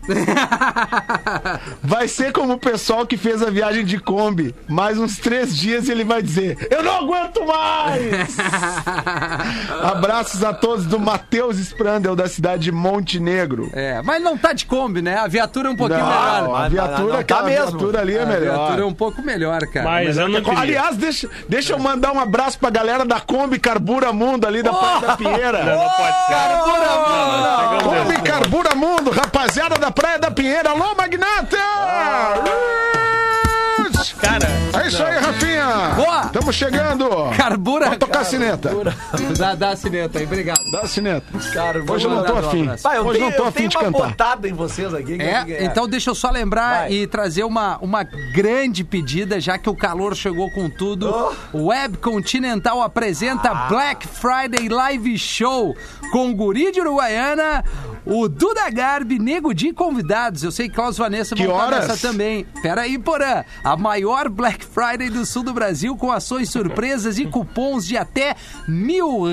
Vai 1.83 2.07
ser 2.09 2.33
como 2.33 2.55
o 2.55 2.59
pessoal 2.59 3.07
que 3.07 3.17
fez 3.17 3.43
a 3.43 3.51
viagem 3.51 3.85
de 3.85 3.99
Kombi. 3.99 4.55
Mais 4.69 4.99
uns 4.99 5.17
três 5.19 5.57
dias 5.57 5.89
e 5.89 5.93
ele 5.93 6.05
vai 6.05 6.23
dizer: 6.23 6.69
Eu 6.71 6.83
não 6.83 6.99
aguento 6.99 7.45
mais! 7.45 8.37
Abraços 9.83 10.43
a 10.45 10.53
todos 10.53 10.87
do 10.87 10.99
Matheus 10.99 11.59
Sprandel, 11.59 12.15
da 12.17 12.29
cidade 12.29 12.65
de 12.65 12.73
Montenegro. 12.73 13.71
É, 13.73 14.01
mas 14.03 14.23
não 14.23 14.37
tá 14.37 14.53
de 14.53 14.67
Kombi, 14.67 15.03
né? 15.03 15.17
A 15.19 15.27
viatura 15.27 15.69
é 15.69 15.71
um 15.73 15.77
pouquinho 15.77 16.01
Não, 16.01 16.07
melhor. 16.43 16.61
a 16.65 16.69
viatura, 16.69 17.17
não, 17.17 17.23
tá 17.25 17.43
mesmo. 17.43 17.67
viatura 17.79 18.01
ali 18.01 18.17
é 18.17 18.23
A 18.23 18.27
melhor. 18.27 18.55
viatura 18.57 18.83
é 18.83 18.85
um 18.85 18.95
pouco 18.95 19.23
melhor, 19.23 19.61
cara. 19.73 19.85
Mas 19.89 20.17
eu 20.17 20.29
não. 20.29 20.39
Aliás, 20.59 20.97
deixa, 20.97 21.29
deixa 21.49 21.73
eu 21.73 21.79
mandar 21.79 22.13
um 22.13 22.21
abraço 22.21 22.59
pra 22.59 22.71
galera 22.71 23.05
da 23.05 23.21
Kombi 23.21 23.59
Carbura 23.59 24.13
Mundo 24.13 24.47
ali 24.47 24.63
da 24.63 24.73
Praia 24.73 25.01
da 25.01 25.17
Pinheira. 25.17 25.65
Não, 25.65 25.77
não 25.83 25.91
pode 25.91 26.27
ser. 26.27 26.33
Carbura 26.33 26.79
não, 26.87 27.59
chegamos 27.59 27.83
Kombi 27.85 28.09
nesse 28.09 28.23
Mundo, 28.75 29.11
rapaziada 29.11 29.77
da 29.77 29.91
Praia 29.91 30.19
da 30.19 30.31
Pinheira. 30.31 30.71
Alô, 30.71 30.95
Magnata! 30.95 31.57
Cara, 34.21 34.47
É 34.83 34.89
isso 34.89 35.03
aí, 35.03 35.19
Rafinha! 35.19 35.67
Boa! 35.97 36.08
Estamos 36.27 36.55
chegando! 36.55 37.09
Carbura. 37.37 37.87
Pode 37.87 37.99
tocar 37.99 38.21
a 38.21 38.25
sineta. 38.25 38.71
Dá, 39.39 39.55
dá 39.55 39.71
a 39.71 39.77
sineta 39.77 40.19
aí, 40.19 40.25
obrigado. 40.25 40.59
Dá 40.71 40.81
a 40.81 40.87
sineta. 40.87 41.27
Cara, 41.53 41.83
Hoje 41.91 42.05
eu 42.07 42.11
não 42.11 42.25
tô 42.25 42.37
afim. 42.37 42.67
Vai, 42.83 42.97
eu 42.99 43.07
Hoje 43.07 43.19
tenho, 43.19 43.31
não 43.31 43.37
tô 43.37 43.43
eu 43.45 43.49
afim 43.49 43.57
tenho 43.59 43.69
de 43.71 43.77
uma 43.77 43.85
cantar. 43.85 44.09
botada 44.09 44.49
em 44.49 44.53
vocês 44.53 44.93
aqui. 44.95 45.17
que 45.17 45.23
É, 45.23 45.65
então 45.65 45.89
deixa 45.89 46.11
eu 46.11 46.15
só 46.15 46.31
lembrar 46.31 46.81
Vai. 46.81 46.93
e 46.93 47.07
trazer 47.07 47.45
uma, 47.45 47.79
uma 47.79 48.03
grande 48.03 48.85
pedida, 48.85 49.41
já 49.41 49.57
que 49.59 49.69
o 49.71 49.75
calor 49.77 50.15
chegou 50.15 50.51
com 50.51 50.69
tudo. 50.69 51.09
Oh. 51.53 51.59
O 51.59 51.67
Web 51.67 51.99
Continental 51.99 52.83
apresenta 52.83 53.51
Ah. 53.51 53.67
Black 53.69 54.07
Friday 54.07 54.69
Live 54.69 55.19
Show 55.19 55.75
com 56.13 56.31
o 56.31 56.35
Guri 56.35 56.71
de 56.73 56.81
Uruguaiana, 56.81 57.65
o 58.07 58.29
Duda 58.29 58.69
Garbi, 58.71 59.19
Nego 59.19 59.53
de 59.55 59.73
convidados. 59.73 60.43
Eu 60.43 60.51
sei 60.51 60.69
que 60.69 60.75
Klaus 60.75 60.97
Vanessa 60.97 61.35
Que 61.35 61.47
vão 61.47 61.55
estar 61.57 61.67
horas? 61.67 61.89
nessa 61.89 62.09
também. 62.09 62.45
Pera 62.63 62.83
aí, 62.83 62.99
Porã. 62.99 63.45
A 63.63 63.77
maior 63.77 64.29
Black 64.29 64.65
Friday 64.65 65.11
do 65.11 65.25
sul 65.27 65.43
do 65.43 65.53
Brasil 65.53 65.97
com 65.97 66.08
ações 66.11 66.51
surpresas 66.51 67.19
e 67.19 67.27
cupons 67.27 67.87
de 67.87 67.97
até 67.97 68.35
mil 68.67 69.25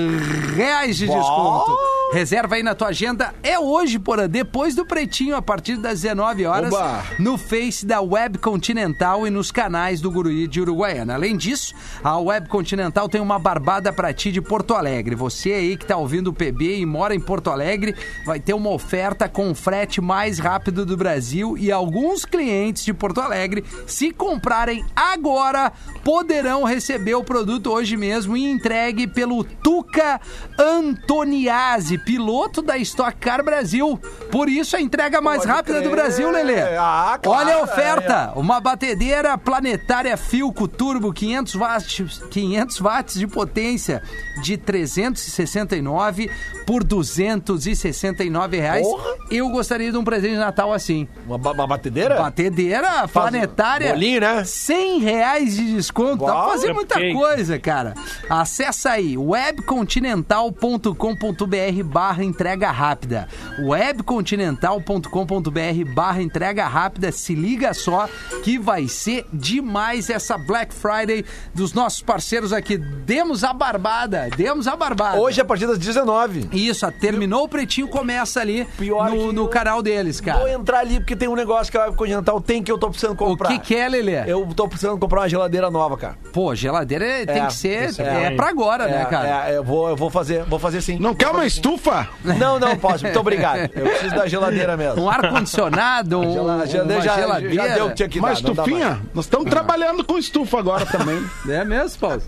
reais 0.54 0.96
de 0.96 1.06
desconto. 1.06 1.76
Reserva 2.12 2.54
aí 2.54 2.62
na 2.62 2.74
tua 2.74 2.88
agenda. 2.88 3.34
É 3.42 3.58
hoje, 3.58 3.98
Porã, 3.98 4.28
depois 4.28 4.74
do 4.74 4.86
Pretinho, 4.86 5.34
a 5.34 5.42
partir 5.42 5.76
das 5.76 6.02
19 6.02 6.46
horas, 6.46 6.72
Oba! 6.72 7.02
no 7.18 7.36
Face 7.36 7.84
da 7.84 8.00
Web 8.00 8.38
Continental 8.38 9.26
e 9.26 9.30
nos 9.30 9.50
canais 9.50 10.00
do 10.00 10.10
Guruí 10.10 10.46
de 10.46 10.60
Uruguaiana. 10.60 11.14
Além 11.14 11.36
disso, 11.36 11.74
a 12.02 12.16
Web 12.18 12.48
Continental 12.48 13.08
tem 13.08 13.20
uma 13.20 13.38
barbada 13.38 13.92
pra 13.92 14.12
ti 14.12 14.30
de 14.30 14.40
Porto 14.40 14.74
Alegre. 14.74 15.16
Você 15.16 15.52
aí 15.52 15.76
que 15.76 15.84
tá 15.84 15.96
ouvindo 15.96 16.28
o 16.28 16.32
PB 16.32 16.78
e 16.78 16.86
mora 16.86 17.14
em 17.14 17.20
Porto 17.20 17.50
Alegre, 17.50 17.94
vai 18.24 18.38
ter 18.38 18.54
uma 18.54 18.70
oferta 18.70 19.28
com 19.28 19.50
o 19.50 19.54
frete 19.54 20.00
mais 20.00 20.38
rápido 20.38 20.86
do 20.86 20.96
Brasil 20.96 21.56
e 21.58 21.72
alguns 21.72 22.24
clientes 22.24 22.84
de 22.84 22.94
Porto 22.94 23.20
Alegre, 23.20 23.64
se 23.86 24.12
comprarem 24.12 24.84
agora, 24.94 25.72
poderão 26.04 26.64
receber 26.66 27.14
o 27.14 27.24
produto 27.24 27.70
hoje 27.72 27.96
mesmo 27.96 28.36
e 28.36 28.44
entregue 28.44 29.06
pelo 29.06 29.42
Tuca 29.44 30.20
Antoniazzi, 30.58 31.98
piloto 31.98 32.60
da 32.62 32.76
Stock 32.78 33.16
Car 33.18 33.44
Brasil. 33.44 33.98
Por 34.30 34.48
isso 34.48 34.76
a 34.76 34.80
entrega 34.80 35.20
mais 35.20 35.38
Pode 35.38 35.52
rápida 35.52 35.80
do 35.80 35.90
crer. 35.90 35.96
Brasil, 35.96 36.30
Lelê. 36.30 36.76
Ah, 36.76 37.18
claro, 37.22 37.46
Olha 37.46 37.56
a 37.56 37.62
oferta. 37.62 38.32
é. 38.34 38.38
Uma 38.38 38.60
batedeira 38.60 39.36
planetária 39.38 40.16
Filco 40.16 40.66
Turbo 40.68 41.12
500 41.12 41.54
watts, 41.54 42.22
500 42.30 42.80
watts 42.80 43.14
de 43.18 43.26
potência 43.26 44.02
de 44.42 44.56
369 44.56 46.30
por 46.66 46.82
269 46.84 48.58
reais. 48.58 48.86
Porra. 48.86 49.16
Eu 49.30 49.48
gostaria 49.50 49.90
de 49.90 49.98
um 49.98 50.04
presente 50.04 50.32
de 50.32 50.38
Natal 50.38 50.72
assim. 50.72 51.08
Uma, 51.26 51.38
ba- 51.38 51.52
uma 51.52 51.66
batedeira? 51.66 52.16
Batedeira 52.16 53.06
planetária. 53.08 53.92
bolinho, 53.92 54.20
né? 54.20 54.44
100 54.44 54.98
reais 55.00 55.56
de 55.56 55.74
desconto. 55.74 56.24
Pra 56.24 56.34
Uau. 56.34 56.50
Fazer 56.60 56.72
muita 56.72 56.94
Cupcake. 56.94 57.14
coisa, 57.14 57.58
cara. 57.58 57.94
Acesse 58.28 58.88
aí 58.88 59.16
webcontinental.com.br 59.16 61.82
barra 61.84 62.24
entrega 62.24 62.70
rápida. 62.70 63.28
webcontinental.com.br 63.58 65.92
barra 65.94 66.22
entrega 66.22 66.66
rápida. 66.66 67.12
Se 67.12 67.34
liga 67.34 67.72
só 67.74 68.08
que 68.42 68.58
vai 68.58 68.88
ser 68.88 69.26
demais 69.32 70.10
essa 70.10 70.36
Black 70.38 70.74
Friday 70.74 71.24
dos 71.54 71.72
nossos 71.72 72.02
parceiros 72.02 72.52
aqui. 72.52 72.76
Demos 72.78 73.44
a 73.44 73.52
barbada. 73.52 74.28
Demos 74.36 74.66
a 74.66 74.74
barbada. 74.76 75.20
Hoje, 75.20 75.40
a 75.40 75.44
partir 75.44 75.66
das 75.66 75.78
19. 75.78 76.48
Isso, 76.52 76.90
terminou 76.92 77.44
o 77.44 77.48
pretinho, 77.48 77.88
começa 77.88 78.40
ali 78.40 78.66
Pior 78.78 79.10
no, 79.10 79.32
no 79.32 79.48
canal 79.48 79.82
deles, 79.82 80.20
cara. 80.20 80.38
Vou 80.40 80.48
entrar 80.48 80.80
ali 80.80 81.00
porque 81.00 81.16
tem 81.16 81.28
um 81.28 81.34
negócio 81.34 81.70
que 81.70 81.78
a 81.78 81.84
Web 81.84 81.96
Continental 81.96 82.40
tem 82.40 82.62
que 82.62 82.70
eu 82.70 82.78
tô 82.78 82.88
precisando 82.90 83.14
O 83.14 83.16
comprar. 83.16 83.48
que 83.48 83.58
que 83.58 83.74
é, 83.74 83.88
Lelê? 83.88 84.30
Eu 84.30 84.46
tô 84.54 84.68
precisando 84.68 84.98
comprar 84.98 85.22
uma 85.22 85.28
geladeira 85.28 85.70
nova, 85.70 85.96
cara. 85.96 86.16
Pô, 86.36 86.54
geladeira 86.54 87.02
é- 87.06 87.24
tem 87.24 87.42
É, 87.42 87.46
que 87.46 87.54
ser. 87.54 87.98
É, 87.98 88.24
é 88.24 88.30
pra 88.32 88.50
agora, 88.50 88.86
né, 88.86 89.00
É, 89.00 89.04
cara? 89.06 89.48
é, 89.48 89.56
eu 89.56 89.64
vou, 89.64 89.88
eu 89.88 89.96
vou 89.96 90.10
fazer, 90.10 90.44
vou 90.44 90.58
fazer 90.58 90.82
sim. 90.82 90.98
Não 90.98 91.14
quer 91.14 91.28
uma 91.28 91.46
estufa? 91.46 92.06
Não, 92.22 92.60
não 92.60 92.76
posso. 92.76 93.04
Muito 93.04 93.18
obrigado. 93.18 93.70
Eu 93.74 93.86
preciso 93.86 94.14
da 94.14 94.26
geladeira 94.28 94.76
mesmo. 94.76 95.02
Um 95.02 95.08
ar-condicionado, 95.08 96.20
um, 96.20 96.42
uma 96.42 96.66
geladeira 96.66 97.00
já, 97.00 97.14
geladeira. 97.16 97.54
já 97.54 97.74
deu 97.74 97.86
o 97.86 97.88
que 97.88 97.94
tinha 97.94 98.08
que 98.10 98.18
Uma 98.18 98.28
dar. 98.28 98.34
estufinha? 98.34 99.00
Nós 99.14 99.24
estamos 99.24 99.48
trabalhando 99.48 100.04
com 100.04 100.18
estufa 100.18 100.58
agora 100.58 100.84
também. 100.84 101.24
É 101.48 101.64
mesmo, 101.64 101.98
Paulo? 102.00 102.22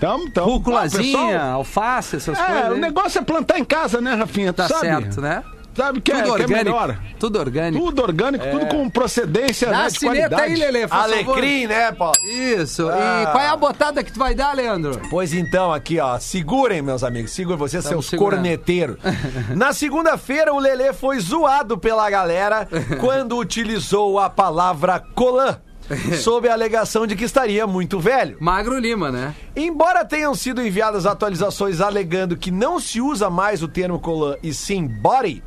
Tamo, 0.00 0.30
tamo. 0.30 0.46
Rúculazinha, 0.52 1.18
Ah, 1.18 1.26
pessoal, 1.28 1.50
alface, 1.56 2.16
essas 2.16 2.38
É, 2.38 2.42
coisas. 2.46 2.70
o 2.70 2.74
hein? 2.76 2.80
negócio 2.80 3.18
é 3.18 3.22
plantar 3.22 3.58
em 3.58 3.64
casa, 3.66 4.00
né, 4.00 4.14
Rafinha? 4.14 4.54
Tu 4.54 4.56
Tá 4.56 4.68
sabe? 4.68 4.80
certo, 4.80 5.20
né? 5.20 5.42
Sabe 5.74 6.00
que, 6.00 6.10
é, 6.10 6.16
Tudo 6.22 6.24
que 6.24 6.28
é 6.30 6.44
orgânico. 6.44 6.64
melhor. 6.64 6.98
Tudo 7.18 7.38
orgânico. 7.38 7.84
Tudo 7.84 8.02
orgânico, 8.02 8.44
tudo 8.50 8.66
com 8.66 8.90
procedência 8.90 9.68
Dá 9.70 9.78
né, 9.78 9.84
a 9.84 9.88
de 9.88 10.00
qualidade. 10.00 10.42
aí, 10.42 10.54
Lelê, 10.56 10.80
por 10.82 10.88
favor. 10.88 11.04
Alecrim, 11.04 11.66
né, 11.68 11.92
Paulo? 11.92 12.14
Isso. 12.24 12.88
Ah. 12.88 13.22
E 13.22 13.26
qual 13.32 13.44
é 13.44 13.48
a 13.48 13.56
botada 13.56 14.02
que 14.02 14.12
tu 14.12 14.18
vai 14.18 14.34
dar, 14.34 14.54
Leandro? 14.54 15.00
Pois 15.08 15.32
então, 15.32 15.72
aqui, 15.72 16.00
ó, 16.00 16.18
segurem, 16.18 16.82
meus 16.82 17.04
amigos, 17.04 17.30
segurem 17.30 17.58
vocês, 17.58 17.84
Estamos 17.84 18.06
seus 18.06 18.10
segurando. 18.10 18.40
corneteiros. 18.40 18.96
Na 19.56 19.72
segunda-feira, 19.72 20.52
o 20.52 20.58
Lelê 20.58 20.92
foi 20.92 21.20
zoado 21.20 21.78
pela 21.78 22.08
galera 22.10 22.68
quando 23.00 23.38
utilizou 23.38 24.18
a 24.18 24.28
palavra 24.28 24.98
colã, 25.14 25.56
sob 26.22 26.48
a 26.48 26.52
alegação 26.52 27.06
de 27.06 27.14
que 27.16 27.24
estaria 27.24 27.66
muito 27.66 27.98
velho. 28.00 28.36
Magro 28.40 28.78
Lima, 28.78 29.10
né? 29.10 29.34
Embora 29.56 30.04
tenham 30.04 30.34
sido 30.34 30.60
enviadas 30.62 31.06
atualizações 31.06 31.80
alegando 31.80 32.36
que 32.36 32.50
não 32.50 32.78
se 32.80 33.00
usa 33.00 33.28
mais 33.30 33.62
o 33.62 33.68
termo 33.68 33.98
colã 33.98 34.36
e 34.42 34.52
sim 34.54 34.86
body, 34.86 35.42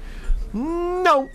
não. 0.54 1.28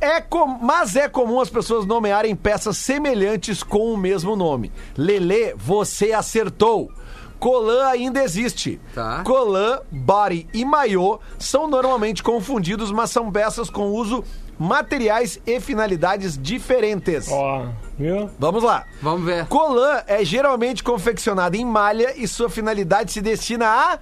É 0.00 0.20
com... 0.20 0.46
Mas 0.46 0.96
é 0.96 1.08
comum 1.08 1.40
as 1.40 1.48
pessoas 1.48 1.86
nomearem 1.86 2.36
peças 2.36 2.76
semelhantes 2.76 3.62
com 3.62 3.92
o 3.92 3.96
mesmo 3.96 4.36
nome. 4.36 4.70
Lelê, 4.96 5.54
você 5.54 6.12
acertou. 6.12 6.90
Colã 7.38 7.86
ainda 7.86 8.22
existe. 8.22 8.80
Tá. 8.94 9.22
Colã, 9.24 9.80
body 9.90 10.46
e 10.54 10.64
maiô 10.64 11.18
são 11.38 11.68
normalmente 11.68 12.22
confundidos, 12.22 12.90
mas 12.90 13.10
são 13.10 13.30
peças 13.30 13.68
com 13.68 13.88
uso 13.88 14.24
materiais 14.58 15.40
e 15.46 15.60
finalidades 15.60 16.38
diferentes. 16.40 17.28
Ó, 17.30 17.66
viu? 17.98 18.30
Vamos 18.38 18.62
lá. 18.62 18.86
Vamos 19.02 19.24
ver. 19.24 19.46
Colã 19.46 20.02
é 20.06 20.24
geralmente 20.24 20.82
confeccionado 20.82 21.56
em 21.56 21.64
malha 21.64 22.14
e 22.16 22.26
sua 22.28 22.48
finalidade 22.48 23.12
se 23.12 23.20
destina 23.20 23.66
a 23.66 23.98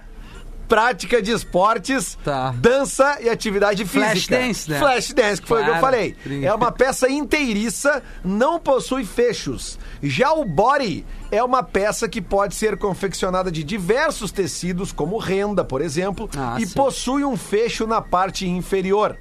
prática 0.73 1.21
de 1.21 1.31
esportes, 1.31 2.17
Tá. 2.23 2.51
dança 2.57 3.17
e 3.21 3.29
atividade 3.29 3.85
Flash 3.85 4.11
física. 4.13 4.37
dance, 4.39 4.71
né? 4.71 4.79
Flash 4.79 5.13
dance, 5.13 5.39
que 5.41 5.47
foi 5.47 5.61
o 5.61 5.65
que 5.65 5.69
eu 5.69 5.75
falei. 5.79 6.15
É 6.41 6.51
uma 6.51 6.71
peça 6.71 7.07
inteiriça, 7.07 8.01
não 8.25 8.59
possui 8.59 9.05
fechos. 9.05 9.77
Já 10.01 10.33
o 10.33 10.43
body 10.43 11.05
é 11.31 11.43
uma 11.43 11.61
peça 11.61 12.09
que 12.09 12.19
pode 12.19 12.55
ser 12.55 12.75
confeccionada 12.75 13.51
de 13.51 13.63
diversos 13.63 14.31
tecidos, 14.31 14.91
como 14.91 15.19
renda, 15.19 15.63
por 15.63 15.79
exemplo, 15.79 16.27
Ah, 16.35 16.55
e 16.59 16.65
sim. 16.65 16.73
possui 16.73 17.23
um 17.23 17.37
fecho 17.37 17.85
na 17.85 18.01
parte 18.01 18.47
inferior. 18.47 19.15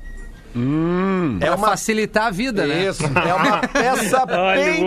é 1.40 1.46
Pra 1.46 1.54
uma 1.56 1.68
facilitar 1.68 2.26
a 2.26 2.30
vida, 2.30 2.66
né? 2.66 2.84
isso, 2.88 3.02
é 3.04 3.34
uma 3.34 3.58
peça 3.68 4.26
bem, 4.26 4.84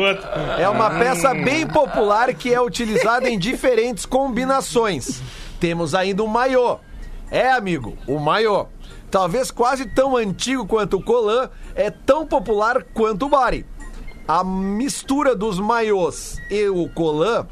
é 0.59 0.69
uma 0.69 0.89
peça 0.91 1.33
bem 1.33 1.65
popular 1.67 2.33
que 2.33 2.51
é 2.53 2.59
utilizada 2.61 3.29
em 3.29 3.37
diferentes 3.37 4.05
combinações. 4.05 5.21
Temos 5.59 5.95
ainda 5.95 6.23
o 6.23 6.27
maiô. 6.27 6.77
É, 7.31 7.51
amigo, 7.51 7.97
o 8.07 8.19
maiô. 8.19 8.67
Talvez 9.09 9.51
quase 9.51 9.85
tão 9.85 10.15
antigo 10.15 10.65
quanto 10.65 10.97
o 10.97 11.03
colã, 11.03 11.49
é 11.73 11.89
tão 11.89 12.25
popular 12.27 12.83
quanto 12.93 13.25
o 13.25 13.29
body. 13.29 13.65
A 14.27 14.43
mistura 14.43 15.35
dos 15.35 15.59
maiôs 15.59 16.37
e 16.49 16.67
o 16.67 16.89
colã, 16.89 17.45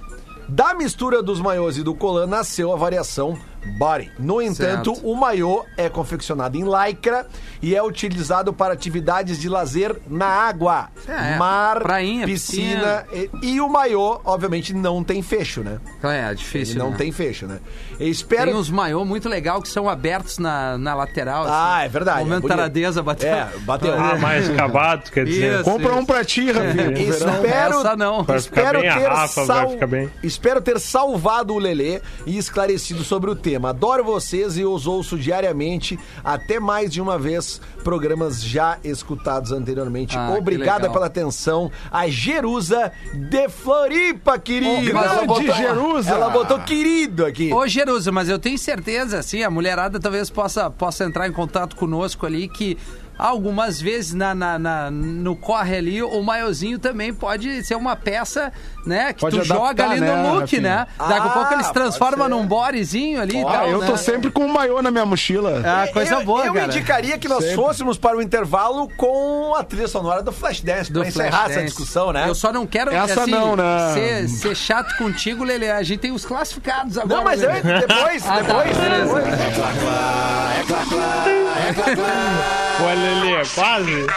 da 0.49 0.73
mistura 0.73 1.21
dos 1.23 1.39
maiôs 1.39 1.77
e 1.77 1.83
do 1.83 1.95
colã 1.95 2.25
nasceu 2.25 2.73
a 2.73 2.75
variação 2.75 3.37
body. 3.65 4.11
No 4.19 4.41
entanto, 4.41 4.93
Certo. 4.95 5.07
o 5.07 5.15
maiô 5.15 5.63
é 5.77 5.89
confeccionado 5.89 6.57
em 6.57 6.63
lycra 6.63 7.27
e 7.61 7.75
é 7.75 7.81
utilizado 7.83 8.53
para 8.53 8.73
atividades 8.73 9.39
de 9.39 9.49
lazer 9.49 9.95
na 10.07 10.27
água. 10.27 10.89
É, 11.07 11.37
mar, 11.37 11.79
prainha, 11.79 12.25
piscina. 12.25 13.05
E, 13.11 13.29
e 13.41 13.61
o 13.61 13.69
maiô, 13.69 14.19
obviamente, 14.25 14.73
não 14.73 15.03
tem 15.03 15.21
fecho, 15.21 15.61
né? 15.61 15.79
É, 16.03 16.25
Ele 16.27 16.35
difícil. 16.35 16.77
não 16.77 16.91
né? 16.91 16.97
tem 16.97 17.11
fecho, 17.11 17.47
né? 17.47 17.59
Eu 17.99 18.07
espero. 18.07 18.51
Tem 18.51 18.55
uns 18.55 18.69
maiô 18.69 19.05
muito 19.05 19.29
legal 19.29 19.61
que 19.61 19.67
são 19.67 19.87
abertos 19.89 20.37
na, 20.37 20.77
na 20.77 20.93
lateral. 20.93 21.45
Ah, 21.47 21.77
assim. 21.77 21.85
é 21.85 21.89
verdade. 21.89 22.19
Momento 22.19 22.37
é 22.37 22.41
bonito. 22.41 22.55
taradeza 22.57 23.03
bateu. 23.03 23.29
É, 23.29 23.49
bateu. 23.59 23.93
Ah, 23.93 24.17
mais 24.17 24.49
cavado, 24.49 25.11
quer 25.11 25.25
dizer. 25.25 25.55
Isso. 25.55 25.63
Compra 25.63 25.95
um 25.95 26.05
pra 26.05 26.23
ti, 26.25 26.51
Rafinha. 26.51 26.91
verão. 26.91 27.33
Espero, 27.33 27.79
Essa 27.79 27.95
não. 27.95 28.23
Vai 28.23 28.39
ficar 28.39 28.61
espero 28.61 28.79
bem, 28.81 28.89
a 28.89 28.97
ter 28.97 29.07
Rafa 29.07 29.45
vai 29.45 29.69
ficar 29.69 29.87
bem. 29.87 30.09
Espero 30.21 30.61
ter 30.61 30.79
salvado 30.79 31.53
o 31.53 31.59
Lelê 31.59 32.01
e 32.25 32.37
esclarecido 32.37 33.03
sobre 33.03 33.29
o 33.29 33.35
tema. 33.53 33.69
Adoro 33.69 34.03
vocês 34.03 34.57
e 34.57 34.65
os 34.65 34.87
ouço 34.87 35.17
diariamente, 35.17 35.99
até 36.23 36.59
mais 36.59 36.91
de 36.91 36.99
uma 36.99 37.19
vez, 37.19 37.61
programas 37.83 38.43
já 38.43 38.79
escutados 38.83 39.51
anteriormente. 39.51 40.17
Ah, 40.17 40.33
Obrigada 40.35 40.89
pela 40.89 41.05
atenção. 41.05 41.71
A 41.91 42.07
Jerusa 42.07 42.91
de 43.13 43.49
Floripa, 43.49 44.39
querida. 44.39 44.91
Oh, 44.93 45.03
ela, 45.03 45.25
botou, 45.25 45.55
Jerusa. 45.55 46.09
ela 46.09 46.29
botou 46.29 46.59
querido 46.59 47.25
aqui. 47.25 47.53
Ô, 47.53 47.67
Jerusa, 47.67 48.11
mas 48.11 48.27
eu 48.27 48.39
tenho 48.39 48.57
certeza, 48.57 49.19
assim, 49.19 49.43
a 49.43 49.51
mulherada 49.51 49.99
talvez 49.99 50.29
possa, 50.29 50.69
possa 50.69 51.03
entrar 51.03 51.27
em 51.27 51.31
contato 51.31 51.75
conosco 51.75 52.25
ali, 52.25 52.47
que 52.47 52.77
algumas 53.17 53.79
vezes 53.81 54.13
na, 54.13 54.33
na- 54.35 54.59
na- 54.59 54.91
no 54.91 55.35
corre 55.35 55.77
ali, 55.77 56.01
o 56.03 56.21
maiozinho 56.23 56.77
também 56.79 57.13
pode 57.13 57.63
ser 57.63 57.75
uma 57.75 57.95
peça, 57.95 58.51
né, 58.85 59.13
que 59.13 59.21
Pode 59.21 59.35
tu 59.37 59.41
adaptar, 59.43 59.55
joga 59.67 59.89
ali 59.89 59.99
né, 60.01 60.15
no 60.15 60.29
look, 60.31 60.41
Rafinha? 60.41 60.61
né? 60.61 60.87
Daqui 60.97 61.13
a 61.13 61.23
Ah, 61.23 61.29
pouco 61.29 61.53
eles 61.53 61.67
pode 61.67 61.73
transformam 61.79 62.27
num 62.29 62.45
bodyzinho 62.45 63.21
ali 63.21 63.37
e 63.37 63.41
Ah, 63.43 63.51
tal, 63.51 63.67
eu 63.69 63.79
né? 63.79 63.85
tô 63.87 63.95
sempre 63.97 64.29
com 64.31 64.43
um 64.45 64.51
maiô 64.51 64.81
na 64.81 64.91
minha 64.91 65.05
mochila. 65.05 65.61
Ah, 65.65 65.87
coisa 65.93 66.15
eu, 66.15 66.25
boa, 66.25 66.45
eu 66.45 66.53
cara. 66.53 66.65
indicaria 66.65 67.17
que 67.17 67.27
nós 67.27 67.39
Sempre. 67.43 67.55
fôssemos 67.55 67.97
para 67.97 68.17
o 68.17 68.21
intervalo 68.21 68.89
com 68.97 69.53
a 69.55 69.63
trilha 69.63 69.87
sonora 69.87 70.21
do 70.21 70.31
Flashdance, 70.31 70.91
do 70.91 70.99
para 70.99 71.09
encerrar 71.09 71.27
essa 71.27 71.37
Flashdance. 71.45 71.65
discussão, 71.65 72.11
né? 72.11 72.25
Eu 72.27 72.35
só 72.35 72.51
não 72.51 72.65
quero 72.67 72.91
Essa 72.93 73.21
assim, 73.21 73.31
não, 73.31 73.55
né? 73.55 73.93
ser, 73.93 74.27
ser 74.27 74.55
chato 74.55 74.97
contigo, 74.97 75.43
Lele. 75.43 75.69
A 75.69 75.81
gente 75.83 75.99
tem 75.99 76.11
os 76.11 76.25
classificados 76.25 76.97
agora. 76.97 77.15
Não, 77.17 77.23
mas 77.23 77.39
Lelê. 77.41 77.53
antes, 77.59 77.87
depois, 77.87 78.23
Ah, 78.27 78.29
tá, 78.33 78.41
depois, 78.41 78.77
beleza. 78.77 79.13
depois. 79.21 79.33
Olha, 82.85 83.02
Lelê, 83.03 83.43
quase. 83.53 84.07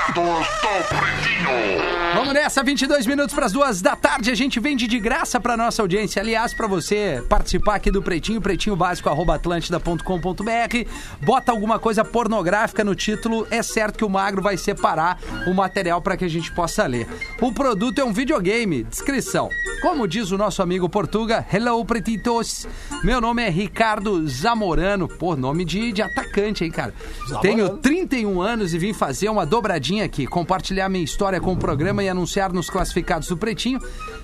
Vamos 2.14 2.32
nessa, 2.32 2.62
22 2.62 3.04
minutos 3.04 3.34
para 3.34 3.46
as 3.46 3.52
duas 3.52 3.82
da 3.82 3.96
tarde. 3.96 4.30
A 4.30 4.34
gente 4.34 4.60
vende 4.60 4.86
de 4.86 4.98
graça 5.00 5.40
para 5.40 5.56
nossa 5.56 5.82
audiência. 5.82 6.22
Aliás, 6.22 6.54
para 6.54 6.68
você 6.68 7.22
participar 7.28 7.74
aqui 7.74 7.90
do 7.90 8.00
Pretinho, 8.00 8.40
pretinho 8.40 8.76
básico, 8.76 9.08
arroba 9.08 9.34
atlântida.com.br. 9.34 10.90
Bota 11.20 11.50
alguma 11.50 11.80
coisa 11.80 12.04
pornográfica 12.04 12.84
no 12.84 12.94
título. 12.94 13.46
É 13.50 13.60
certo 13.60 13.98
que 13.98 14.04
o 14.04 14.08
Magro 14.08 14.40
vai 14.40 14.56
separar 14.56 15.18
o 15.48 15.52
material 15.52 16.00
para 16.00 16.16
que 16.16 16.24
a 16.24 16.28
gente 16.28 16.52
possa 16.52 16.86
ler. 16.86 17.08
O 17.40 17.52
produto 17.52 18.00
é 18.00 18.04
um 18.04 18.12
videogame. 18.12 18.84
Descrição. 18.84 19.50
Como 19.82 20.06
diz 20.08 20.30
o 20.30 20.38
nosso 20.38 20.62
amigo 20.62 20.88
Portuga, 20.88 21.44
hello, 21.52 21.84
pretitos. 21.84 22.66
Meu 23.02 23.20
nome 23.20 23.42
é 23.42 23.50
Ricardo 23.50 24.26
Zamorano. 24.28 25.06
Pô, 25.06 25.36
nome 25.36 25.64
de, 25.64 25.92
de 25.92 26.02
atacante, 26.02 26.64
hein, 26.64 26.70
cara? 26.70 26.94
Tenho 27.42 27.76
31 27.78 28.40
anos 28.40 28.72
e 28.72 28.75
vim 28.78 28.92
fazer 28.92 29.28
uma 29.28 29.46
dobradinha 29.46 30.04
aqui, 30.04 30.26
compartilhar 30.26 30.88
minha 30.88 31.04
história 31.04 31.40
com 31.40 31.52
o 31.52 31.56
programa 31.56 32.02
e 32.02 32.08
anunciar 32.08 32.52
nos 32.52 32.68
classificados 32.68 33.28
do 33.28 33.36
Pretinho. 33.36 33.80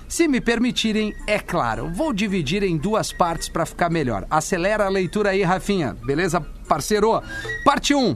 Se 0.07 0.27
me 0.27 0.39
permitirem, 0.39 1.13
é 1.27 1.39
claro, 1.39 1.89
vou 1.93 2.13
dividir 2.13 2.63
em 2.63 2.77
duas 2.77 3.11
partes 3.11 3.49
para 3.49 3.65
ficar 3.65 3.89
melhor. 3.89 4.25
Acelera 4.29 4.85
a 4.85 4.89
leitura 4.89 5.31
aí, 5.31 5.43
Rafinha. 5.43 5.95
Beleza, 6.05 6.41
parceiro? 6.67 7.21
Parte 7.63 7.93
1. 7.95 8.15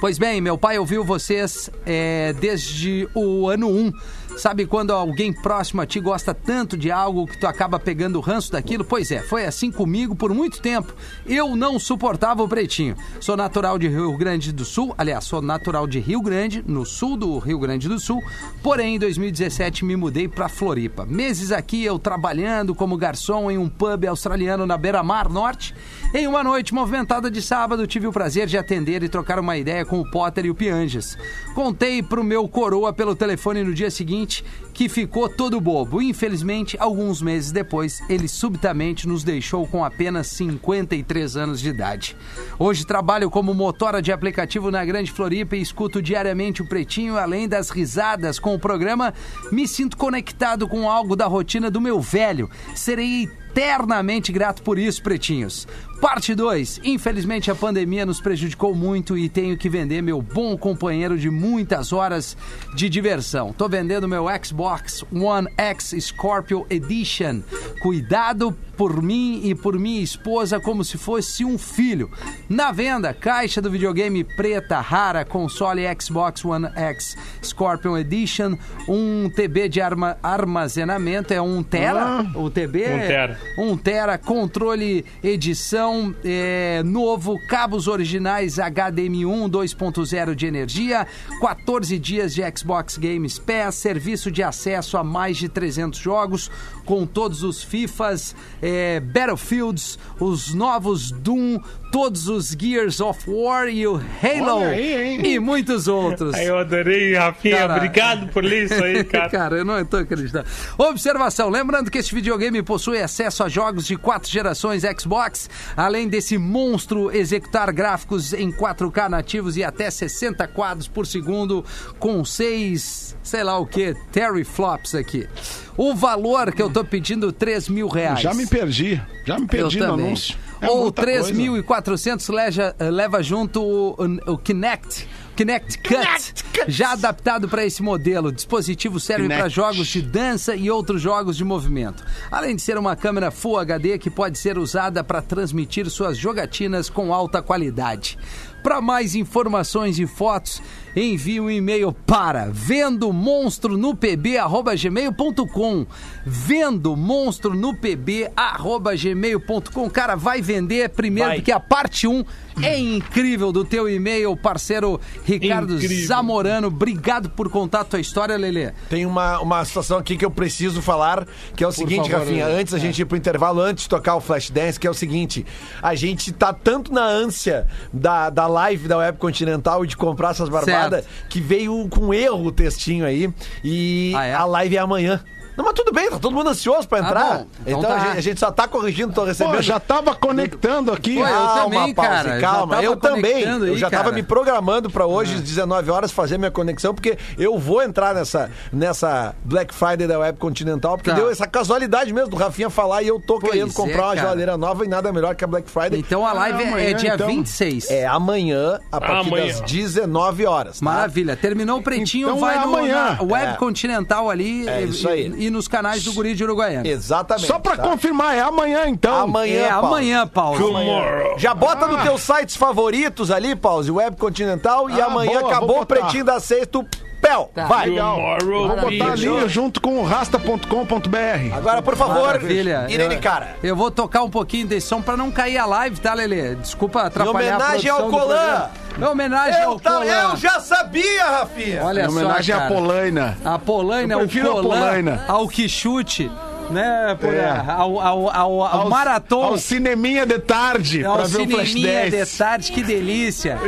Pois 0.00 0.18
bem, 0.18 0.40
meu 0.40 0.58
pai 0.58 0.78
ouviu 0.78 1.02
vocês 1.04 1.70
é, 1.86 2.34
desde 2.34 3.08
o 3.14 3.48
ano 3.48 3.68
1. 3.68 3.92
Sabe 4.36 4.66
quando 4.66 4.92
alguém 4.92 5.32
próximo 5.32 5.80
a 5.80 5.86
ti 5.86 6.00
gosta 6.00 6.34
tanto 6.34 6.76
de 6.76 6.90
algo 6.90 7.26
que 7.26 7.38
tu 7.38 7.46
acaba 7.46 7.78
pegando 7.78 8.16
o 8.16 8.20
ranço 8.20 8.50
daquilo? 8.50 8.84
Pois 8.84 9.10
é, 9.10 9.22
foi 9.22 9.46
assim 9.46 9.70
comigo 9.70 10.16
por 10.16 10.34
muito 10.34 10.60
tempo. 10.60 10.92
Eu 11.24 11.54
não 11.54 11.78
suportava 11.78 12.42
o 12.42 12.48
pretinho. 12.48 12.96
Sou 13.20 13.36
natural 13.36 13.78
de 13.78 13.88
Rio 13.88 14.16
Grande 14.16 14.52
do 14.52 14.64
Sul, 14.64 14.92
aliás, 14.98 15.24
sou 15.24 15.40
natural 15.40 15.86
de 15.86 16.00
Rio 16.00 16.20
Grande, 16.20 16.64
no 16.66 16.84
sul 16.84 17.16
do 17.16 17.38
Rio 17.38 17.58
Grande 17.58 17.88
do 17.88 17.98
Sul. 17.98 18.22
Porém, 18.62 18.96
em 18.96 18.98
2017 18.98 19.84
me 19.84 19.96
mudei 19.96 20.26
para 20.26 20.48
Floripa. 20.48 21.06
Meses 21.06 21.52
aqui 21.52 21.84
eu 21.84 21.98
trabalhando 21.98 22.74
como 22.74 22.96
garçom 22.96 23.50
em 23.50 23.56
um 23.56 23.68
pub 23.68 24.04
australiano 24.04 24.66
na 24.66 24.76
beira-mar 24.76 25.28
norte. 25.28 25.74
Em 26.12 26.26
uma 26.26 26.42
noite 26.42 26.74
movimentada 26.74 27.30
de 27.30 27.40
sábado, 27.40 27.86
tive 27.86 28.06
o 28.06 28.12
prazer 28.12 28.46
de 28.46 28.58
atender 28.58 29.02
e 29.02 29.08
trocar 29.08 29.38
uma 29.38 29.56
ideia 29.56 29.84
com 29.84 30.00
o 30.00 30.10
Potter 30.10 30.46
e 30.46 30.50
o 30.50 30.54
Pianges. 30.54 31.16
Contei 31.54 32.02
pro 32.02 32.24
meu 32.24 32.48
coroa 32.48 32.92
pelo 32.92 33.14
telefone 33.14 33.62
no 33.62 33.72
dia 33.72 33.90
seguinte 33.90 34.23
seguinte 34.24 34.42
que 34.74 34.88
ficou 34.88 35.28
todo 35.28 35.60
bobo. 35.60 36.02
Infelizmente, 36.02 36.76
alguns 36.80 37.22
meses 37.22 37.52
depois, 37.52 38.02
ele 38.08 38.26
subitamente 38.26 39.06
nos 39.06 39.22
deixou 39.22 39.66
com 39.66 39.84
apenas 39.84 40.26
53 40.26 41.36
anos 41.36 41.60
de 41.60 41.68
idade. 41.68 42.16
Hoje 42.58 42.84
trabalho 42.84 43.30
como 43.30 43.54
motora 43.54 44.02
de 44.02 44.10
aplicativo 44.10 44.70
na 44.70 44.84
Grande 44.84 45.12
Floripa 45.12 45.56
e 45.56 45.62
escuto 45.62 46.02
diariamente 46.02 46.60
o 46.60 46.66
Pretinho, 46.66 47.16
além 47.16 47.48
das 47.48 47.70
risadas 47.70 48.38
com 48.40 48.54
o 48.54 48.58
programa, 48.58 49.14
me 49.52 49.68
sinto 49.68 49.96
conectado 49.96 50.66
com 50.66 50.90
algo 50.90 51.14
da 51.14 51.26
rotina 51.26 51.70
do 51.70 51.80
meu 51.80 52.00
velho. 52.00 52.50
Serei 52.74 53.30
eternamente 53.54 54.32
grato 54.32 54.64
por 54.64 54.80
isso, 54.80 55.00
pretinhos. 55.00 55.68
Parte 56.00 56.34
2. 56.34 56.80
Infelizmente 56.82 57.52
a 57.52 57.54
pandemia 57.54 58.04
nos 58.04 58.20
prejudicou 58.20 58.74
muito 58.74 59.16
e 59.16 59.28
tenho 59.28 59.56
que 59.56 59.68
vender 59.68 60.02
meu 60.02 60.20
bom 60.20 60.58
companheiro 60.58 61.16
de 61.16 61.30
muitas 61.30 61.92
horas 61.92 62.36
de 62.74 62.88
diversão. 62.88 63.52
Tô 63.52 63.68
vendendo 63.68 64.08
meu 64.08 64.26
Xbox 64.42 64.63
One 65.12 65.48
X 65.56 65.94
Scorpio 66.00 66.66
Edition. 66.70 67.42
Cuidado 67.82 68.56
por 68.76 69.00
mim 69.00 69.40
e 69.44 69.54
por 69.54 69.78
minha 69.78 70.02
esposa 70.02 70.58
como 70.58 70.82
se 70.82 70.98
fosse 70.98 71.44
um 71.44 71.56
filho. 71.56 72.10
Na 72.48 72.72
venda, 72.72 73.14
caixa 73.14 73.62
do 73.62 73.70
videogame 73.70 74.24
preta 74.24 74.80
rara, 74.80 75.24
console 75.24 75.82
Xbox 76.00 76.44
One 76.44 76.66
X 76.74 77.16
Scorpion 77.44 77.96
Edition, 77.96 78.56
um 78.88 79.30
TB 79.30 79.68
de 79.68 79.80
arma- 79.80 80.16
armazenamento, 80.20 81.32
é 81.32 81.40
um 81.40 81.62
tera, 81.62 82.26
o 82.34 82.50
TB 82.50 82.84
Um 82.84 82.98
tera. 83.06 83.38
1 83.56 83.76
tera, 83.76 84.18
controle 84.18 85.04
edição 85.22 86.12
é, 86.24 86.82
novo, 86.84 87.38
cabos 87.46 87.86
originais 87.86 88.56
HDMI 88.58 89.24
1 89.24 89.48
2.0 89.50 90.34
de 90.34 90.46
energia, 90.46 91.06
14 91.40 91.96
dias 91.98 92.34
de 92.34 92.42
Xbox 92.56 92.96
Games 92.98 93.38
Pass, 93.38 93.76
serviço 93.76 94.32
de 94.32 94.42
acesso 94.42 94.53
a 95.00 95.04
mais 95.04 95.36
de 95.36 95.48
300 95.48 95.98
jogos, 95.98 96.50
com 96.84 97.06
todos 97.06 97.42
os 97.42 97.62
FIFAs, 97.62 98.34
é, 98.62 99.00
Battlefields, 99.00 99.98
os 100.18 100.54
novos 100.54 101.10
Doom, 101.10 101.60
todos 101.94 102.28
os 102.28 102.48
Gears 102.48 103.00
of 103.00 103.30
War 103.30 103.68
e 103.68 103.86
o 103.86 103.94
Halo 103.94 104.64
aí, 104.64 105.20
e 105.24 105.38
muitos 105.38 105.86
outros. 105.86 106.36
Eu 106.36 106.58
adorei, 106.58 107.14
Rafinha. 107.14 107.58
Cara. 107.58 107.76
Obrigado 107.76 108.32
por 108.32 108.42
ler 108.42 108.64
isso 108.64 108.82
aí, 108.82 109.04
cara. 109.04 109.30
Cara, 109.30 109.56
eu 109.58 109.64
não 109.64 109.84
tô 109.84 109.98
acreditando. 109.98 110.44
Observação: 110.76 111.48
lembrando 111.48 111.90
que 111.90 111.98
este 111.98 112.12
videogame 112.12 112.62
possui 112.62 113.00
acesso 113.00 113.44
a 113.44 113.48
jogos 113.48 113.86
de 113.86 113.96
quatro 113.96 114.28
gerações 114.28 114.82
Xbox, 114.98 115.48
além 115.76 116.08
desse 116.08 116.36
monstro 116.36 117.14
executar 117.14 117.72
gráficos 117.72 118.32
em 118.32 118.50
4K 118.50 119.08
nativos 119.08 119.56
e 119.56 119.62
até 119.62 119.88
60 119.88 120.48
quadros 120.48 120.88
por 120.88 121.06
segundo, 121.06 121.64
com 122.00 122.24
seis, 122.24 123.16
sei 123.22 123.44
lá 123.44 123.56
o 123.56 123.66
que, 123.66 123.94
teraflops 124.10 124.96
aqui. 124.96 125.28
O 125.76 125.94
valor 125.94 126.52
que 126.52 126.62
eu 126.62 126.70
tô 126.70 126.84
pedindo, 126.84 127.32
3 127.32 127.68
mil 127.68 127.88
reais. 127.88 128.20
Já 128.20 128.32
me 128.32 128.46
perdi. 128.46 129.00
Já 129.26 129.38
me 129.38 129.46
perdi 129.46 129.78
Eu 129.78 129.84
no 129.86 129.90
também. 129.92 130.06
anúncio. 130.06 130.36
É 130.60 130.68
Ou 130.70 130.82
muita 130.82 131.02
coisa. 131.04 131.32
3.400 131.32 132.32
leva, 132.32 132.76
leva 132.90 133.22
junto 133.22 133.60
o, 133.62 133.96
o 134.32 134.38
Kinect. 134.38 135.06
Kinect 135.36 135.78
Cut, 135.78 136.44
já 136.68 136.92
adaptado 136.92 137.48
para 137.48 137.64
esse 137.66 137.82
modelo. 137.82 138.28
O 138.28 138.32
dispositivo 138.32 139.00
serve 139.00 139.24
Kinect. 139.24 139.40
para 139.40 139.48
jogos 139.48 139.88
de 139.88 140.00
dança 140.00 140.54
e 140.54 140.70
outros 140.70 141.02
jogos 141.02 141.36
de 141.36 141.42
movimento. 141.44 142.04
Além 142.30 142.54
de 142.54 142.62
ser 142.62 142.78
uma 142.78 142.94
câmera 142.94 143.32
Full 143.32 143.58
HD 143.58 143.98
que 143.98 144.08
pode 144.08 144.38
ser 144.38 144.56
usada 144.56 145.02
para 145.02 145.20
transmitir 145.20 145.90
suas 145.90 146.16
jogatinas 146.16 146.88
com 146.88 147.12
alta 147.12 147.42
qualidade. 147.42 148.16
Para 148.62 148.80
mais 148.80 149.14
informações 149.16 149.98
e 149.98 150.06
fotos, 150.06 150.62
envie 150.96 151.40
um 151.40 151.50
e-mail 151.50 151.92
para 152.06 152.48
vendo 152.52 153.12
monstro 153.12 153.76
no 153.76 153.94
pb@gmail.com. 153.94 155.86
Vendo 156.24 156.96
monstro 156.96 157.54
no 157.54 157.74
pb@gmail.com. 157.74 159.90
Cara, 159.90 160.16
vai 160.16 160.40
vender 160.40 160.88
primeiro 160.90 161.30
Vai. 161.30 161.38
porque 161.38 161.52
a 161.52 161.60
parte 161.60 162.06
1 162.06 162.24
é 162.62 162.78
incrível 162.78 163.50
do 163.50 163.64
teu 163.64 163.88
e-mail, 163.88 164.36
parceiro 164.36 165.00
Ricardo 165.24 165.74
Incrível. 165.74 166.06
Zamorano. 166.06 166.68
Obrigado 166.68 167.30
por 167.30 167.50
contar 167.50 167.80
a 167.80 167.84
tua 167.84 168.00
história, 168.00 168.36
Lelê. 168.36 168.72
Tem 168.88 169.06
uma, 169.06 169.40
uma 169.40 169.64
situação 169.64 169.98
aqui 169.98 170.16
que 170.16 170.24
eu 170.24 170.30
preciso 170.30 170.80
falar, 170.80 171.26
que 171.56 171.64
é 171.64 171.66
o 171.66 171.72
seguinte, 171.72 172.10
favor, 172.10 172.26
Rafinha, 172.26 172.46
Lelê. 172.46 172.60
antes 172.60 172.72
da 172.72 172.78
gente 172.78 173.00
ir 173.00 173.04
pro 173.04 173.16
intervalo, 173.16 173.60
antes 173.60 173.84
de 173.84 173.90
tocar 173.90 174.14
o 174.14 174.20
Flashdance, 174.20 174.78
que 174.78 174.86
é 174.86 174.90
o 174.90 174.94
seguinte, 174.94 175.44
a 175.82 175.94
gente 175.94 176.32
tá 176.32 176.52
tanto 176.52 176.92
na 176.92 177.04
ânsia 177.04 177.66
da, 177.92 178.30
da 178.30 178.46
live 178.46 178.86
da 178.86 178.98
Web 178.98 179.18
Continental 179.18 179.84
e 179.84 179.88
de 179.88 179.96
comprar 179.96 180.30
essas 180.30 180.48
barbadas, 180.48 180.83
que 181.28 181.40
veio 181.40 181.88
com 181.88 182.12
erro 182.12 182.46
o 182.46 182.52
textinho 182.52 183.04
aí, 183.04 183.32
e 183.62 184.12
Ah, 184.16 184.24
é? 184.24 184.34
a 184.34 184.44
live 184.44 184.76
é 184.76 184.80
amanhã. 184.80 185.22
Não, 185.56 185.64
mas 185.64 185.74
tudo 185.74 185.92
bem, 185.92 186.10
tá 186.10 186.18
todo 186.18 186.34
mundo 186.34 186.50
ansioso 186.50 186.88
pra 186.88 186.98
Ah, 186.98 187.02
entrar. 187.02 187.38
bom. 187.38 187.46
Então 187.66 187.78
então 187.78 187.90
tá. 187.90 187.96
a, 187.96 187.98
gente, 188.06 188.18
a 188.18 188.20
gente 188.20 188.40
só 188.40 188.50
tá 188.50 188.66
corrigindo, 188.66 189.12
tô 189.12 189.24
recebendo. 189.24 189.56
Pô, 189.56 189.62
já 189.62 189.78
tava 189.78 190.14
conectando 190.14 190.92
aqui. 190.92 191.14
Pô, 191.16 191.20
eu 191.20 191.26
Calma, 191.26 191.62
também, 191.62 191.94
Pause, 191.94 192.08
cara, 192.10 192.28
já 192.34 192.40
Calma, 192.40 192.74
tava 192.74 192.84
eu 192.86 192.96
também. 192.96 193.32
conectando 193.32 193.66
Eu 193.66 193.72
aí, 193.74 193.78
já 193.78 193.90
tava 193.90 194.02
cara. 194.04 194.14
me 194.16 194.22
programando 194.22 194.90
pra 194.90 195.06
hoje, 195.06 195.34
às 195.36 195.40
19 195.42 195.90
horas, 195.90 196.10
fazer 196.10 196.38
minha 196.38 196.50
conexão, 196.50 196.94
porque 196.94 197.16
eu 197.38 197.58
vou 197.58 197.82
entrar 197.82 198.14
nessa, 198.14 198.50
nessa 198.72 199.34
Black 199.44 199.72
Friday 199.74 200.06
da 200.06 200.18
Web 200.18 200.38
Continental, 200.38 200.96
porque 200.96 201.10
Tá. 201.10 201.16
deu 201.16 201.30
essa 201.30 201.46
casualidade 201.46 202.12
mesmo 202.12 202.30
do 202.30 202.36
Rafinha 202.36 202.68
falar 202.70 203.02
e 203.02 203.08
eu 203.08 203.20
tô 203.20 203.38
Pois 203.38 203.52
querendo 203.52 203.70
é, 203.70 203.74
comprar 203.74 204.02
uma 204.06 204.14
cara. 204.14 204.20
geladeira 204.20 204.56
nova 204.56 204.84
e 204.84 204.88
nada 204.88 205.12
melhor 205.12 205.34
que 205.34 205.44
a 205.44 205.46
Black 205.46 205.70
Friday. 205.70 206.00
Então 206.00 206.26
a 206.26 206.32
live 206.32 206.58
é- 206.62 206.64
é, 206.64 206.68
amanhã, 206.68 206.94
dia 206.94 207.14
então. 207.14 207.26
26. 207.28 207.90
É 207.90 208.06
amanhã, 208.06 208.78
a 208.90 209.00
partir 209.00 209.28
Amanhã. 209.28 209.46
das 209.46 209.60
19 209.60 210.46
horas. 210.46 210.80
tá? 210.80 210.84
Maravilha. 210.84 211.36
Terminou 211.36 211.78
o 211.78 211.82
pretinho, 211.82 212.28
Então 212.28 212.40
vai 212.40 212.56
é 212.56 212.60
no, 212.60 212.64
amanhã. 212.76 213.16
na 213.20 213.22
Web 213.22 213.52
É. 213.52 213.56
Continental 213.56 214.28
ali 214.30 214.68
É 214.68 214.82
e, 214.82 214.88
isso 214.88 215.08
aí. 215.08 215.32
e- 215.36 215.43
e 215.46 215.50
nos 215.50 215.68
canais 215.68 216.02
do 216.04 216.12
Guri 216.12 216.34
de 216.34 216.44
Uruguaiana. 216.44 216.86
Exatamente. 216.86 217.46
Só 217.46 217.58
pra 217.58 217.76
tá? 217.76 217.82
confirmar, 217.82 218.34
é 218.36 218.40
amanhã 218.40 218.86
então. 218.86 219.14
Amanhã, 219.22 219.64
É 219.66 219.68
Paulo. 219.68 219.86
amanhã, 219.88 220.26
Paulo. 220.26 220.58
Tomorrow. 220.58 221.38
Já 221.38 221.54
bota 221.54 221.86
nos 221.86 222.02
teus 222.02 222.20
sites 222.22 222.56
favoritos 222.56 223.30
ali, 223.30 223.54
Pause, 223.54 223.90
Web 223.90 224.16
Continental, 224.16 224.88
e 224.90 225.00
Ah, 225.00 225.06
amanhã 225.06 225.40
boa, 225.40 225.50
acabou 225.52 225.80
o 225.82 225.86
pretinho 225.86 226.24
da 226.24 226.40
sexta, 226.40 226.84
Pel, 227.24 227.50
Tá. 227.54 227.64
vai. 227.64 227.88
Tomorrow. 227.88 228.68
Vou 228.68 228.76
botar 228.76 229.14
Video. 229.14 229.38
ali 229.38 229.48
junto 229.48 229.80
com 229.80 229.96
o 229.98 230.04
rasta.com.br. 230.04 231.56
Agora, 231.56 231.80
por 231.80 231.96
favor, 231.96 232.26
Maravilha. 232.26 232.86
Irene 232.90 233.14
Eu- 233.14 233.20
Cara. 233.22 233.56
Eu 233.62 233.74
vou 233.74 233.90
tocar 233.90 234.22
um 234.22 234.28
pouquinho 234.30 234.66
desse 234.66 234.86
som 234.88 235.00
pra 235.00 235.16
não 235.16 235.30
cair 235.30 235.56
a 235.56 235.64
live, 235.64 235.98
tá, 235.98 236.12
Lelê? 236.12 236.54
Desculpa 236.56 237.00
atrapalhar 237.02 237.56
homenagem 237.56 237.90
a 237.90 237.94
ao 237.94 238.00
produção 238.10 238.20
do 238.20 238.34
Colan. 238.34 238.70
Em 238.98 239.04
homenagem 239.04 239.62
Eu, 239.62 239.70
ao 239.70 239.80
tá- 239.80 239.90
Colan. 239.92 240.04
eu 240.04 240.36
já 240.36 240.60
sabia, 240.60 241.24
Rafinha. 241.24 241.82
Olha 241.84 242.02
Em 242.02 242.08
homenagem 242.08 242.54
só, 242.54 242.60
à 242.60 242.64
cara. 242.64 242.74
Polaina. 242.74 243.38
A 243.44 243.58
Polaina, 243.58 244.14
Eu 244.14 244.18
o 244.18 244.20
prefiro 244.22 244.50
a 244.50 244.52
Colan, 244.62 244.78
Polaina. 244.80 245.24
ao 245.26 245.48
Quixute, 245.48 246.30
né, 246.70 247.16
por, 247.18 247.32
É. 247.34 247.48
ao, 247.68 248.00
ao, 248.00 248.30
ao, 248.30 248.62
ao 248.62 248.88
Marathon. 248.90 249.42
Ao 249.44 249.58
cineminha 249.58 250.26
de 250.26 250.38
tarde, 250.38 251.04
Ao 251.04 251.16
pra 251.16 251.24
ver 251.24 251.40
o 251.42 251.50
Flash 251.50 251.68
cineminha 251.72 252.10
10. 252.10 252.28
de 252.30 252.38
tarde, 252.38 252.72
que 252.72 252.82
delícia. 252.82 253.58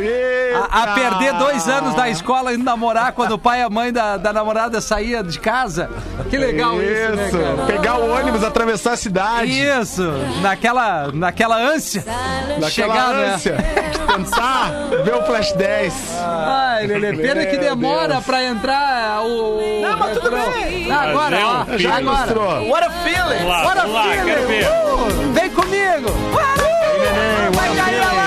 A, 0.71 0.83
a 0.83 0.87
perder 0.95 1.33
dois 1.35 1.69
anos 1.69 1.95
da 1.95 2.09
escola 2.09 2.53
indo 2.55 2.65
namorar 2.65 3.13
quando 3.13 3.33
o 3.33 3.39
pai 3.39 3.61
e 3.61 3.63
a 3.63 3.71
mãe 3.71 3.93
da, 3.93 4.17
da 4.17 4.33
namorada 4.33 4.81
saía 4.81 5.23
de 5.23 5.39
casa. 5.39 5.91
Que 6.31 6.37
legal 6.37 6.81
isso, 6.83 7.17
né, 7.17 7.27
Isso, 7.29 7.39
cara? 7.39 7.67
pegar 7.67 7.97
o 7.99 8.11
ônibus, 8.11 8.43
atravessar 8.45 8.93
a 8.93 8.97
cidade. 8.97 9.51
Isso, 9.51 10.03
naquela, 10.43 11.11
naquela 11.13 11.57
ânsia. 11.57 12.05
Naquela 12.07 12.71
chegar, 12.71 13.15
né? 13.15 13.35
ânsia 13.35 13.57
de 13.93 13.99
tentar 13.99 14.71
ver 15.05 15.15
o 15.15 15.23
Flash 15.25 15.53
10. 15.53 15.95
Ai, 16.21 16.87
Lelê, 16.87 17.17
pena 17.17 17.47
que 17.47 17.57
demora 17.59 18.15
Deus. 18.15 18.25
pra 18.25 18.45
entrar 18.45 19.23
o. 19.23 19.61
Não, 19.83 19.99
mas 19.99 20.19
tudo 20.19 20.31
bem. 20.31 20.91
Agora, 20.91 21.37
ó, 21.71 21.79
já 21.79 21.97
agora. 21.97 22.17
Mostrou. 22.19 22.69
What 22.69 22.87
a 22.87 22.91
feeling. 22.91 23.45
Lá, 23.47 23.63
Bora, 23.63 23.85
lá, 23.85 24.03
filho! 24.05 24.25
quero 24.25 24.47
ver. 24.47 24.67
Uh, 24.67 25.33
vem 25.33 25.51
comigo! 25.51 26.11
Uh, 26.11 27.53
vai 27.57 27.75
cair 27.77 28.01
a 28.03 28.13
live! 28.13 28.26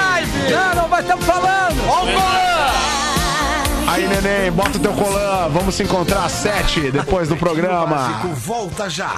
Não, 0.51 0.75
não 0.75 0.87
vai 0.87 1.01
estamos 1.01 1.25
falando! 1.25 1.77
Ó 1.87 2.03
o 2.03 2.05
Colan. 2.05 2.89
Aí, 3.87 4.07
neném, 4.07 4.51
bota 4.51 4.77
o 4.77 4.79
teu 4.79 4.93
colã. 4.93 5.49
Vamos 5.49 5.73
se 5.73 5.83
encontrar 5.83 6.25
às 6.25 6.31
sete, 6.31 6.91
depois 6.91 7.27
do 7.27 7.35
programa. 7.35 8.21
Volta 8.35 8.87
já. 8.87 9.13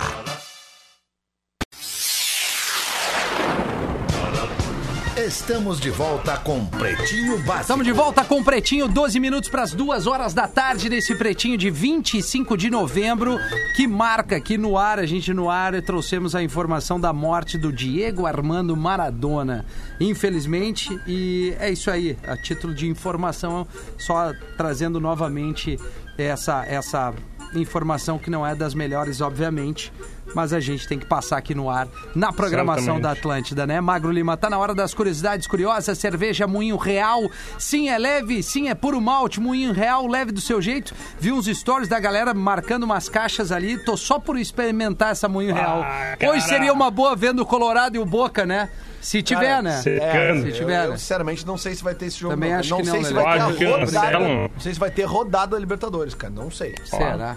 Estamos 5.26 5.80
de 5.80 5.92
volta 5.92 6.36
com 6.38 6.66
Pretinho 6.66 7.38
Básico. 7.44 7.62
Estamos 7.62 7.86
de 7.86 7.92
volta 7.92 8.26
com 8.26 8.44
Pretinho, 8.44 8.88
12 8.88 9.20
minutos 9.20 9.52
para 9.52 9.62
as 9.62 9.72
2 9.72 10.08
horas 10.08 10.34
da 10.34 10.48
tarde 10.48 10.90
desse 10.90 11.14
Pretinho 11.14 11.60
de 11.60 11.70
25 11.70 12.58
de 12.58 12.72
novembro, 12.72 13.38
que 13.76 13.86
marca 13.86 14.38
aqui 14.38 14.58
no 14.58 14.80
ar, 14.80 14.98
a 14.98 15.06
gente 15.06 15.32
no 15.32 15.48
ar, 15.48 15.80
trouxemos 15.84 16.34
a 16.34 16.42
informação 16.42 17.00
da 17.00 17.14
morte 17.14 17.56
do 17.56 17.72
Diego 17.72 18.26
Armando 18.26 18.76
Maradona. 18.76 19.64
Infelizmente, 20.00 20.90
e 21.06 21.56
é 21.60 21.70
isso 21.70 21.92
aí, 21.92 22.18
a 22.26 22.36
título 22.36 22.74
de 22.74 22.88
informação, 22.88 23.68
só 24.00 24.32
trazendo 24.58 25.00
novamente 25.00 25.78
essa, 26.18 26.66
essa 26.66 27.14
informação 27.54 28.18
que 28.18 28.30
não 28.30 28.46
é 28.46 28.56
das 28.56 28.74
melhores, 28.74 29.22
obviamente. 29.22 29.94
Mas 30.34 30.54
a 30.54 30.60
gente 30.60 30.88
tem 30.88 30.98
que 30.98 31.06
passar 31.06 31.38
aqui 31.38 31.54
no 31.54 31.70
ar, 31.70 31.88
na 32.16 32.32
programação 32.32 32.96
Certamente. 32.96 33.02
da 33.04 33.12
Atlântida, 33.12 33.68
né? 33.68 33.82
Magro 33.82 34.12
Lima, 34.12 34.38
tá 34.38 34.50
na 34.50 34.58
hora 34.58 34.74
das 34.74 34.94
curiosidades 34.94 35.46
curiosas. 35.48 35.98
Cerveja 35.98 36.48
Moinho 36.48 36.78
Real. 36.78 37.30
Sim, 37.58 37.90
é 37.90 37.98
leve, 37.98 38.42
sim, 38.42 38.70
é 38.70 38.76
puro 38.76 39.00
malte. 39.02 39.40
Moinho 39.40 39.74
Real, 39.74 40.08
leve 40.08 40.32
do 40.32 40.42
seu 40.42 40.62
jeito. 40.62 40.94
Vi 41.20 41.32
uns 41.32 41.46
stories 41.48 41.88
da 41.90 42.00
galera 42.00 42.34
marcando 42.34 42.84
umas 42.84 43.10
caixas 43.10 43.52
ali. 43.52 43.78
Tô 43.84 43.98
só 43.98 44.20
por 44.20 44.38
experimentar 44.38 45.12
essa 45.12 45.28
Moinho 45.28 45.54
Real. 45.54 45.82
cara. 45.82 46.32
Hoje 46.32 46.48
seria 46.48 46.72
uma 46.74 46.90
boa 46.90 47.16
vendo 47.16 47.42
o 47.42 47.46
Colorado 47.46 47.96
e 47.96 48.00
o 48.00 48.06
Boca, 48.06 48.46
né? 48.46 48.70
Se 49.02 49.24
tiver, 49.24 49.42
Cara, 49.48 49.62
né? 49.64 49.82
secando. 49.82 50.42
se 50.44 50.50
Eu, 50.50 50.54
tiver, 50.54 50.86
eu, 50.86 50.92
né? 50.92 50.98
sinceramente 50.98 51.46
não 51.46 51.58
sei 51.58 51.74
se 51.74 51.84
vai 51.84 51.96
ter 51.96 52.06
esse 52.06 52.20
jogo. 52.20 52.36
Também 52.36 52.52
não. 52.52 52.60
acho 52.60 52.70
não 52.70 52.78
que 52.78 52.84
não, 52.86 52.94
sei 52.94 53.04
se 53.04 53.14
Lelê. 53.14 53.24
vai 53.26 53.34
ter 53.48 53.56
que 53.58 53.66
a 53.66 53.78
rodada. 53.78 54.20
Não 54.20 54.60
sei 54.60 54.74
se 54.74 54.80
vai 54.80 54.92
ter 54.92 55.04
rodada 55.06 55.48
da 55.56 55.60
Libertadores, 55.60 56.14
cara. 56.14 56.32
Não 56.32 56.52
sei. 56.52 56.76
Será? 56.86 57.36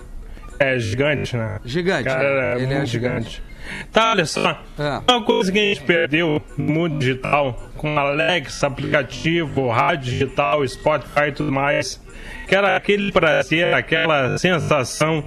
É 0.58 0.78
gigante, 0.78 1.36
né? 1.36 1.58
Gigante, 1.64 2.04
Cara, 2.04 2.22
né? 2.22 2.52
é 2.60 2.62
Ele 2.62 2.72
é 2.72 2.76
muito 2.76 2.88
gigante. 2.88 3.30
gigante. 3.30 3.54
Tá, 3.92 4.10
olha 4.10 4.26
só. 4.26 4.62
É. 4.78 5.00
Uma 5.10 5.22
coisa 5.24 5.50
que 5.50 5.58
a 5.58 5.62
gente 5.62 5.80
perdeu 5.82 6.40
no 6.56 6.72
mundo 6.72 6.98
digital, 6.98 7.58
com 7.76 7.98
Alexa, 7.98 8.66
aplicativo, 8.66 9.68
rádio 9.68 10.12
digital, 10.12 10.66
Spotify 10.68 11.28
e 11.28 11.32
tudo 11.32 11.50
mais, 11.50 12.00
que 12.46 12.54
era 12.54 12.76
aquele 12.76 13.10
prazer, 13.10 13.72
aquela 13.72 14.36
sensação 14.36 15.24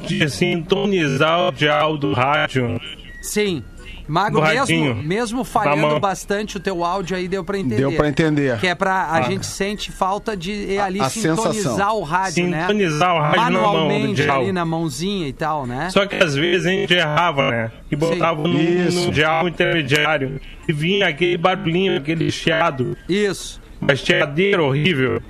de 0.00 0.28
sintonizar 0.28 1.48
o 1.48 1.52
dial 1.52 1.96
do 1.96 2.12
rádio. 2.12 2.80
Sim. 3.22 3.64
Magro, 4.08 4.40
Do 4.40 4.46
mesmo, 4.46 4.94
mesmo 4.94 5.44
falhando 5.44 6.00
bastante 6.00 6.56
o 6.56 6.60
teu 6.60 6.82
áudio 6.82 7.14
aí, 7.14 7.28
deu 7.28 7.44
pra 7.44 7.58
entender. 7.58 7.76
Deu 7.76 7.92
pra 7.92 8.08
entender. 8.08 8.58
Que 8.58 8.68
é 8.68 8.74
pra. 8.74 9.10
A 9.12 9.20
gente 9.22 9.46
sente 9.46 9.92
falta 9.92 10.34
de 10.34 10.74
é, 10.74 10.80
ali 10.80 10.98
a 10.98 11.10
sintonizar 11.10 11.52
sensação. 11.52 11.98
o 11.98 12.02
rádio, 12.02 12.48
né? 12.48 12.62
Sintonizar 12.62 13.14
o 13.14 13.20
rádio 13.20 13.40
na 13.42 13.50
mão 13.50 13.62
Manualmente 13.62 14.30
ali 14.30 14.50
na 14.50 14.64
mãozinha 14.64 15.28
e 15.28 15.32
tal, 15.32 15.66
né? 15.66 15.90
Só 15.90 16.06
que 16.06 16.16
às 16.16 16.34
vezes 16.34 16.66
a 16.66 16.70
gente 16.70 16.94
errava, 16.94 17.50
né? 17.50 17.70
E 17.90 17.96
botava 17.96 18.42
no, 18.42 18.58
Isso. 18.58 19.10
no 19.42 19.48
intermediário. 19.48 20.40
E 20.66 20.72
vinha 20.72 21.08
aquele 21.08 21.36
barulhinho, 21.36 21.98
aquele 21.98 22.30
chiado. 22.30 22.96
Isso. 23.06 23.60
Uma 23.80 23.94
chiadeira 23.94 24.62
horrível. 24.62 25.22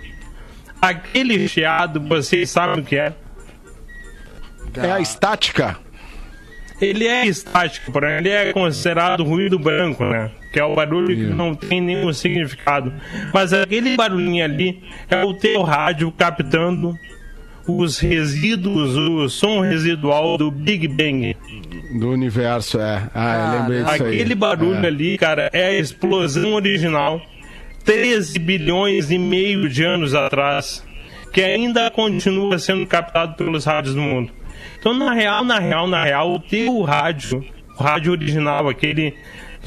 Aquele 0.80 1.48
chiado, 1.48 2.00
vocês 2.00 2.48
sabem 2.48 2.80
o 2.80 2.84
que 2.84 2.96
é? 2.96 3.12
É 4.76 4.92
a 4.92 5.00
estática. 5.00 5.76
Ele 6.80 7.06
é 7.06 7.26
estático, 7.26 7.90
porém 7.90 8.18
ele 8.18 8.28
é 8.28 8.52
considerado 8.52 9.24
ruído 9.24 9.58
branco, 9.58 10.04
né? 10.04 10.30
Que 10.52 10.60
é 10.60 10.64
o 10.64 10.74
barulho 10.74 11.08
que 11.08 11.24
não 11.24 11.54
tem 11.54 11.80
nenhum 11.80 12.12
significado. 12.12 12.92
Mas 13.34 13.52
aquele 13.52 13.96
barulhinho 13.96 14.44
ali 14.44 14.80
é 15.10 15.24
o 15.24 15.34
teu 15.34 15.62
rádio 15.62 16.12
captando 16.12 16.94
os 17.66 17.98
resíduos, 17.98 18.96
o 18.96 19.28
som 19.28 19.60
residual 19.60 20.38
do 20.38 20.50
Big 20.50 20.88
Bang. 20.88 21.36
Do 21.98 22.10
universo, 22.12 22.78
é. 22.80 23.02
Ah, 23.14 23.52
eu 23.54 23.60
lembrei 23.60 23.82
disso 23.84 24.04
aí. 24.04 24.14
Aquele 24.14 24.34
barulho 24.34 24.84
É. 24.84 24.86
ali, 24.86 25.18
cara, 25.18 25.50
é 25.52 25.66
a 25.66 25.78
explosão 25.78 26.54
original. 26.54 27.20
13 27.84 28.38
bilhões 28.38 29.10
e 29.10 29.18
meio 29.18 29.68
de 29.68 29.82
anos 29.82 30.14
atrás, 30.14 30.84
que 31.32 31.42
ainda 31.42 31.90
continua 31.90 32.58
sendo 32.58 32.86
captado 32.86 33.34
pelos 33.34 33.64
rádios 33.64 33.94
do 33.94 34.00
mundo. 34.00 34.30
Então, 34.78 34.94
na 34.94 35.12
real, 35.12 35.44
na 35.44 35.58
real, 35.58 35.86
na 35.86 36.04
real, 36.04 36.32
o 36.34 36.38
teu 36.38 36.82
rádio, 36.82 37.44
o 37.78 37.82
rádio 37.82 38.12
original, 38.12 38.68
aquele 38.68 39.14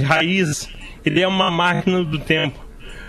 raiz, 0.02 0.70
ele 1.06 1.22
é 1.22 1.28
uma 1.28 1.52
máquina 1.52 2.04
do 2.04 2.18
tempo. 2.20 2.60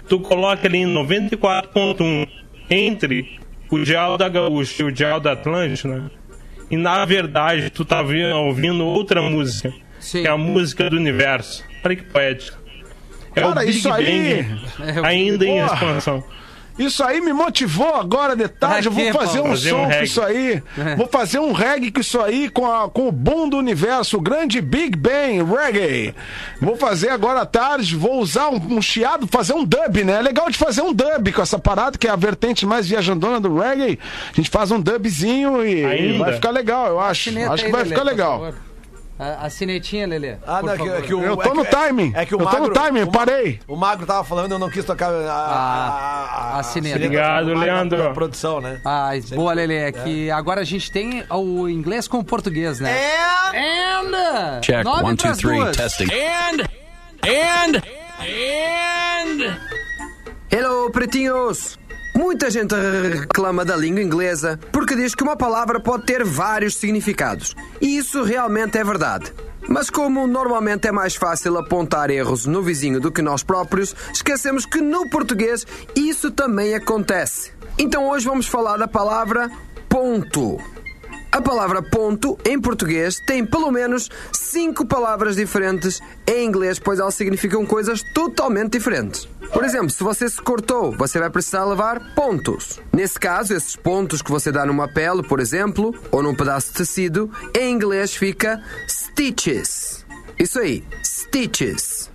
Tu 0.09 0.19
coloca 0.21 0.67
ele 0.67 0.79
em 0.79 0.87
94.1 0.87 2.29
entre 2.69 3.39
o 3.71 3.79
dial 3.79 4.19
da 4.19 4.29
Gaúcha 4.29 4.83
e 4.83 4.87
o 4.87 4.93
dial 4.93 5.21
da 5.21 5.33
Atlântida, 5.33 6.11
e 6.71 6.77
na 6.77 7.05
verdade 7.05 7.71
tu 7.71 7.85
tá 7.85 8.03
vi- 8.03 8.25
ouvindo 8.33 8.85
outra 8.85 9.23
música, 9.23 9.73
Sim. 10.01 10.23
que 10.23 10.29
é 10.29 10.31
a 10.31 10.37
música 10.37 10.91
do 10.91 10.97
universo. 10.97 11.65
Olha 11.85 11.97
que 11.97 12.03
poética. 12.03 12.59
É 13.35 13.41
Cara, 13.41 13.53
o 13.53 13.55
Big 13.65 13.71
isso 13.71 13.91
aí- 13.91 14.43
Bang 14.43 14.61
É 14.97 15.01
o 15.01 15.05
ainda 15.07 15.47
em 15.47 15.61
Porra. 15.61 15.75
expansão. 15.75 16.25
Isso 16.79 17.05
aí 17.05 17.21
me 17.21 17.33
motivou 17.33 17.95
agora 17.95 18.35
de 18.35 18.49
tarde. 18.49 18.87
Eu 18.87 18.93
vou 18.93 19.13
fazer 19.13 19.41
um 19.41 19.49
Fazer 19.51 19.73
um 19.73 19.77
som 19.77 19.83
com 19.85 19.87
reggae. 19.89 20.05
isso 20.05 20.23
aí. 20.23 20.63
É. 20.79 20.97
Vou 20.97 21.07
fazer 21.07 21.39
um 21.39 21.53
reggae 21.53 21.91
com 21.91 22.01
isso 22.01 22.21
aí, 22.21 22.49
com, 22.49 22.67
a- 22.67 22.89
com 22.89 23.09
o 23.09 23.13
boom 23.13 23.49
do 23.49 23.57
universo, 23.59 24.17
o 24.17 24.21
grande 24.21 24.61
Big 24.61 24.97
Bang 24.97 25.43
Reggae. 25.45 26.15
Vou 26.61 26.77
fazer 26.77 27.11
agora 27.11 27.43
à 27.43 27.47
tarde, 27.47 27.95
vou 27.97 28.19
usar 28.21 28.49
um, 28.49 28.77
um 28.77 28.83
chiado, 28.83 29.27
fazer 29.27 29.53
um 29.55 29.65
dub, 29.65 30.05
né? 30.05 30.15
É 30.15 30.23
legal 30.23 30.49
de 30.51 30.57
fazer 30.57 30.83
um 30.83 30.93
dub 30.93 31.33
com 31.33 31.43
essa 31.43 31.59
parada, 31.59 31.97
que 31.99 32.07
é 32.09 32.11
a 32.11 32.17
vertente 32.17 32.65
mais 32.67 32.89
viajandona 32.89 33.39
do 33.39 33.59
reggae. 33.59 33.99
A 34.33 34.37
gente 34.37 34.49
faz 34.51 34.71
um 34.71 34.81
dubzinho 34.81 35.65
e, 35.67 35.85
Ainda? 35.85 36.25
vai 36.25 36.33
ficar 36.35 36.51
legal, 36.51 36.87
eu 36.87 37.01
acho. 37.01 37.31
Acho 37.51 37.65
que 37.65 37.71
vai 37.71 37.85
ficar 37.85 38.01
por 38.01 38.07
legal. 38.07 38.53
A, 39.23 39.47
a 39.47 39.51
sinetinha, 39.51 40.07
Lelê. 40.07 40.37
Ah, 40.47 40.59
por 40.61 40.67
não, 40.67 40.73
é 40.73 40.77
que, 40.77 40.85
favor. 40.85 40.99
é 40.99 41.03
que 41.03 41.15
o, 41.15 41.23
Eu 41.25 41.37
tô 41.37 41.51
é 41.51 41.55
no 41.55 41.65
que- 41.65 41.71
timing. 41.71 42.13
É 42.17 42.27
que 42.27 42.35
o 42.35 42.41
Eu 42.41 42.47
tô 42.47 42.53
no 42.59 42.69
magro, 42.69 42.75
timing, 42.75 43.07
parei. 43.07 43.61
O 43.69 43.77
Magro 43.77 44.05
tava 44.07 44.25
falando, 44.25 44.53
eu 44.53 44.59
não 44.59 44.69
quis 44.69 44.85
tocar 44.85 45.11
a, 45.13 45.33
a, 45.33 46.59
A 46.59 46.63
sineta. 46.65 46.97
Obrigado, 46.97 47.45
do 47.47 47.55
Magro 47.55 47.61
Leandro. 47.65 47.99
da 48.03 48.11
produção, 48.11 48.61
né? 48.61 48.81
Ah, 48.85 49.11
boa, 49.35 49.53
Lelê. 49.53 49.77
É 49.89 49.93
que 49.93 50.31
agora 50.31 50.61
a 50.61 50.65
gente 50.65 50.91
tem 50.91 51.25
o 51.31 51.69
inglês 51.69 52.09
com 52.09 52.19
o 52.19 52.25
português, 52.25 52.81
né? 52.81 52.91
É. 52.91 53.23
And... 53.55 54.61
Check 54.63 54.85
Nove 54.85 55.05
one, 55.05 55.17
two, 55.17 55.37
three, 55.37 55.57
duas. 55.59 55.77
testing. 55.77 56.07
And, 56.13 56.63
and, 57.25 57.83
and. 58.21 59.59
Hello, 60.51 60.91
pretinhos! 60.91 61.79
Muita 62.15 62.51
gente 62.51 62.75
reclama 62.75 63.65
da 63.65 63.75
língua 63.75 64.03
inglesa 64.03 64.59
porque 64.71 64.95
diz 64.95 65.15
que 65.15 65.23
uma 65.23 65.37
palavra 65.37 65.81
pode 65.81 66.05
ter 66.05 66.23
vários 66.25 66.77
significados. 66.77 67.55
E 67.81 67.97
isso 67.97 68.23
realmente 68.23 68.77
é 68.77 68.85
verdade. 68.85 69.33
Mas 69.69 69.89
como 69.89 70.27
normalmente 70.27 70.89
é 70.89 70.93
mais 70.93 71.15
fácil 71.15 71.57
apontar 71.57 72.11
erros 72.11 72.47
no 72.47 72.63
vizinho 72.63 73.01
do 73.01 73.13
que 73.13 73.23
nós 73.23 73.43
próprios, 73.43 73.95
esquecemos 74.13 74.67
que 74.67 74.81
no 74.81 75.09
português 75.09 75.67
isso 75.95 76.31
também 76.31 76.75
acontece. 76.75 77.53
Então 77.79 78.09
hoje 78.09 78.27
vamos 78.27 78.47
falar 78.47 78.77
da 78.77 78.89
palavra 78.89 79.51
ponto. 79.89 80.59
A 81.33 81.41
palavra 81.41 81.81
ponto, 81.81 82.39
em 82.45 82.61
português, 82.61 83.19
tem 83.27 83.43
pelo 83.43 83.71
menos 83.71 84.11
cinco 84.35 84.85
palavras 84.85 85.35
diferentes 85.35 85.99
em 86.27 86.47
inglês, 86.47 86.79
pois 86.79 87.01
elas 87.01 87.15
significam 87.15 87.65
coisas 87.65 88.03
totalmente 88.13 88.73
diferentes. 88.73 89.27
Por 89.51 89.65
exemplo, 89.65 89.89
se 89.89 90.05
você 90.05 90.29
se 90.29 90.43
cortou, 90.43 90.93
você 90.93 91.19
vai 91.19 91.31
precisar 91.31 91.65
levar 91.65 92.15
pontos. 92.15 92.79
Nesse 92.93 93.19
caso, 93.19 93.55
esses 93.55 93.75
pontos 93.75 94.21
que 94.21 94.31
você 94.31 94.53
dá 94.53 94.67
numa 94.67 94.87
pele, 94.87 95.23
por 95.23 95.41
exemplo, 95.41 95.95
ou 96.11 96.23
num 96.23 96.35
pedaço 96.35 96.69
de 96.69 96.75
tecido, 96.75 97.31
em 97.57 97.73
inglês 97.73 98.15
fica 98.15 98.63
stitches. 98.87 100.05
Isso 100.39 100.61
aí, 100.61 100.85
stitches. 101.03 102.11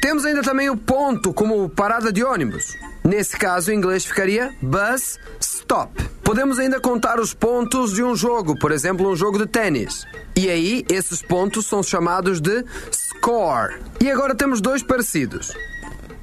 Temos 0.00 0.24
ainda 0.24 0.42
também 0.42 0.70
o 0.70 0.76
ponto 0.76 1.34
como 1.34 1.68
parada 1.68 2.12
de 2.12 2.22
ônibus. 2.22 2.76
Nesse 3.02 3.36
caso, 3.36 3.72
em 3.72 3.76
inglês 3.76 4.04
ficaria 4.04 4.54
bus 4.62 5.18
stop. 5.40 6.11
Podemos 6.32 6.58
ainda 6.58 6.80
contar 6.80 7.20
os 7.20 7.34
pontos 7.34 7.92
de 7.92 8.02
um 8.02 8.16
jogo, 8.16 8.58
por 8.58 8.72
exemplo, 8.72 9.06
um 9.06 9.14
jogo 9.14 9.36
de 9.36 9.44
ténis. 9.44 10.06
E 10.34 10.48
aí, 10.48 10.82
esses 10.88 11.20
pontos 11.20 11.66
são 11.66 11.82
chamados 11.82 12.40
de 12.40 12.64
score. 12.90 13.74
E 14.00 14.10
agora 14.10 14.34
temos 14.34 14.62
dois 14.62 14.82
parecidos. 14.82 15.52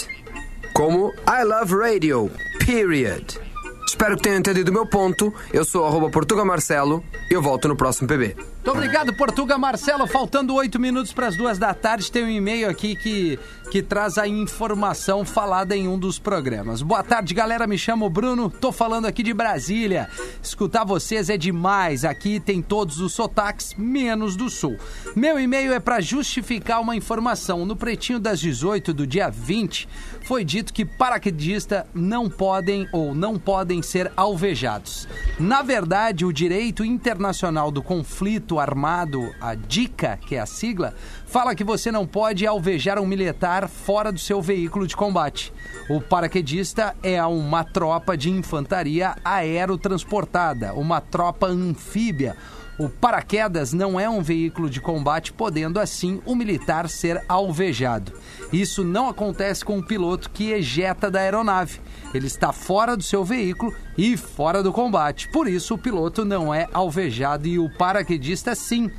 Como 0.72 1.12
I 1.26 1.44
love 1.44 1.74
radio. 1.74 2.30
Period. 2.64 3.38
Espero 3.86 4.16
que 4.16 4.22
tenham 4.22 4.38
entendido 4.38 4.70
o 4.70 4.74
meu 4.74 4.86
ponto. 4.86 5.32
Eu 5.52 5.64
sou 5.64 5.86
arroba 5.86 6.10
Marcelo 6.44 7.02
e 7.30 7.34
eu 7.34 7.42
volto 7.42 7.68
no 7.68 7.76
próximo 7.76 8.08
PB. 8.08 8.36
Muito 8.62 8.76
obrigado, 8.76 9.14
Portuga 9.14 9.56
Marcelo. 9.56 10.06
Faltando 10.06 10.54
oito 10.54 10.78
minutos 10.78 11.14
para 11.14 11.28
as 11.28 11.34
duas 11.34 11.56
da 11.56 11.72
tarde, 11.72 12.12
tem 12.12 12.24
um 12.24 12.28
e-mail 12.28 12.68
aqui 12.68 12.94
que, 12.94 13.38
que 13.70 13.82
traz 13.82 14.18
a 14.18 14.28
informação 14.28 15.24
falada 15.24 15.74
em 15.74 15.88
um 15.88 15.98
dos 15.98 16.18
programas. 16.18 16.82
Boa 16.82 17.02
tarde, 17.02 17.32
galera. 17.32 17.66
Me 17.66 17.78
chamo 17.78 18.10
Bruno, 18.10 18.50
tô 18.50 18.70
falando 18.70 19.06
aqui 19.06 19.22
de 19.22 19.32
Brasília. 19.32 20.10
Escutar 20.42 20.84
vocês 20.84 21.30
é 21.30 21.38
demais. 21.38 22.04
Aqui 22.04 22.38
tem 22.38 22.60
todos 22.60 23.00
os 23.00 23.14
sotaques, 23.14 23.74
menos 23.78 24.36
do 24.36 24.50
sul. 24.50 24.76
Meu 25.16 25.40
e-mail 25.40 25.72
é 25.72 25.80
para 25.80 26.02
justificar 26.02 26.82
uma 26.82 26.94
informação. 26.94 27.64
No 27.64 27.74
Pretinho 27.74 28.20
das 28.20 28.40
18 28.40 28.92
do 28.92 29.06
dia 29.06 29.30
20, 29.30 29.88
foi 30.26 30.44
dito 30.44 30.74
que 30.74 30.84
paraquedistas 30.84 31.84
não 31.94 32.28
podem 32.28 32.86
ou 32.92 33.14
não 33.14 33.38
podem 33.38 33.80
ser 33.80 34.12
alvejados. 34.14 35.08
Na 35.38 35.62
verdade, 35.62 36.26
o 36.26 36.32
direito 36.32 36.84
internacional 36.84 37.70
do 37.70 37.82
conflito 37.82 38.49
armado, 38.58 39.32
a 39.40 39.54
DICA, 39.54 40.16
que 40.16 40.34
é 40.34 40.40
a 40.40 40.46
sigla, 40.46 40.94
fala 41.26 41.54
que 41.54 41.62
você 41.62 41.92
não 41.92 42.06
pode 42.06 42.46
alvejar 42.46 42.98
um 42.98 43.06
militar 43.06 43.68
fora 43.68 44.10
do 44.10 44.18
seu 44.18 44.42
veículo 44.42 44.86
de 44.86 44.96
combate. 44.96 45.52
O 45.88 46.00
paraquedista 46.00 46.96
é 47.02 47.22
uma 47.24 47.62
tropa 47.62 48.16
de 48.16 48.30
infantaria 48.30 49.14
aerotransportada, 49.24 50.74
uma 50.74 51.00
tropa 51.00 51.46
anfíbia. 51.46 52.36
O 52.80 52.88
paraquedas 52.88 53.74
não 53.74 54.00
é 54.00 54.08
um 54.08 54.22
veículo 54.22 54.70
de 54.70 54.80
combate, 54.80 55.34
podendo 55.34 55.78
assim 55.78 56.22
o 56.24 56.34
militar 56.34 56.88
ser 56.88 57.22
alvejado. 57.28 58.14
Isso 58.50 58.82
não 58.82 59.06
acontece 59.06 59.62
com 59.62 59.78
o 59.78 59.84
piloto 59.84 60.30
que 60.30 60.52
ejeta 60.52 61.10
da 61.10 61.20
aeronave. 61.20 61.78
Ele 62.14 62.26
está 62.26 62.54
fora 62.54 62.96
do 62.96 63.02
seu 63.02 63.22
veículo 63.22 63.74
e 63.98 64.16
fora 64.16 64.62
do 64.62 64.72
combate. 64.72 65.28
Por 65.28 65.46
isso, 65.46 65.74
o 65.74 65.78
piloto 65.78 66.24
não 66.24 66.54
é 66.54 66.68
alvejado 66.72 67.46
e 67.46 67.58
o 67.58 67.68
paraquedista 67.68 68.54
sim. 68.54 68.90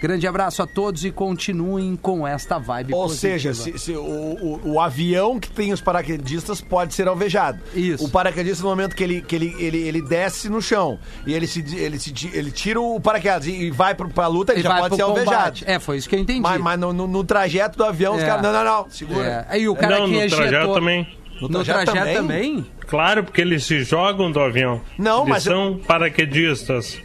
Grande 0.00 0.26
abraço 0.26 0.62
a 0.62 0.66
todos 0.66 1.04
e 1.04 1.10
continuem 1.10 1.94
com 1.94 2.26
esta 2.26 2.58
vibe 2.58 2.94
Ou 2.94 3.02
positiva. 3.02 3.32
seja, 3.34 3.54
se, 3.54 3.78
se 3.78 3.92
o, 3.92 4.00
o, 4.00 4.60
o 4.72 4.80
avião 4.80 5.38
que 5.38 5.50
tem 5.50 5.72
os 5.74 5.80
paraquedistas 5.80 6.60
pode 6.60 6.94
ser 6.94 7.06
alvejado. 7.06 7.60
Isso. 7.74 8.04
O 8.04 8.08
paraquedista, 8.08 8.62
no 8.62 8.70
momento 8.70 8.96
que 8.96 9.04
ele, 9.04 9.20
que 9.20 9.36
ele, 9.36 9.54
ele, 9.58 9.78
ele 9.78 10.00
desce 10.02 10.48
no 10.48 10.62
chão 10.62 10.98
e 11.26 11.34
ele, 11.34 11.46
se, 11.46 11.60
ele, 11.76 11.98
se, 11.98 12.12
ele 12.32 12.50
tira 12.50 12.80
o 12.80 12.98
paraquedas 12.98 13.46
e, 13.46 13.50
e 13.64 13.70
vai 13.70 13.94
pro, 13.94 14.08
pra 14.08 14.26
luta, 14.26 14.52
ele, 14.52 14.60
Ele 14.60 14.68
já 14.68 14.78
pode 14.78 14.96
ser 14.96 15.02
combate. 15.02 15.18
alvejado. 15.28 15.58
É, 15.66 15.78
foi 15.78 15.98
isso 15.98 16.08
que 16.08 16.14
eu 16.16 16.20
entendi. 16.20 16.40
Mas, 16.40 16.60
mas 16.60 16.80
no, 16.80 16.92
no- 16.94 17.06
no 17.06 17.22
trajeto 17.22 17.76
do 17.76 17.84
avião, 17.84 18.16
os 18.16 18.22
É. 18.22 18.26
caras. 18.26 18.42
Não, 18.42 18.52
não, 18.52 18.64
não, 18.64 18.90
segura. 18.90 19.26
É, 19.26 19.46
Aí 19.50 19.68
o 19.68 19.74
cara 19.76 19.98
Não, 19.98 20.06
que 20.06 20.12
no 20.12 20.20
ejetou... 20.22 20.38
trajeto 20.48 20.72
também. 20.74 21.08
No, 21.42 21.48
No 21.48 21.64
trajeto, 21.64 21.92
trajeto 21.92 22.16
também? 22.20 22.66
Claro, 22.86 23.22
porque 23.24 23.40
eles 23.42 23.64
se 23.64 23.82
jogam 23.84 24.32
do 24.32 24.40
avião. 24.40 24.80
Não, 24.98 25.18
eles 25.20 25.28
mas 25.28 25.46
eu- 25.46 25.52
são 25.52 25.78
paraquedistas. 25.86 26.98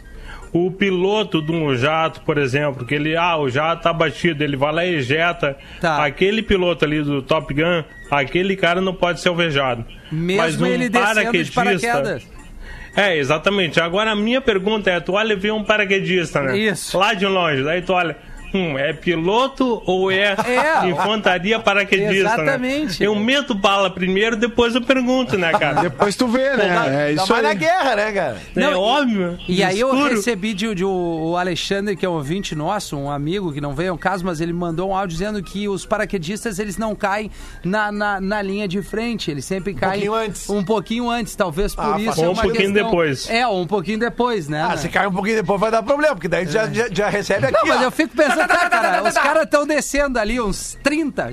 O 0.56 0.70
piloto 0.70 1.42
de 1.42 1.52
um 1.52 1.76
jato, 1.76 2.22
por 2.22 2.38
exemplo, 2.38 2.86
que 2.86 2.94
ele, 2.94 3.14
ah, 3.14 3.36
o 3.36 3.46
jato 3.50 3.82
tá 3.82 3.92
batido, 3.92 4.42
ele 4.42 4.56
vai 4.56 4.72
lá 4.72 4.86
e 4.86 4.94
ejeta. 4.94 5.54
Tá. 5.82 6.02
Aquele 6.02 6.40
piloto 6.40 6.82
ali 6.82 7.02
do 7.02 7.20
Top 7.20 7.52
Gun, 7.52 7.84
aquele 8.10 8.56
cara 8.56 8.80
não 8.80 8.94
pode 8.94 9.20
ser 9.20 9.28
alvejado. 9.28 9.84
Mesmo 10.10 10.42
Mas 10.42 10.58
um 10.58 10.64
ele 10.64 10.88
de 10.88 10.98
paraquedas. 11.52 12.26
É, 12.96 13.18
exatamente. 13.18 13.78
Agora 13.78 14.12
a 14.12 14.16
minha 14.16 14.40
pergunta 14.40 14.90
é: 14.90 14.98
tu 14.98 15.12
olha 15.12 15.34
e 15.34 15.36
vê 15.36 15.50
um 15.50 15.62
paraquedista, 15.62 16.40
né? 16.40 16.56
Isso. 16.56 16.96
Lá 16.96 17.12
de 17.12 17.26
longe, 17.26 17.62
daí 17.62 17.82
tu 17.82 17.92
olha, 17.92 18.16
Hum, 18.54 18.78
é 18.78 18.92
piloto 18.92 19.82
ou 19.86 20.10
é, 20.10 20.36
É. 20.46 20.88
infantaria 20.88 21.58
paraquedista? 21.58 22.14
Exatamente. 22.14 23.00
Né? 23.00 23.06
Eu 23.06 23.14
meto 23.14 23.54
bala 23.54 23.90
primeiro, 23.90 24.36
depois 24.36 24.74
eu 24.74 24.80
pergunto, 24.82 25.36
né, 25.36 25.52
cara? 25.52 25.82
Depois 25.82 26.16
tu 26.16 26.26
vê, 26.26 26.56
né? 26.56 27.08
É 27.08 27.12
isso 27.12 27.30
mais 27.30 27.42
na 27.42 27.48
aí. 27.50 27.54
guerra, 27.54 27.96
né, 27.96 28.12
cara? 28.12 28.36
é 28.54 28.60
Não, 28.60 28.72
e- 28.72 28.74
óbvio. 28.74 29.38
E 29.48 29.62
aí 29.62 29.78
eu 29.80 29.92
recebi 30.08 30.54
de, 30.54 30.74
de 30.74 30.84
o 30.84 31.36
Alexandre, 31.36 31.96
que 31.96 32.04
é 32.06 32.08
um 32.08 32.12
ouvinte 32.12 32.54
nosso, 32.54 32.96
um 32.96 33.10
amigo 33.10 33.52
que 33.52 33.60
não 33.60 33.74
veio 33.74 33.92
ao 33.92 33.98
caso, 33.98 34.24
mas 34.24 34.40
ele 34.40 34.52
mandou 34.52 34.90
um 34.90 34.94
áudio 34.96 35.16
dizendo 35.16 35.42
que 35.42 35.68
os 35.68 35.84
paraquedistas 35.84 36.58
eles 36.58 36.76
não 36.78 36.94
caem 36.94 37.30
na, 37.64 37.90
na, 37.92 38.20
na 38.20 38.42
linha 38.42 38.66
de 38.68 38.80
frente, 38.82 39.30
eles 39.30 39.44
sempre 39.44 39.74
caem 39.74 39.92
pouquinho 40.06 40.14
antes. 40.14 40.48
um 40.50 40.64
pouquinho 40.64 41.10
antes, 41.10 41.34
talvez 41.34 41.74
por 41.74 41.84
Ah, 41.84 41.98
isso. 41.98 42.06
faz- 42.06 42.18
é 42.18 42.26
Ou 42.26 42.32
um 42.32 42.34
pouquinho 42.36 42.54
questão- 42.72 42.84
depois. 42.84 43.30
É, 43.30 43.46
ou 43.46 43.60
um 43.62 43.66
pouquinho 43.66 43.98
depois, 43.98 44.48
né? 44.48 44.62
Ah, 44.62 44.68
né? 44.68 44.76
se 44.76 44.88
cai 44.88 45.06
um 45.06 45.12
pouquinho 45.12 45.36
depois 45.36 45.60
vai 45.60 45.70
dar 45.70 45.82
problema, 45.82 46.14
porque 46.14 46.28
daí 46.28 46.46
já, 46.46 46.66
já, 46.68 46.88
já 46.90 47.08
recebe 47.08 47.46
aqui. 47.46 47.54
Não, 47.54 47.66
mas 47.66 47.80
ó. 47.80 47.84
eu 47.84 47.90
fico 47.90 48.14
pensando, 48.16 48.35
os 49.08 49.14
caras 49.14 49.44
estão 49.44 49.66
descendo 49.66 50.18
ali, 50.18 50.40
uns 50.40 50.78
30. 50.82 51.30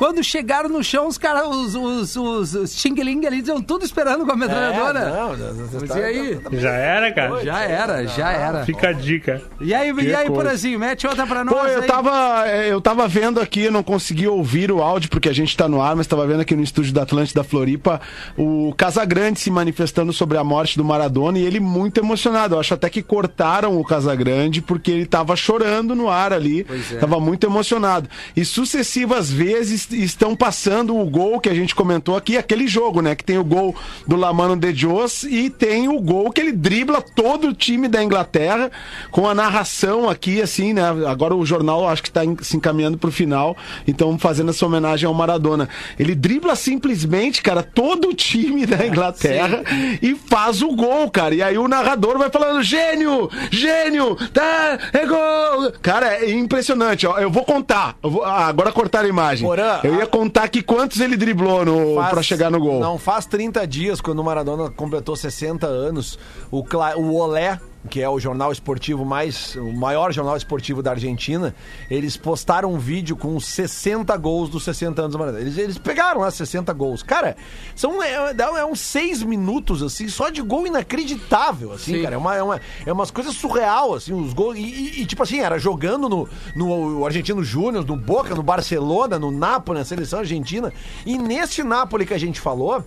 Quando 0.00 0.24
chegaram 0.24 0.70
no 0.70 0.82
chão, 0.82 1.06
os 1.06 1.18
caras, 1.18 1.46
os, 1.46 1.74
os, 1.74 2.16
os, 2.16 2.54
os 2.54 2.72
xing-ling 2.72 3.26
ali, 3.26 3.40
estão 3.40 3.60
tudo 3.60 3.84
esperando 3.84 4.24
com 4.24 4.32
a 4.32 4.34
metralhadora. 4.34 4.98
É, 4.98 5.10
não, 5.10 5.36
não, 5.36 5.52
não, 5.52 5.68
Mas 5.78 5.94
e 5.94 6.02
aí? 6.02 6.40
Já 6.52 6.70
era, 6.70 7.12
cara? 7.12 7.44
Já 7.44 7.60
era, 7.60 8.06
já 8.06 8.32
era. 8.32 8.64
Fica 8.64 8.88
a 8.88 8.92
dica. 8.94 9.42
E 9.60 9.74
aí, 9.74 9.90
e 9.90 10.14
aí 10.14 10.26
coisa. 10.26 10.32
Porazinho, 10.32 10.78
mete 10.78 11.06
outra 11.06 11.26
pra 11.26 11.44
nós 11.44 11.54
Pô, 11.54 11.66
eu 11.66 11.82
aí. 11.82 11.86
tava, 11.86 12.48
eu 12.48 12.80
tava 12.80 13.06
vendo 13.06 13.42
aqui, 13.42 13.64
eu 13.64 13.70
não 13.72 13.82
consegui 13.82 14.26
ouvir 14.26 14.72
o 14.72 14.80
áudio 14.82 15.10
porque 15.10 15.28
a 15.28 15.34
gente 15.34 15.54
tá 15.54 15.68
no 15.68 15.82
ar, 15.82 15.94
mas 15.94 16.06
tava 16.06 16.26
vendo 16.26 16.40
aqui 16.40 16.56
no 16.56 16.62
estúdio 16.62 16.94
da 16.94 17.02
Atlântida 17.02 17.44
Floripa 17.44 18.00
o 18.38 18.72
Casagrande 18.78 19.38
se 19.38 19.50
manifestando 19.50 20.14
sobre 20.14 20.38
a 20.38 20.42
morte 20.42 20.78
do 20.78 20.84
Maradona 20.84 21.38
e 21.38 21.44
ele 21.44 21.60
muito 21.60 22.00
emocionado. 22.00 22.54
Eu 22.54 22.60
acho 22.60 22.72
até 22.72 22.88
que 22.88 23.02
cortaram 23.02 23.78
o 23.78 23.84
Casagrande 23.84 24.62
porque 24.62 24.90
ele 24.90 25.04
tava 25.04 25.36
chorando 25.36 25.94
no 25.94 26.08
ar 26.08 26.32
ali, 26.32 26.64
Pois 26.64 26.90
é. 26.90 26.96
tava 26.96 27.20
muito 27.20 27.46
emocionado. 27.46 28.08
E 28.34 28.46
sucessivas 28.46 29.30
vezes 29.30 29.89
estão 29.92 30.34
passando 30.36 30.96
o 30.96 31.04
gol 31.08 31.40
que 31.40 31.48
a 31.48 31.54
gente 31.54 31.74
comentou 31.74 32.16
aqui, 32.16 32.36
aquele 32.36 32.66
jogo, 32.66 33.00
né, 33.00 33.14
que 33.14 33.24
tem 33.24 33.38
o 33.38 33.44
gol 33.44 33.74
do 34.06 34.16
Lamano 34.16 34.56
de 34.56 34.72
Dios 34.72 35.22
e 35.24 35.50
tem 35.50 35.88
o 35.88 36.00
gol 36.00 36.30
que 36.30 36.40
ele 36.40 36.52
dribla 36.52 37.00
todo 37.02 37.48
o 37.48 37.54
time 37.54 37.88
da 37.88 38.02
Inglaterra 38.02 38.70
com 39.10 39.28
a 39.28 39.34
narração 39.34 40.08
aqui, 40.08 40.40
assim, 40.42 40.72
né? 40.72 40.82
Agora 41.08 41.34
o 41.34 41.44
jornal 41.44 41.88
acho 41.88 42.02
que 42.02 42.10
tá 42.10 42.24
em- 42.24 42.36
se 42.40 42.56
encaminhando 42.56 42.98
pro 42.98 43.10
final, 43.12 43.56
então 43.86 44.18
fazendo 44.18 44.50
essa 44.50 44.64
homenagem 44.66 45.06
ao 45.06 45.14
Maradona. 45.14 45.68
Ele 45.98 46.14
dribla 46.14 46.54
simplesmente, 46.56 47.42
cara, 47.42 47.62
todo 47.62 48.08
o 48.08 48.14
time 48.14 48.66
da 48.66 48.86
Inglaterra 48.86 49.62
e 50.02 50.14
faz 50.14 50.62
o 50.62 50.74
gol, 50.74 51.10
cara. 51.10 51.34
E 51.34 51.42
aí 51.42 51.58
o 51.58 51.68
narrador 51.68 52.18
vai 52.18 52.30
falando: 52.30 52.62
gênio, 52.62 53.28
gênio, 53.50 54.16
tá, 54.32 54.78
é 54.92 55.06
gol. 55.06 55.72
Cara, 55.82 56.14
é 56.24 56.30
impressionante, 56.30 57.06
ó. 57.06 57.18
Eu 57.18 57.30
vou 57.30 57.44
contar. 57.44 57.96
Eu 58.02 58.10
vou- 58.10 58.24
ah, 58.24 58.46
agora 58.46 58.72
cortar 58.72 59.04
a 59.04 59.08
imagem. 59.08 59.46
Porã, 59.46 59.79
eu 59.84 59.94
ia 59.96 60.06
contar 60.06 60.44
aqui 60.44 60.62
quantos 60.62 61.00
ele 61.00 61.16
driblou 61.16 61.64
no, 61.64 61.94
Faz- 61.96 62.10
pra 62.10 62.22
chegar 62.22 62.50
no 62.50 62.60
gol. 62.60 62.80
Não 62.80 62.98
faz 62.98 63.26
30 63.26 63.66
dias, 63.66 64.00
quando 64.00 64.18
o 64.20 64.24
Maradona 64.24 64.70
completou 64.70 65.16
60 65.16 65.66
anos, 65.66 66.18
o, 66.50 66.62
Cla- 66.64 66.96
o 66.96 67.14
Olé, 67.16 67.58
que 67.88 68.00
é 68.02 68.08
o 68.08 68.20
jornal 68.20 68.52
esportivo 68.52 69.04
mais. 69.06 69.56
o 69.56 69.72
maior 69.72 70.12
jornal 70.12 70.36
esportivo 70.36 70.82
da 70.82 70.90
Argentina, 70.90 71.54
eles 71.90 72.16
postaram 72.16 72.74
um 72.74 72.78
vídeo 72.78 73.16
com 73.16 73.34
os 73.34 73.46
60 73.46 74.14
gols 74.18 74.50
dos 74.50 74.64
60 74.64 75.00
anos 75.00 75.12
do 75.12 75.18
Maradona. 75.18 75.42
Eles, 75.42 75.56
eles 75.56 75.78
pegaram 75.78 76.20
lá 76.20 76.30
60 76.30 76.72
gols. 76.74 77.02
Cara, 77.02 77.36
são 77.74 78.02
é, 78.02 78.34
dá- 78.34 78.52
é 78.58 78.64
uns 78.66 78.80
6 78.80 79.22
minutos, 79.22 79.82
assim, 79.82 80.08
só 80.08 80.28
de 80.28 80.42
gol 80.42 80.66
inacreditável, 80.66 81.72
assim, 81.72 81.94
Sim. 81.94 82.02
cara. 82.02 82.14
É, 82.16 82.18
uma, 82.18 82.36
é, 82.36 82.42
uma, 82.42 82.60
é 82.84 82.92
umas 82.92 83.10
coisas 83.10 83.34
surreal, 83.34 83.94
assim, 83.94 84.12
os 84.12 84.32
gols. 84.34 84.56
E, 84.58 84.60
e- 84.60 85.02
e, 85.02 85.06
tipo 85.06 85.22
assim, 85.22 85.40
era 85.40 85.58
jogando 85.58 86.08
no, 86.08 86.28
no 86.54 87.06
Argentino 87.06 87.42
Júnior, 87.42 87.84
no 87.86 87.96
Boca, 87.96 88.34
no 88.34 88.42
Barcelona, 88.42 89.18
no 89.18 89.30
Napoli, 89.30 89.78
na 89.78 89.84
seleção 89.84 90.18
argentina. 90.18 90.70
E 91.06 91.16
nesse 91.16 91.62
Napoli 91.62 92.04
que 92.04 92.12
a 92.14 92.18
gente 92.18 92.40
falou, 92.40 92.84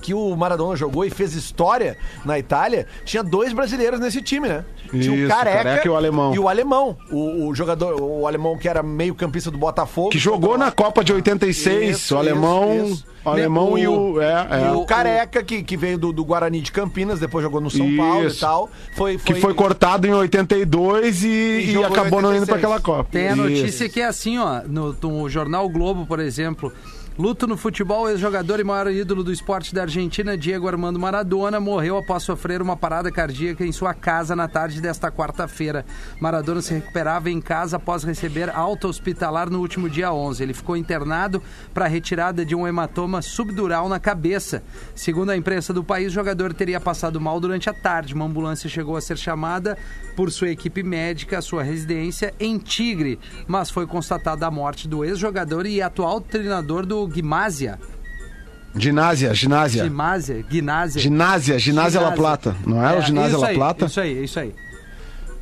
que 0.00 0.14
o 0.14 0.34
Maradona 0.36 0.74
jogou 0.76 1.04
e 1.04 1.10
fez 1.10 1.34
história 1.34 1.96
na 2.24 2.38
Itália, 2.38 2.86
tinha 3.04 3.22
dois 3.22 3.52
brasileiros 3.52 4.00
nesse 4.00 4.20
time, 4.22 4.48
né? 4.48 4.64
Tinha 4.90 5.12
o 5.12 5.14
Isso, 5.14 5.28
Careca, 5.28 5.56
Careca 5.62 5.86
e 5.86 5.90
o 5.90 5.96
Alemão. 5.96 6.34
E 6.34 6.38
o 6.38 6.48
Alemão, 6.48 6.96
o, 7.12 7.46
o 7.48 7.54
jogador, 7.54 8.00
o 8.00 8.26
alemão 8.26 8.58
que 8.58 8.68
era 8.68 8.82
meio 8.82 9.14
campista 9.14 9.50
do 9.50 9.58
Botafogo. 9.58 10.10
Que 10.10 10.18
jogou 10.18 10.58
na 10.58 10.72
Copa 10.72 11.04
de 11.04 11.12
86, 11.12 11.96
Isso, 11.96 12.14
o 12.16 12.18
alemão, 12.18 12.74
isso, 12.86 12.94
isso. 12.94 13.06
o 13.24 13.28
alemão 13.28 13.72
O- 13.74 13.78
e 13.78 13.86
o 13.86 14.20
é, 14.20 14.32
é. 14.50 14.68
E 14.68 14.74
o 14.74 14.84
Careca, 14.84 15.42
que, 15.44 15.62
que 15.62 15.76
veio 15.76 15.96
do, 15.98 16.12
do 16.12 16.24
Guarani 16.24 16.60
de 16.60 16.72
Campinas, 16.72 17.20
depois 17.20 17.44
jogou 17.44 17.60
no 17.60 17.70
São 17.70 17.96
Paulo 17.96 18.26
e 18.28 18.34
tal. 18.34 18.68
Foi, 18.96 19.16
que 19.18 19.34
foi 19.34 19.54
cortado 19.54 20.06
em 20.06 20.12
82 20.12 21.22
e, 21.22 21.28
E 21.28 21.72
e 21.74 21.84
acabou 21.84 22.20
não 22.20 22.34
indo 22.34 22.46
pra 22.46 22.56
86. 22.56 22.58
aquela 22.58 22.80
Copa. 22.80 23.08
Tem 23.12 23.28
a 23.28 23.32
Isso. 23.32 23.42
notícia 23.42 23.88
que 23.88 24.00
é 24.00 24.06
assim, 24.06 24.38
ó, 24.38 24.62
no, 24.66 24.92
no 25.00 25.28
jornal 25.28 25.68
Globo, 25.68 26.04
por 26.06 26.18
exemplo. 26.18 26.72
Luto 27.18 27.46
no 27.46 27.56
futebol, 27.56 28.08
ex-jogador 28.08 28.60
e 28.60 28.64
maior 28.64 28.90
ídolo 28.90 29.22
do 29.22 29.32
esporte 29.32 29.74
da 29.74 29.82
Argentina, 29.82 30.38
Diego 30.38 30.68
Armando 30.68 30.98
Maradona, 30.98 31.60
morreu 31.60 31.98
após 31.98 32.22
sofrer 32.22 32.62
uma 32.62 32.76
parada 32.76 33.10
cardíaca 33.10 33.66
em 33.66 33.72
sua 33.72 33.92
casa 33.92 34.34
na 34.34 34.48
tarde 34.48 34.80
desta 34.80 35.10
quarta-feira. 35.10 35.84
Maradona 36.18 36.62
se 36.62 36.72
recuperava 36.72 37.28
em 37.28 37.40
casa 37.40 37.76
após 37.76 38.04
receber 38.04 38.48
alta 38.48 38.88
hospitalar 38.88 39.50
no 39.50 39.60
último 39.60 39.90
dia 39.90 40.10
11. 40.10 40.42
Ele 40.42 40.54
ficou 40.54 40.76
internado 40.76 41.42
para 41.74 41.88
retirada 41.88 42.44
de 42.44 42.54
um 42.54 42.66
hematoma 42.66 43.20
subdural 43.20 43.88
na 43.88 43.98
cabeça. 43.98 44.62
Segundo 44.94 45.30
a 45.30 45.36
imprensa 45.36 45.74
do 45.74 45.84
país, 45.84 46.12
o 46.12 46.14
jogador 46.14 46.54
teria 46.54 46.80
passado 46.80 47.20
mal 47.20 47.38
durante 47.38 47.68
a 47.68 47.74
tarde. 47.74 48.14
Uma 48.14 48.24
ambulância 48.24 48.70
chegou 48.70 48.96
a 48.96 49.00
ser 49.00 49.18
chamada 49.18 49.76
por 50.16 50.30
sua 50.30 50.50
equipe 50.50 50.82
médica 50.82 51.38
à 51.38 51.42
sua 51.42 51.62
residência 51.62 52.32
em 52.38 52.56
Tigre, 52.56 53.18
mas 53.46 53.68
foi 53.68 53.86
constatada 53.86 54.46
a 54.46 54.50
morte 54.50 54.88
do 54.88 55.04
ex-jogador 55.04 55.66
e 55.66 55.82
atual 55.82 56.20
treinador 56.20 56.86
do 56.86 56.99
Guimásia. 57.06 57.78
Ginásia, 58.74 59.34
ginásia. 59.34 59.84
Gimásia? 59.84 60.44
Ginásia. 60.48 61.00
Ginásia, 61.00 61.58
Ginásia 61.58 62.00
La 62.00 62.12
Plata. 62.12 62.54
Não 62.64 62.84
era 62.84 63.00
o 63.00 63.02
Ginásia 63.02 63.32
isso 63.32 63.40
La 63.40 63.48
aí, 63.48 63.54
Plata? 63.56 63.86
Isso 63.86 64.00
aí, 64.00 64.24
isso 64.24 64.40
aí. 64.40 64.54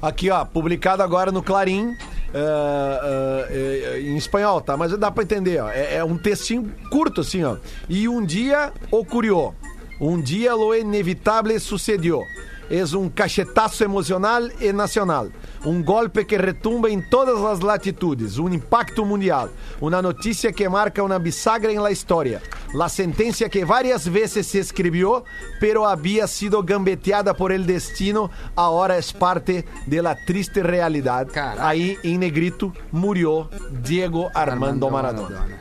Aqui, 0.01 0.31
ó, 0.31 0.45
publicado 0.45 1.03
agora 1.03 1.31
no 1.31 1.43
Clarim. 1.43 1.95
ah, 2.35 3.01
ah, 3.03 3.47
eh, 3.51 4.01
em 4.03 4.17
espanhol, 4.17 4.61
tá? 4.61 4.77
Mas 4.77 4.97
dá 4.99 5.11
pra 5.11 5.23
entender, 5.23 5.61
ó. 5.61 5.69
É, 5.69 5.97
é 5.97 6.05
um 6.05 6.17
textinho 6.17 6.73
curto, 6.91 7.21
assim, 7.21 7.43
ó. 7.43 7.57
E 7.89 8.09
um 8.09 8.25
dia 8.25 8.73
ocurrió. 8.91 9.53
Um 10.01 10.21
dia 10.21 10.55
lo 10.55 10.75
inevitable 10.75 11.59
sucedió. 11.59 12.23
Es 12.71 12.93
un 12.93 13.09
cachetazo 13.09 13.85
emocional 13.85 14.53
e 14.61 14.73
nacional. 14.73 15.33
Um 15.65 15.83
golpe 15.83 16.27
que 16.27 16.37
retumba 16.37 16.91
em 16.91 17.01
todas 17.01 17.43
as 17.43 17.61
latitudes. 17.61 18.39
Um 18.39 18.53
impacto 18.53 19.05
mundial. 19.05 19.49
Uma 19.81 20.03
notícia 20.03 20.53
que 20.53 20.69
marca 20.69 21.03
uma 21.03 21.19
bisagra 21.19 21.73
em 21.73 21.79
la 21.79 21.91
história. 21.91 22.43
La 22.75 22.89
sentencia 22.89 23.49
que 23.49 23.65
várias 23.65 24.07
vezes 24.07 24.47
se 24.47 24.59
escribió, 24.59 25.25
pero 25.59 25.87
había 25.87 26.27
sido 26.27 26.63
gambeteada 26.63 27.35
por 27.35 27.51
el 27.51 27.65
destino, 27.67 28.31
ahora 28.55 28.99
es 28.99 29.13
parte 29.13 29.65
de 29.87 30.03
la 30.03 30.15
triste 30.27 30.63
realidad. 30.63 31.29
Caraca. 31.33 31.67
Aí, 31.67 31.97
em 32.05 32.19
negrito, 32.19 32.73
murió 32.93 33.49
Diego 33.83 34.29
Armando, 34.35 34.91
Maradona. 34.91 35.58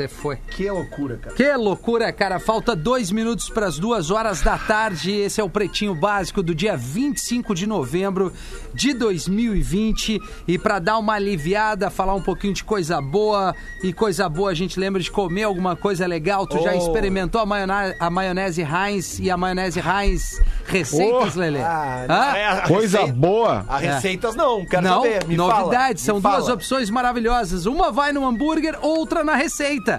Você 0.00 0.08
foi. 0.08 0.36
Que 0.50 0.70
loucura, 0.70 1.16
cara. 1.18 1.34
Que 1.36 1.52
loucura, 1.56 2.12
cara. 2.12 2.38
Falta 2.40 2.74
dois 2.74 3.10
minutos 3.10 3.50
para 3.50 3.66
as 3.66 3.78
duas 3.78 4.10
horas 4.10 4.40
da 4.40 4.56
tarde. 4.56 5.12
Esse 5.12 5.40
é 5.40 5.44
o 5.44 5.50
Pretinho 5.50 5.94
Básico 5.94 6.42
do 6.42 6.54
dia 6.54 6.74
25 6.76 7.54
de 7.54 7.66
novembro 7.66 8.32
de 8.72 8.94
2020. 8.94 10.18
E 10.48 10.58
para 10.58 10.78
dar 10.78 10.96
uma 10.98 11.14
aliviada, 11.14 11.90
falar 11.90 12.14
um 12.14 12.22
pouquinho 12.22 12.54
de 12.54 12.64
coisa 12.64 13.00
boa. 13.00 13.54
E 13.82 13.92
coisa 13.92 14.26
boa, 14.28 14.50
a 14.50 14.54
gente 14.54 14.80
lembra 14.80 15.02
de 15.02 15.10
comer 15.10 15.42
alguma 15.42 15.76
coisa 15.76 16.06
legal. 16.06 16.46
Tu 16.46 16.58
já 16.62 16.72
Oh. 16.72 16.78
experimentou 16.78 17.40
a 17.40 17.44
maionese, 17.46 17.96
a 18.00 18.08
maionese 18.10 18.62
Heinz 18.62 19.18
e 19.18 19.30
a 19.30 19.36
maionese 19.36 19.80
Heinz 19.80 20.40
receitas, 20.66 21.36
Oh. 21.36 21.40
Lelê? 21.40 21.60
Ah, 21.60 22.06
Hã? 22.08 22.36
é 22.36 22.46
a 22.46 22.60
Coisa 22.68 22.98
receita- 23.00 23.18
boa. 23.18 23.64
A 23.68 23.76
receitas 23.78 24.34
não, 24.34 24.64
quero 24.64 24.82
Não, 24.82 25.02
saber. 25.02 25.26
Me 25.26 25.36
fala, 25.36 25.60
novidades. 25.60 26.02
me 26.02 26.06
São 26.06 26.20
fala. 26.20 26.36
duas 26.38 26.48
opções 26.48 26.88
maravilhosas. 26.90 27.66
Uma 27.66 27.90
vai 27.92 28.12
no 28.12 28.26
hambúrguer, 28.26 28.78
outra 28.80 29.22
na 29.24 29.34
receita. 29.34 29.89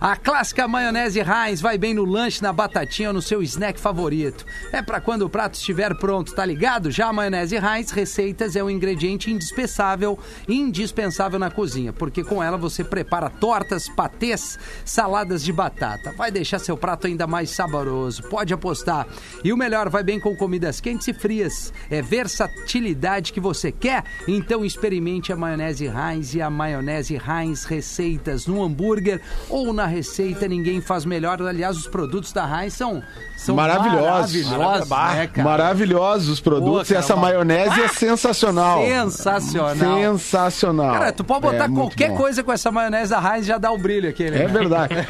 A 0.00 0.16
clássica 0.16 0.68
maionese 0.68 1.20
Heinz 1.20 1.60
vai 1.60 1.76
bem 1.76 1.94
no 1.94 2.04
lanche, 2.04 2.42
na 2.42 2.52
batatinha 2.52 3.08
ou 3.08 3.14
no 3.14 3.22
seu 3.22 3.42
snack 3.42 3.80
favorito. 3.80 4.44
É 4.72 4.82
pra 4.82 5.00
quando 5.00 5.22
o 5.22 5.30
prato 5.30 5.54
estiver 5.54 5.94
pronto, 5.96 6.34
tá 6.34 6.44
ligado? 6.44 6.90
Já 6.90 7.08
a 7.08 7.12
maionese 7.12 7.56
Heinz 7.56 7.90
Receitas 7.90 8.54
é 8.56 8.62
um 8.62 8.70
ingrediente 8.70 9.30
indispensável, 9.30 10.18
indispensável 10.48 11.38
na 11.38 11.50
cozinha, 11.50 11.92
porque 11.92 12.22
com 12.22 12.42
ela 12.42 12.56
você 12.56 12.84
prepara 12.84 13.30
tortas, 13.30 13.88
patês, 13.88 14.58
saladas 14.84 15.42
de 15.42 15.52
batata. 15.52 16.12
Vai 16.12 16.30
deixar 16.30 16.58
seu 16.58 16.76
prato 16.76 17.06
ainda 17.06 17.26
mais 17.26 17.50
saboroso. 17.50 18.22
Pode 18.24 18.52
apostar. 18.52 19.06
E 19.42 19.52
o 19.52 19.56
melhor, 19.56 19.88
vai 19.88 20.02
bem 20.02 20.20
com 20.20 20.36
comidas 20.36 20.80
quentes 20.80 21.08
e 21.08 21.12
frias. 21.12 21.72
É 21.90 22.02
versatilidade 22.02 23.32
que 23.32 23.40
você 23.40 23.72
quer? 23.72 24.04
Então 24.28 24.64
experimente 24.64 25.32
a 25.32 25.36
maionese 25.36 25.86
Heinz 25.86 26.34
e 26.34 26.42
a 26.42 26.50
maionese 26.50 27.16
Heinz 27.16 27.64
Receitas 27.64 28.46
no 28.46 28.62
hambúrguer 28.62 29.20
ou 29.48 29.72
na 29.72 29.86
receita 29.86 30.46
ninguém 30.48 30.80
faz 30.80 31.04
melhor. 31.04 31.40
Aliás, 31.42 31.76
os 31.76 31.86
produtos 31.86 32.32
da 32.32 32.44
Heinz 32.62 32.74
são, 32.74 33.02
são 33.36 33.54
Maravilhosos. 33.56 34.46
maravilhosos, 34.46 34.88
né? 35.36 35.42
Maravilhosos 35.42 36.28
os 36.28 36.40
produtos 36.40 36.88
Pô, 36.88 36.94
e 36.94 36.96
essa 36.96 37.16
maionese 37.16 37.80
é 37.80 37.88
sensacional. 37.88 38.82
Sensacional. 38.84 39.98
Sensacional. 40.18 40.92
Cara, 40.92 41.12
tu 41.12 41.24
pode 41.24 41.40
botar 41.42 41.64
É 41.64 41.68
qualquer 41.68 42.14
coisa 42.14 42.42
com 42.42 42.52
essa 42.52 42.70
maionese 42.70 43.10
da 43.10 43.20
Heinz 43.34 43.46
já 43.46 43.58
dá 43.58 43.70
o 43.70 43.78
brilho 43.78 44.08
aquele. 44.08 44.36
É 44.36 44.40
né? 44.40 44.46
verdade. 44.46 44.94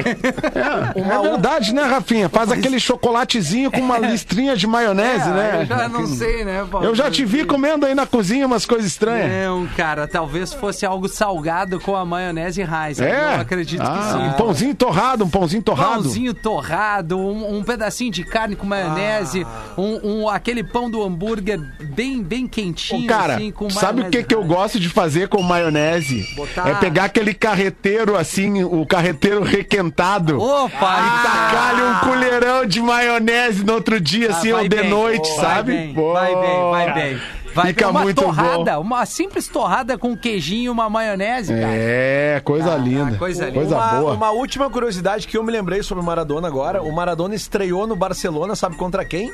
É, 0.53 1.01
é 1.01 1.23
verdade, 1.31 1.75
né, 1.75 1.83
Rafinha? 1.83 2.29
Faz 2.29 2.51
aquele 2.51 2.79
chocolatezinho 2.81 3.71
com 3.71 3.81
uma 3.81 3.99
listrinha 3.99 4.57
de 4.57 4.67
maionese, 4.67 5.29
É, 5.29 5.33
né? 5.33 5.59
Eu 5.63 5.67
já 5.67 5.89
não 5.89 6.07
sei, 6.07 6.45
né? 6.45 6.67
Paulo? 6.71 6.87
Eu 6.87 6.95
já 6.95 7.11
te 7.11 7.25
vi 7.25 7.45
comendo 7.45 7.87
aí 7.87 7.95
na 7.95 8.07
cozinha 8.07 8.47
umas 8.47 8.67
coisas 8.67 8.87
estranhas. 8.87 9.31
Não, 9.47 9.67
cara, 9.69 10.07
talvez 10.09 10.53
fosse 10.53 10.85
algo 10.85 11.09
salgado 11.09 11.79
com 11.81 11.95
a 11.97 12.05
maionese 12.05 12.61
Heinz. 12.63 13.01
É? 13.01 13.35
Eu 13.37 13.41
acredito 13.41 13.83
Ah, 13.83 13.97
que 13.99 14.05
sim. 14.10 14.10
Um 14.19 14.33
pãozinho 14.33 14.75
torrado, 14.75 15.25
um 15.25 15.29
pãozinho 15.31 15.63
torrado. 15.63 16.03
Pãozinho 16.03 16.35
torrado, 16.35 17.19
um, 17.19 17.59
um 17.59 17.63
pedacinho 17.65 18.11
de 18.11 18.25
carne 18.25 18.57
com 18.57 18.67
maionese, 18.67 19.47
um, 19.77 20.23
um- 20.23 20.29
aquele 20.29 20.63
pão 20.65 20.91
do 20.91 21.03
hambúrguer 21.03 21.59
bem, 21.83 22.23
bem 22.23 22.47
quentinho, 22.47 23.05
Ô, 23.05 23.07
cara, 23.09 23.35
assim, 23.35 23.51
com 23.51 23.69
sabe 23.71 24.03
o 24.03 24.11
que, 24.11 24.23
que 24.23 24.35
eu 24.35 24.45
gosto 24.45 24.79
de 24.81 24.89
fazer 24.89 25.29
com 25.29 25.43
maionese? 25.43 26.27
Botar- 26.35 26.69
É 26.69 26.75
pegar 26.75 27.05
aquele 27.05 27.35
carreteiro 27.35 28.17
assim, 28.17 28.63
o 28.65 28.85
carreteiro 28.87 29.43
requentado. 29.43 30.41
Opa! 30.41 30.71
E 31.01 31.23
tacar-lhe 31.27 31.83
um 31.83 31.99
colherão 32.01 32.67
de 32.67 32.81
maionese 32.81 33.65
no 33.65 33.75
outro 33.75 34.01
dia, 34.01 34.29
Ah, 34.31 34.37
assim, 34.37 34.53
vai 34.53 34.63
ou 34.63 34.69
de 34.69 34.77
bem, 34.77 34.91
noite, 34.91 35.29
vai 35.37 35.45
sabe? 35.47 35.73
bem, 35.73 35.95
Pô, 35.95 36.13
vai 36.13 36.35
bem, 36.37 36.71
vai 36.71 36.95
bem. 36.95 37.21
Vai 37.55 37.69
Fica. 37.69 37.89
Uma 37.89 38.03
muito 38.03 38.23
torrada, 38.23 38.77
bom. 38.77 38.81
uma 38.83 39.05
simples 39.07 39.49
torrada 39.49 39.99
com 39.99 40.17
queijinho 40.17 40.65
e 40.67 40.69
uma 40.69 40.89
maionese, 40.89 41.53
cara. 41.53 41.67
É, 41.75 42.41
coisa 42.45 42.75
Ah, 42.75 42.77
linda. 42.77 43.17
coisa 43.17 43.51
Coisa, 43.51 43.61
linda. 43.61 43.77
uma, 43.77 44.01
boa. 44.01 44.13
uma 44.15 44.31
última 44.31 44.71
curiosidade 44.71 45.27
que 45.27 45.37
eu 45.37 45.43
me 45.43 45.51
lembrei 45.51 45.83
sobre 45.83 46.03
o 46.03 46.07
Maradona 46.07 46.47
agora. 46.47 46.83
O 46.83 46.93
Maradona 46.95 47.35
estreou 47.35 47.87
no 47.87 47.97
Barcelona, 47.97 48.55
sabe 48.55 48.77
contra 48.77 49.05
quem? 49.05 49.33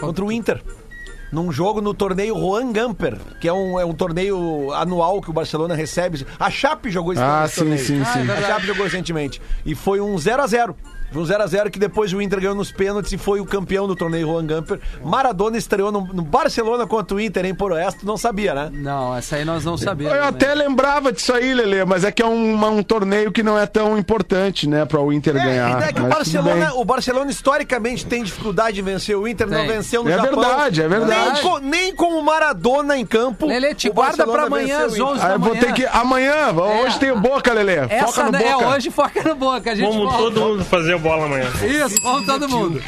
Contra 0.00 0.24
o 0.24 0.30
Inter. 0.30 0.62
Num 1.32 1.50
jogo 1.50 1.80
no 1.80 1.92
torneio 1.92 2.36
Juan 2.38 2.70
Gamper, 2.72 3.18
que 3.40 3.48
é 3.48 3.52
um, 3.52 3.80
é 3.80 3.84
um 3.84 3.92
torneio 3.92 4.72
anual 4.72 5.20
que 5.20 5.28
o 5.28 5.32
Barcelona 5.32 5.74
recebe. 5.74 6.24
A 6.38 6.48
Chape 6.48 6.88
jogou 6.88 7.12
esse 7.14 7.22
Ah, 7.22 7.46
sim, 7.48 7.56
torneio. 7.62 7.78
sim, 7.80 8.04
sim. 8.04 8.30
a 8.30 8.42
Chape 8.42 8.64
jogou 8.66 8.84
recentemente. 8.84 9.42
E 9.64 9.74
foi 9.74 10.00
um 10.00 10.14
0x0. 10.14 10.72
Foi 11.12 11.22
um 11.22 11.24
0x0 11.26 11.70
que 11.70 11.78
depois 11.78 12.12
o 12.12 12.20
Inter 12.20 12.40
ganhou 12.40 12.54
nos 12.54 12.70
pênaltis 12.72 13.12
e 13.12 13.18
foi 13.18 13.40
o 13.40 13.44
campeão 13.46 13.86
do 13.86 13.94
torneio 13.96 14.26
Juan 14.28 14.44
Gamper. 14.46 14.80
Maradona 15.02 15.56
estreou 15.56 15.90
no, 15.92 16.00
no 16.12 16.22
Barcelona 16.22 16.86
contra 16.86 17.16
o 17.16 17.20
Inter 17.20 17.44
em 17.46 17.54
Poroeste, 17.54 18.04
não 18.04 18.16
sabia, 18.16 18.54
né? 18.54 18.70
Não, 18.72 19.16
essa 19.16 19.36
aí 19.36 19.44
nós 19.44 19.64
não 19.64 19.76
sabemos. 19.76 20.12
Eu 20.12 20.20
né? 20.22 20.28
até 20.28 20.54
lembrava 20.54 21.12
disso 21.12 21.32
aí, 21.32 21.54
Lele, 21.54 21.84
mas 21.84 22.04
é 22.04 22.10
que 22.12 22.22
é 22.22 22.26
um, 22.26 22.64
um 22.78 22.82
torneio 22.82 23.30
que 23.32 23.42
não 23.42 23.58
é 23.58 23.66
tão 23.66 23.96
importante, 23.96 24.68
né, 24.68 24.84
para 24.84 25.00
o 25.00 25.12
Inter 25.12 25.36
É, 25.36 25.44
ganhar. 25.44 25.80
daí 25.80 25.92
que 25.92 26.00
o 26.00 26.06
Barcelona, 26.08 26.74
o 26.74 26.84
Barcelona 26.84 27.30
historicamente 27.30 28.04
tem 28.06 28.22
dificuldade 28.22 28.74
de 28.76 28.82
vencer 28.82 29.16
o 29.16 29.26
Inter, 29.26 29.46
não 29.48 29.58
Tem. 29.58 29.68
venceu 29.68 30.02
no 30.04 30.10
É 30.10 30.16
Japão. 30.16 30.40
verdade, 30.40 30.82
é 30.82 30.88
verdade. 30.88 31.32
Nem 31.34 31.42
com, 31.42 31.58
nem 31.58 31.94
com 31.94 32.18
o 32.18 32.22
Maradona 32.24 32.96
em 32.96 33.06
campo. 33.06 33.46
Lelê, 33.46 33.74
te 33.74 33.88
guarda 33.90 34.26
pra 34.26 34.44
amanhã 34.44 34.86
às 34.86 34.92
Inter. 34.94 35.04
11 35.06 35.20
Ah, 35.22 35.28
da 35.28 35.34
eu 35.34 35.38
vou 35.38 35.48
manhã. 35.50 35.60
ter 35.62 35.72
que. 35.72 35.86
Amanhã, 35.86 36.52
hoje 36.84 36.98
tem 36.98 37.10
o 37.10 37.20
Boca, 37.20 37.52
Lele. 37.52 37.76
Foca 37.82 37.94
Essa 37.94 38.24
no 38.24 38.32
né, 38.32 38.44
é 38.44 38.52
Boca. 38.52 38.68
hoje 38.68 38.90
foca 38.90 39.22
no 39.22 39.34
boca. 39.36 39.70
A 39.70 39.74
gente 39.74 39.86
Vamos 39.88 40.02
volta. 40.04 40.18
todo 40.18 40.40
mundo 40.40 40.64
fazer 40.64 40.95
bola 40.98 41.26
amanhã. 41.26 41.50
Isso, 41.62 42.00
vamos 42.02 42.26
todo 42.26 42.48
mundo. 42.48 42.82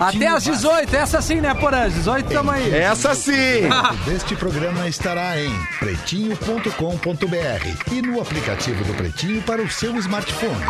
Até 0.00 0.26
às 0.26 0.44
Básico. 0.46 0.56
18, 0.56 0.96
essa 0.96 1.22
sim, 1.22 1.40
né, 1.40 1.54
Porã? 1.54 1.88
18 1.88 2.28
tamo 2.30 2.50
aí. 2.50 2.74
Essa 2.74 3.14
sim! 3.14 3.32
Este 4.14 4.36
programa 4.36 4.86
estará 4.88 5.40
em 5.40 5.50
pretinho.com.br 5.78 7.92
e 7.92 8.02
no 8.02 8.20
aplicativo 8.20 8.84
do 8.84 8.94
Pretinho 8.94 9.40
para 9.42 9.62
o 9.62 9.70
seu 9.70 9.96
smartphone. 9.96 10.64